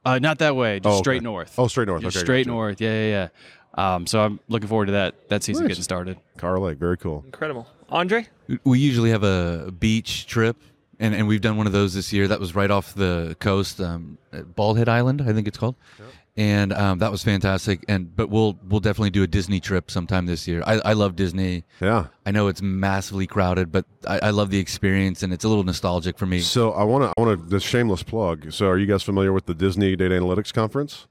Uh, 0.06 0.20
not 0.20 0.38
that 0.40 0.56
way, 0.56 0.80
just 0.80 0.86
Oh, 0.88 0.92
okay. 0.98 0.98
straight 1.00 1.24
north. 1.24 1.56
Oh, 1.58 1.68
straight 1.68 1.88
north. 1.88 2.04
Just 2.04 2.18
okay, 2.18 2.24
straight 2.26 2.46
gotcha. 2.46 2.50
north. 2.56 2.82
Yeah, 2.82 2.94
yeah, 2.94 3.30
yeah. 3.78 3.96
Um, 3.96 4.08
so 4.08 4.22
I'm 4.22 4.40
looking 4.48 4.68
forward 4.70 4.86
to 4.86 4.92
that 4.94 5.30
that 5.30 5.44
season 5.44 5.64
Nice. 5.64 5.70
getting 5.72 5.84
started. 5.84 6.18
Kerr 6.38 6.60
Lake, 6.60 6.78
very 6.78 6.98
cool. 6.98 7.24
Incredible. 7.26 7.68
Andre? 7.90 8.28
We 8.64 8.80
usually 8.80 9.10
have 9.10 9.24
a 9.24 9.72
beach 9.78 10.28
trip, 10.28 10.58
and, 11.00 11.14
and 11.14 11.28
we've 11.28 11.42
done 11.42 11.58
one 11.58 11.68
of 11.68 11.74
those 11.74 11.94
this 11.94 12.14
year. 12.14 12.28
That 12.28 12.40
was 12.40 12.56
right 12.56 12.72
off 12.72 12.94
the 12.96 13.36
coast, 13.40 13.82
um, 13.82 14.18
at 14.32 14.56
Bald 14.56 14.78
Head 14.78 14.88
Island, 14.90 15.22
I 15.22 15.34
think 15.34 15.48
it's 15.48 15.58
called, 15.58 15.76
and 16.38 16.74
um, 16.74 17.00
that 17.00 17.12
was 17.12 17.24
fantastic. 17.24 17.84
And 17.88 18.14
but 18.16 18.30
we'll 18.30 18.60
we'll 18.68 18.80
definitely 18.80 19.10
do 19.10 19.24
a 19.24 19.28
Disney 19.28 19.60
trip 19.60 19.90
sometime 19.90 20.26
this 20.26 20.48
year. 20.48 20.64
I, 20.66 20.80
I 20.80 20.94
love 20.94 21.16
Disney. 21.16 21.64
Yeah. 21.80 22.08
I 22.26 22.32
know 22.32 22.48
it's 22.48 22.62
massively 22.62 23.28
crowded, 23.28 23.72
but 23.72 23.86
I, 24.08 24.20
I 24.24 24.30
love 24.32 24.50
the 24.50 24.60
experience, 24.60 25.24
and 25.24 25.32
it's 25.34 25.44
a 25.44 25.48
little 25.48 25.64
nostalgic 25.64 26.18
for 26.18 26.26
me. 26.26 26.40
So 26.40 26.72
I 26.72 26.84
want 26.84 27.04
to 27.04 27.14
I 27.18 27.22
want 27.22 27.40
to 27.40 27.46
this 27.48 27.64
shameless 27.64 28.04
plug. 28.04 28.52
So 28.52 28.68
are 28.68 28.78
you 28.78 28.86
guys 28.86 29.04
familiar 29.04 29.32
with 29.32 29.46
the 29.46 29.56
Disney 29.56 29.96
Data 29.96 30.16
Analytics 30.16 30.54
Conference? 30.54 31.08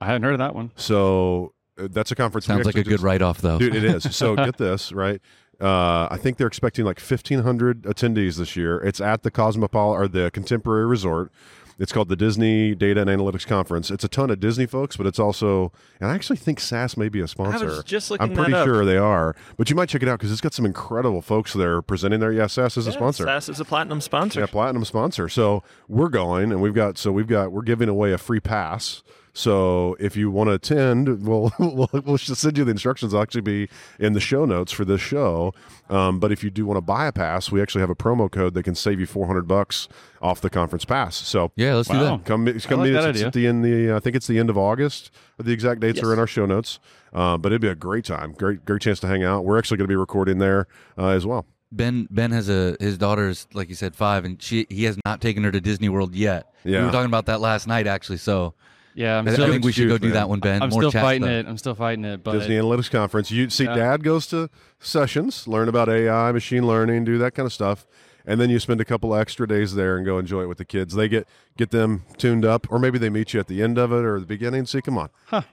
I 0.00 0.06
hadn't 0.06 0.22
heard 0.22 0.34
of 0.34 0.38
that 0.38 0.54
one. 0.54 0.72
So 0.76 1.54
uh, 1.78 1.88
that's 1.90 2.10
a 2.10 2.14
conference. 2.14 2.46
Sounds 2.46 2.66
like 2.66 2.74
a 2.74 2.80
actually 2.80 2.96
good 2.96 3.02
write 3.02 3.22
off, 3.22 3.40
though. 3.40 3.58
Dude, 3.58 3.74
it 3.74 3.84
is. 3.84 4.04
So 4.16 4.36
get 4.36 4.56
this, 4.58 4.92
right? 4.92 5.20
Uh, 5.60 6.06
I 6.10 6.18
think 6.18 6.36
they're 6.36 6.46
expecting 6.46 6.84
like 6.84 7.00
1,500 7.00 7.82
attendees 7.82 8.36
this 8.36 8.56
year. 8.56 8.78
It's 8.78 9.00
at 9.00 9.22
the 9.22 9.30
Cosmopolitan 9.30 10.04
or 10.04 10.08
the 10.08 10.30
Contemporary 10.30 10.86
Resort. 10.86 11.32
It's 11.78 11.92
called 11.92 12.08
the 12.08 12.16
Disney 12.16 12.74
Data 12.74 13.02
and 13.02 13.10
Analytics 13.10 13.46
Conference. 13.46 13.90
It's 13.90 14.02
a 14.02 14.08
ton 14.08 14.30
of 14.30 14.40
Disney 14.40 14.64
folks, 14.64 14.96
but 14.96 15.06
it's 15.06 15.18
also, 15.18 15.72
and 16.00 16.10
I 16.10 16.14
actually 16.14 16.36
think 16.38 16.58
SAS 16.58 16.96
may 16.96 17.10
be 17.10 17.20
a 17.20 17.28
sponsor. 17.28 17.64
I 17.64 17.68
was 17.68 17.84
just 17.84 18.10
looking 18.10 18.30
I'm 18.30 18.34
pretty 18.34 18.54
up. 18.54 18.66
sure 18.66 18.84
they 18.86 18.96
are, 18.96 19.36
but 19.58 19.68
you 19.68 19.76
might 19.76 19.90
check 19.90 20.02
it 20.02 20.08
out 20.08 20.18
because 20.18 20.32
it's 20.32 20.40
got 20.40 20.54
some 20.54 20.64
incredible 20.64 21.20
folks 21.20 21.52
there 21.52 21.82
presenting 21.82 22.20
there. 22.20 22.32
Yeah, 22.32 22.46
SAS 22.46 22.78
is 22.78 22.86
a 22.86 22.92
sponsor. 22.92 23.24
SAS 23.24 23.50
is 23.50 23.60
a 23.60 23.64
platinum 23.64 24.00
sponsor. 24.00 24.40
Yeah, 24.40 24.46
platinum 24.46 24.84
sponsor. 24.86 25.28
So 25.28 25.62
we're 25.86 26.08
going, 26.08 26.50
and 26.50 26.62
we've 26.62 26.74
got 26.74 26.96
so 26.96 27.12
we've 27.12 27.26
got 27.26 27.52
we're 27.52 27.62
giving 27.62 27.90
away 27.90 28.12
a 28.12 28.18
free 28.18 28.40
pass. 28.40 29.02
So 29.36 29.98
if 30.00 30.16
you 30.16 30.30
want 30.30 30.48
to 30.48 30.54
attend, 30.54 31.22
we'll 31.26 31.52
we'll, 31.58 31.90
we'll 31.92 32.16
just 32.16 32.40
send 32.40 32.56
you 32.56 32.64
the 32.64 32.70
instructions. 32.70 33.12
I'll 33.12 33.20
actually 33.20 33.42
be 33.42 33.68
in 34.00 34.14
the 34.14 34.20
show 34.20 34.46
notes 34.46 34.72
for 34.72 34.86
this 34.86 35.02
show. 35.02 35.52
Um, 35.90 36.18
but 36.20 36.32
if 36.32 36.42
you 36.42 36.48
do 36.48 36.64
want 36.64 36.78
to 36.78 36.80
buy 36.80 37.06
a 37.06 37.12
pass, 37.12 37.52
we 37.52 37.60
actually 37.60 37.82
have 37.82 37.90
a 37.90 37.94
promo 37.94 38.32
code 38.32 38.54
that 38.54 38.62
can 38.62 38.74
save 38.74 38.98
you 38.98 39.04
400 39.04 39.46
bucks 39.46 39.88
off 40.22 40.40
the 40.40 40.48
conference 40.48 40.86
pass. 40.86 41.16
So 41.16 41.52
yeah, 41.54 41.74
let's 41.74 41.88
do 41.88 41.98
that. 41.98 42.24
come 42.24 42.46
come 42.46 42.80
like 42.80 42.88
meet 42.88 42.96
us. 42.96 43.04
that 43.04 43.10
It's 43.10 43.18
idea. 43.18 43.26
at 43.26 43.32
the 43.34 43.46
end 43.46 43.62
the 43.62 43.92
I 43.92 44.00
think 44.00 44.16
it's 44.16 44.26
the 44.26 44.38
end 44.38 44.48
of 44.48 44.56
August. 44.56 45.10
The 45.36 45.52
exact 45.52 45.80
dates 45.80 46.02
are 46.02 46.14
in 46.14 46.18
our 46.18 46.26
show 46.26 46.46
notes. 46.46 46.78
Uh, 47.12 47.36
but 47.36 47.52
it'd 47.52 47.60
be 47.60 47.68
a 47.68 47.74
great 47.74 48.06
time. 48.06 48.32
Great 48.32 48.64
great 48.64 48.80
chance 48.80 49.00
to 49.00 49.06
hang 49.06 49.22
out. 49.22 49.44
We're 49.44 49.58
actually 49.58 49.76
going 49.76 49.86
to 49.88 49.92
be 49.92 49.96
recording 49.96 50.38
there 50.38 50.66
uh, 50.96 51.08
as 51.08 51.26
well. 51.26 51.44
Ben 51.70 52.08
Ben 52.10 52.30
has 52.30 52.48
a 52.48 52.74
his 52.80 52.96
daughter's 52.96 53.46
like 53.52 53.68
you 53.68 53.74
said 53.74 53.94
five, 53.94 54.24
and 54.24 54.40
she 54.40 54.66
he 54.70 54.84
has 54.84 54.98
not 55.04 55.20
taken 55.20 55.44
her 55.44 55.52
to 55.52 55.60
Disney 55.60 55.90
World 55.90 56.14
yet. 56.14 56.54
Yeah, 56.64 56.80
we 56.80 56.86
were 56.86 56.92
talking 56.92 57.10
about 57.10 57.26
that 57.26 57.42
last 57.42 57.66
night 57.66 57.86
actually. 57.86 58.16
So 58.18 58.54
Yeah, 58.96 59.18
I'm 59.18 59.28
I, 59.28 59.30
I 59.30 59.34
still, 59.34 59.48
think 59.48 59.64
we 59.64 59.72
should 59.72 59.88
go 59.88 59.94
excuse, 59.96 60.10
do 60.12 60.14
that 60.14 60.28
one, 60.28 60.40
Ben. 60.40 60.62
I'm 60.62 60.70
More 60.70 60.80
still 60.80 60.90
chats, 60.90 61.04
fighting 61.04 61.22
though. 61.28 61.28
it. 61.40 61.46
I'm 61.46 61.58
still 61.58 61.74
fighting 61.74 62.04
it. 62.06 62.24
But 62.24 62.32
Disney 62.32 62.54
Analytics 62.56 62.90
Conference. 62.90 63.30
You 63.30 63.50
see, 63.50 63.64
Yeah. 63.64 63.74
Dad 63.76 64.02
goes 64.02 64.26
to 64.28 64.48
sessions, 64.80 65.46
learn 65.46 65.68
about 65.68 65.88
AI, 65.90 66.32
machine 66.32 66.66
learning, 66.66 67.04
do 67.04 67.18
that 67.18 67.34
kind 67.34 67.44
of 67.46 67.52
stuff, 67.52 67.86
and 68.24 68.40
then 68.40 68.48
you 68.48 68.58
spend 68.58 68.80
a 68.80 68.86
couple 68.86 69.14
extra 69.14 69.46
days 69.46 69.74
there 69.74 69.98
and 69.98 70.06
go 70.06 70.18
enjoy 70.18 70.42
it 70.44 70.46
with 70.48 70.56
the 70.56 70.64
kids. 70.64 70.94
They 70.94 71.08
get 71.08 71.28
get 71.58 71.72
them 71.72 72.04
tuned 72.16 72.46
up, 72.46 72.66
or 72.72 72.78
maybe 72.78 72.96
they 72.98 73.10
meet 73.10 73.34
you 73.34 73.40
at 73.40 73.48
the 73.48 73.62
end 73.62 73.76
of 73.76 73.92
it 73.92 74.02
or 74.02 74.18
the 74.18 74.24
beginning. 74.24 74.64
See, 74.64 74.80
come 74.80 74.96
on, 74.96 75.10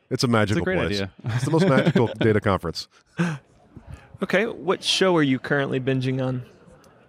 it's 0.10 0.24
a 0.24 0.28
magical 0.30 0.64
great 0.64 0.78
place. 0.78 1.02
idea. 1.02 1.12
it's 1.26 1.44
the 1.44 1.52
most 1.52 1.68
magical 1.68 2.08
data 2.20 2.40
conference. 2.40 2.88
Okay, 4.22 4.46
what 4.46 4.84
show 4.84 5.16
are 5.18 5.24
you 5.24 5.38
currently 5.38 5.82
binging 5.82 6.26
on? 6.26 6.46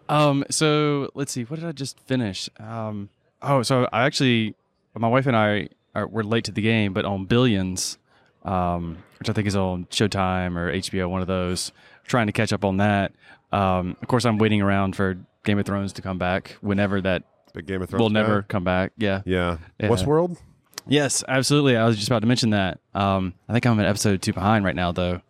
Um, 0.09 0.45
so 0.51 1.11
let's 1.15 1.31
see, 1.33 1.45
what 1.45 1.61
did 1.61 1.69
I 1.69 1.73
just 1.73 2.01
finish? 2.01 2.51
Um, 2.59 3.09
oh, 3.41 3.63
so 3.63 3.89
I 3.93 4.03
actually, 4.05 4.55
my 4.97 5.07
wife 5.09 5.27
and 5.27 5.37
I 5.37 5.69
are 5.95 6.07
we're 6.07 6.23
late 6.23 6.45
to 6.45 6.53
the 6.53 6.63
game, 6.63 6.93
but 6.93 7.05
on 7.05 7.25
Billions, 7.27 7.99
um, 8.45 8.99
which 9.19 9.29
I 9.29 9.33
think 9.33 9.47
is 9.47 9.57
on 9.57 9.87
Showtime 9.87 10.57
or 10.57 10.73
HBO, 10.73 11.09
one 11.09 11.21
of 11.21 11.27
those. 11.27 11.73
Trying 12.07 12.27
to 12.27 12.33
catch 12.33 12.53
up 12.53 12.65
on 12.65 12.77
that. 12.79 13.13
Um, 13.51 13.97
of 14.03 14.09
course, 14.09 14.27
I'm 14.27 14.37
waiting 14.37 14.61
around 14.61 14.95
for 14.95 15.17
Game 15.45 15.59
of 15.59 15.65
Thrones 15.65 15.95
to 15.95 16.03
come 16.03 16.19
back 16.19 16.57
whenever 16.61 17.01
that 17.01 17.23
Big 17.55 17.67
Game 17.67 17.81
of 17.81 17.89
Thrones. 17.89 18.01
will 18.01 18.11
guy. 18.11 18.15
never 18.15 18.43
come 18.43 18.65
back. 18.65 18.93
Yeah. 18.99 19.23
Yeah. 19.25 19.59
Yeah. 19.81 19.89
Westworld. 19.89 20.39
Yes, 20.87 21.25
absolutely. 21.27 21.77
I 21.77 21.87
was 21.87 21.97
just 21.97 22.09
about 22.09 22.21
to 22.21 22.27
mention 22.27 22.51
that. 22.51 22.79
Um, 22.95 23.33
I 23.49 23.55
think 23.55 23.65
I'm 23.65 23.81
at 23.81 23.87
episode 23.87 24.21
two 24.21 24.35
behind 24.35 24.65
right 24.67 24.77
now, 24.77 24.93
though. 24.93 25.23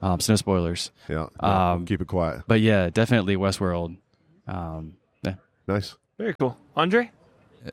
Um, 0.00 0.20
so 0.20 0.32
no 0.32 0.36
spoilers. 0.36 0.90
Yeah. 1.08 1.26
yeah. 1.42 1.72
Um, 1.72 1.84
Keep 1.84 2.00
it 2.02 2.06
quiet. 2.08 2.42
But 2.46 2.60
yeah, 2.60 2.90
definitely 2.90 3.36
Westworld. 3.36 3.96
Um, 4.46 4.94
yeah. 5.22 5.34
Nice. 5.66 5.96
Very 6.16 6.34
cool. 6.34 6.56
Andre? 6.76 7.10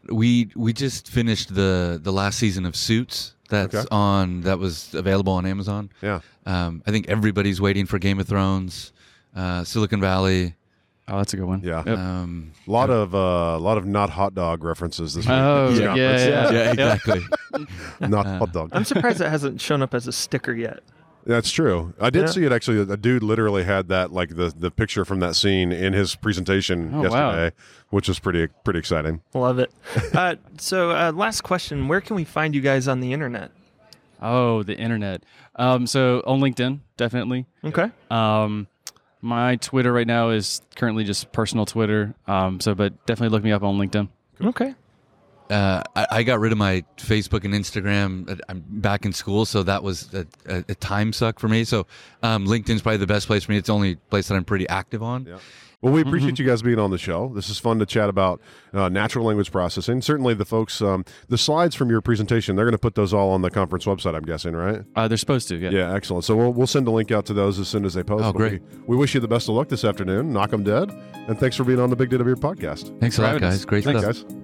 We 0.10 0.50
we 0.56 0.74
just 0.74 1.10
finished 1.10 1.54
the 1.54 2.00
the 2.02 2.12
last 2.14 2.39
season 2.39 2.66
of 2.66 2.76
Suits. 2.76 3.36
That's 3.50 3.76
Okay. 3.76 3.88
on 3.92 4.42
that 4.42 4.60
was 4.60 4.94
available 4.94 5.34
on 5.34 5.46
Amazon. 5.46 5.89
Yeah. 6.02 6.22
Um, 6.46 6.82
I 6.88 6.92
think 6.92 7.10
everybody's 7.10 7.60
waiting 7.60 7.86
for 7.86 8.00
Game 8.00 8.18
of 8.20 8.28
Thrones, 8.28 8.94
uh, 9.36 9.64
Silicon 9.66 10.00
Valley. 10.00 10.56
Oh, 11.10 11.18
that's 11.18 11.34
a 11.34 11.38
good 11.38 11.46
one. 11.46 11.62
Yeah. 11.62 11.84
Yep. 11.86 11.98
Um, 11.98 12.52
A 12.66 12.72
lot 12.72 12.89
of 12.89 13.14
uh, 13.14 13.18
a 13.18 13.60
lot 13.60 13.78
of 13.78 13.86
not 13.86 14.10
hot 14.10 14.34
dog 14.34 14.64
references 14.64 15.14
this 15.16 15.26
week. 15.26 15.34
Oh, 15.34 15.70
This 15.72 15.80
yeah, 15.80 15.88
conference. 15.88 16.24
yeah, 16.24 16.52
yeah, 16.52 16.94
exactly. 16.94 17.22
not 18.08 18.26
hot 18.26 18.54
dog. 18.54 18.70
I'm 18.72 18.86
surprised 18.86 19.20
it 19.20 19.30
hasn't 19.30 19.60
shown 19.60 19.82
up 19.82 19.94
as 19.94 20.08
a 20.08 20.14
sticker 20.14 20.54
yet. 20.54 20.80
That's 21.26 21.51
true. 21.51 21.93
I 22.01 22.09
did 22.09 22.22
Yeah. 22.22 22.28
see 22.28 22.43
it 22.45 22.51
actually. 22.51 22.80
A 22.91 22.97
dude 22.97 23.24
literally 23.24 23.63
had 23.63 23.88
that 23.89 24.11
like 24.11 24.36
the 24.36 24.53
the 24.57 24.72
picture 24.72 25.05
from 25.05 25.19
that 25.19 25.36
scene 25.36 25.72
in 25.72 25.93
his 25.93 26.15
presentation 26.15 26.91
Oh, 26.93 26.97
wow. 26.97 27.03
yesterday, 27.32 27.55
which 27.89 28.07
was 28.07 28.19
pretty 28.19 28.47
pretty 28.63 28.80
exciting. 28.80 29.22
Love 29.34 29.59
it. 29.59 29.72
uh, 30.13 30.36
so, 30.57 30.91
uh, 30.91 31.11
last 31.13 31.41
question: 31.41 31.88
Where 31.88 32.01
can 32.01 32.15
we 32.15 32.24
find 32.24 32.55
you 32.55 32.61
guys 32.61 32.88
on 32.88 32.99
the 33.01 33.13
internet? 33.13 33.51
Oh, 34.22 34.63
the 34.63 34.78
internet. 34.78 35.24
Um, 35.55 35.88
so 35.88 36.22
on 36.26 36.39
LinkedIn, 36.39 36.80
definitely. 36.97 37.45
Okay. 37.63 37.89
Um, 38.09 38.67
my 39.22 39.55
Twitter 39.57 39.91
right 39.93 40.07
now 40.07 40.30
is 40.30 40.61
currently 40.76 41.03
just 41.03 41.32
personal 41.32 41.65
Twitter. 41.65 42.13
Um, 42.28 42.59
so 42.59 42.74
but 42.76 43.05
definitely 43.05 43.30
look 43.36 43.43
me 43.43 43.51
up 43.51 43.63
on 43.63 43.78
LinkedIn. 43.78 44.09
Okay. 44.43 44.74
Uh, 45.52 45.84
I, 45.95 46.08
I 46.12 46.24
got 46.24 46.39
rid 46.39 46.52
of 46.52 46.58
my 46.58 46.84
Facebook 46.97 47.43
and 47.43 47.54
Instagram. 47.54 48.39
I'm 48.49 48.64
back 48.68 49.06
in 49.06 49.14
school, 49.14 49.45
so 49.45 49.64
that 49.64 49.84
was 49.84 50.14
a, 50.14 50.26
a, 50.47 50.64
a 50.70 50.76
time 50.76 51.14
suck 51.14 51.39
for 51.39 51.47
me. 51.47 51.64
So 51.64 51.86
um, 52.24 52.47
LinkedIn's 52.47 52.82
probably 52.82 52.97
the 52.97 53.08
best 53.08 53.28
place 53.28 53.43
for 53.43 53.52
me. 53.52 53.58
It's 53.58 53.68
the 53.68 53.74
only 53.74 53.95
place 53.95 54.28
that 54.30 54.36
I'm 54.36 54.45
pretty 54.45 54.68
active 54.70 55.04
on. 55.04 55.26
Yeah. 55.26 55.38
Well, 55.82 55.91
we 55.91 56.02
appreciate 56.02 56.38
you 56.38 56.45
guys 56.45 56.62
being 56.62 56.78
on 56.78 56.91
the 56.91 56.99
show. 56.99 57.32
This 57.34 57.49
is 57.49 57.58
fun 57.58 57.80
to 57.80 57.88
chat 57.88 58.08
about 58.08 58.39
uh, 58.72 58.88
natural 58.89 59.26
language 59.26 59.52
processing. 59.52 59.99
Certainly, 60.04 60.36
the 60.36 60.45
folks, 60.45 60.80
um, 60.80 61.04
the 61.28 61.39
slides 61.39 61.74
from 61.74 61.89
your 61.89 62.02
presentation, 62.02 62.56
they're 62.56 62.66
going 62.66 62.74
to 62.74 62.78
put 62.78 62.93
those 62.93 63.16
all 63.16 63.32
on 63.32 63.41
the 63.41 63.49
conference 63.49 63.86
website. 63.86 64.14
I'm 64.16 64.22
guessing, 64.22 64.56
right? 64.56 64.84
Uh, 64.95 65.08
they're 65.08 65.18
supposed 65.18 65.47
to. 65.47 65.56
Yeah. 65.58 65.72
Yeah, 65.72 65.95
excellent. 65.95 66.24
So 66.24 66.36
we'll, 66.36 66.54
we'll 66.54 66.68
send 66.68 66.88
a 66.88 66.91
link 66.91 67.10
out 67.12 67.26
to 67.26 67.34
those 67.34 67.58
as 67.58 67.68
soon 67.68 67.84
as 67.84 67.95
they 67.95 68.04
post. 68.04 68.24
Oh, 68.24 68.32
great. 68.32 68.62
We, 68.62 68.89
we 68.89 68.95
wish 68.97 69.16
you 69.16 69.22
the 69.22 69.28
best 69.28 69.49
of 69.49 69.56
luck 69.56 69.70
this 69.70 69.84
afternoon. 69.84 70.32
Knock 70.32 70.54
'em 70.54 70.64
dead. 70.64 70.91
And 71.28 71.39
thanks 71.39 71.56
for 71.56 71.64
being 71.64 71.80
on 71.80 71.89
the 71.89 71.95
Big 71.95 72.12
Data 72.12 72.24
Beard 72.24 72.39
podcast. 72.41 72.99
Thanks 72.99 73.16
a 73.18 73.22
for 73.22 73.24
lot, 73.24 73.28
having 73.34 73.43
us. 73.47 73.56
guys. 73.56 73.66
Great 73.66 73.84
Thanks, 73.84 74.02
stuff. 74.02 74.28
guys. 74.30 74.41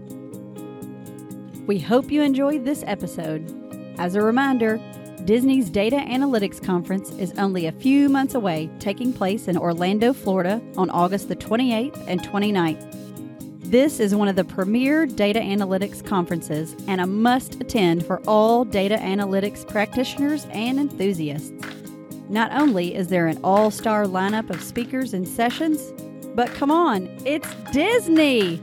We 1.67 1.79
hope 1.79 2.11
you 2.11 2.21
enjoyed 2.21 2.63
this 2.63 2.81
episode. 2.87 3.53
As 3.99 4.15
a 4.15 4.21
reminder, 4.21 4.79
Disney's 5.25 5.69
Data 5.69 5.97
Analytics 5.97 6.63
Conference 6.63 7.11
is 7.19 7.37
only 7.37 7.65
a 7.65 7.73
few 7.73 8.07
months 8.07 8.35
away, 8.35 8.69
taking 8.79 9.11
place 9.11 9.49
in 9.49 9.57
Orlando, 9.57 10.13
Florida 10.13 10.61
on 10.77 10.89
August 10.89 11.27
the 11.27 11.35
28th 11.35 12.01
and 12.07 12.23
29th. 12.23 13.69
This 13.69 13.99
is 13.99 14.15
one 14.15 14.29
of 14.29 14.37
the 14.37 14.45
premier 14.45 15.05
data 15.05 15.41
analytics 15.41 16.01
conferences 16.05 16.73
and 16.87 17.01
a 17.01 17.05
must 17.05 17.55
attend 17.55 18.05
for 18.05 18.21
all 18.25 18.63
data 18.63 18.95
analytics 18.95 19.67
practitioners 19.67 20.47
and 20.51 20.79
enthusiasts. 20.79 21.51
Not 22.29 22.53
only 22.53 22.95
is 22.95 23.09
there 23.09 23.27
an 23.27 23.41
all 23.43 23.71
star 23.71 24.05
lineup 24.05 24.49
of 24.49 24.63
speakers 24.63 25.13
and 25.13 25.27
sessions, 25.27 25.91
but 26.33 26.47
come 26.53 26.71
on, 26.71 27.09
it's 27.25 27.53
Disney! 27.73 28.61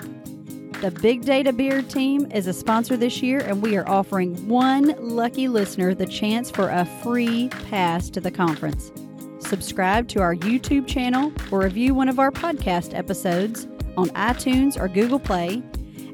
The 0.80 0.90
Big 0.90 1.24
Data 1.24 1.52
Beard 1.52 1.88
team 1.88 2.30
is 2.30 2.46
a 2.46 2.52
sponsor 2.52 2.96
this 2.96 3.22
year, 3.22 3.40
and 3.40 3.62
we 3.62 3.76
are 3.76 3.88
offering 3.88 4.34
one 4.46 4.94
lucky 4.98 5.48
listener 5.48 5.94
the 5.94 6.06
chance 6.06 6.50
for 6.50 6.68
a 6.68 6.84
free 7.02 7.48
pass 7.70 8.10
to 8.10 8.20
the 8.20 8.30
conference. 8.30 8.92
Subscribe 9.38 10.08
to 10.08 10.20
our 10.20 10.34
YouTube 10.34 10.86
channel 10.86 11.32
or 11.50 11.60
review 11.60 11.94
one 11.94 12.08
of 12.08 12.18
our 12.18 12.30
podcast 12.30 12.96
episodes 12.96 13.66
on 13.96 14.08
iTunes 14.10 14.78
or 14.78 14.88
Google 14.88 15.18
Play, 15.18 15.62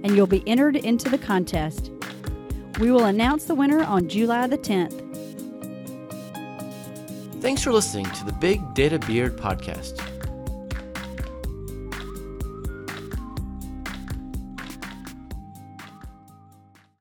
and 0.04 0.14
you'll 0.14 0.28
be 0.28 0.46
entered 0.46 0.76
into 0.76 1.08
the 1.08 1.18
contest. 1.18 1.90
We 2.78 2.92
will 2.92 3.06
announce 3.06 3.44
the 3.44 3.54
winner 3.54 3.82
on 3.82 4.08
July 4.08 4.46
the 4.46 4.58
10th. 4.58 5.06
Thanks 7.40 7.62
for 7.62 7.72
listening 7.72 8.04
to 8.10 8.24
the 8.24 8.32
Big 8.34 8.74
Data 8.74 8.98
Beard 9.00 9.36
podcast. 9.36 10.09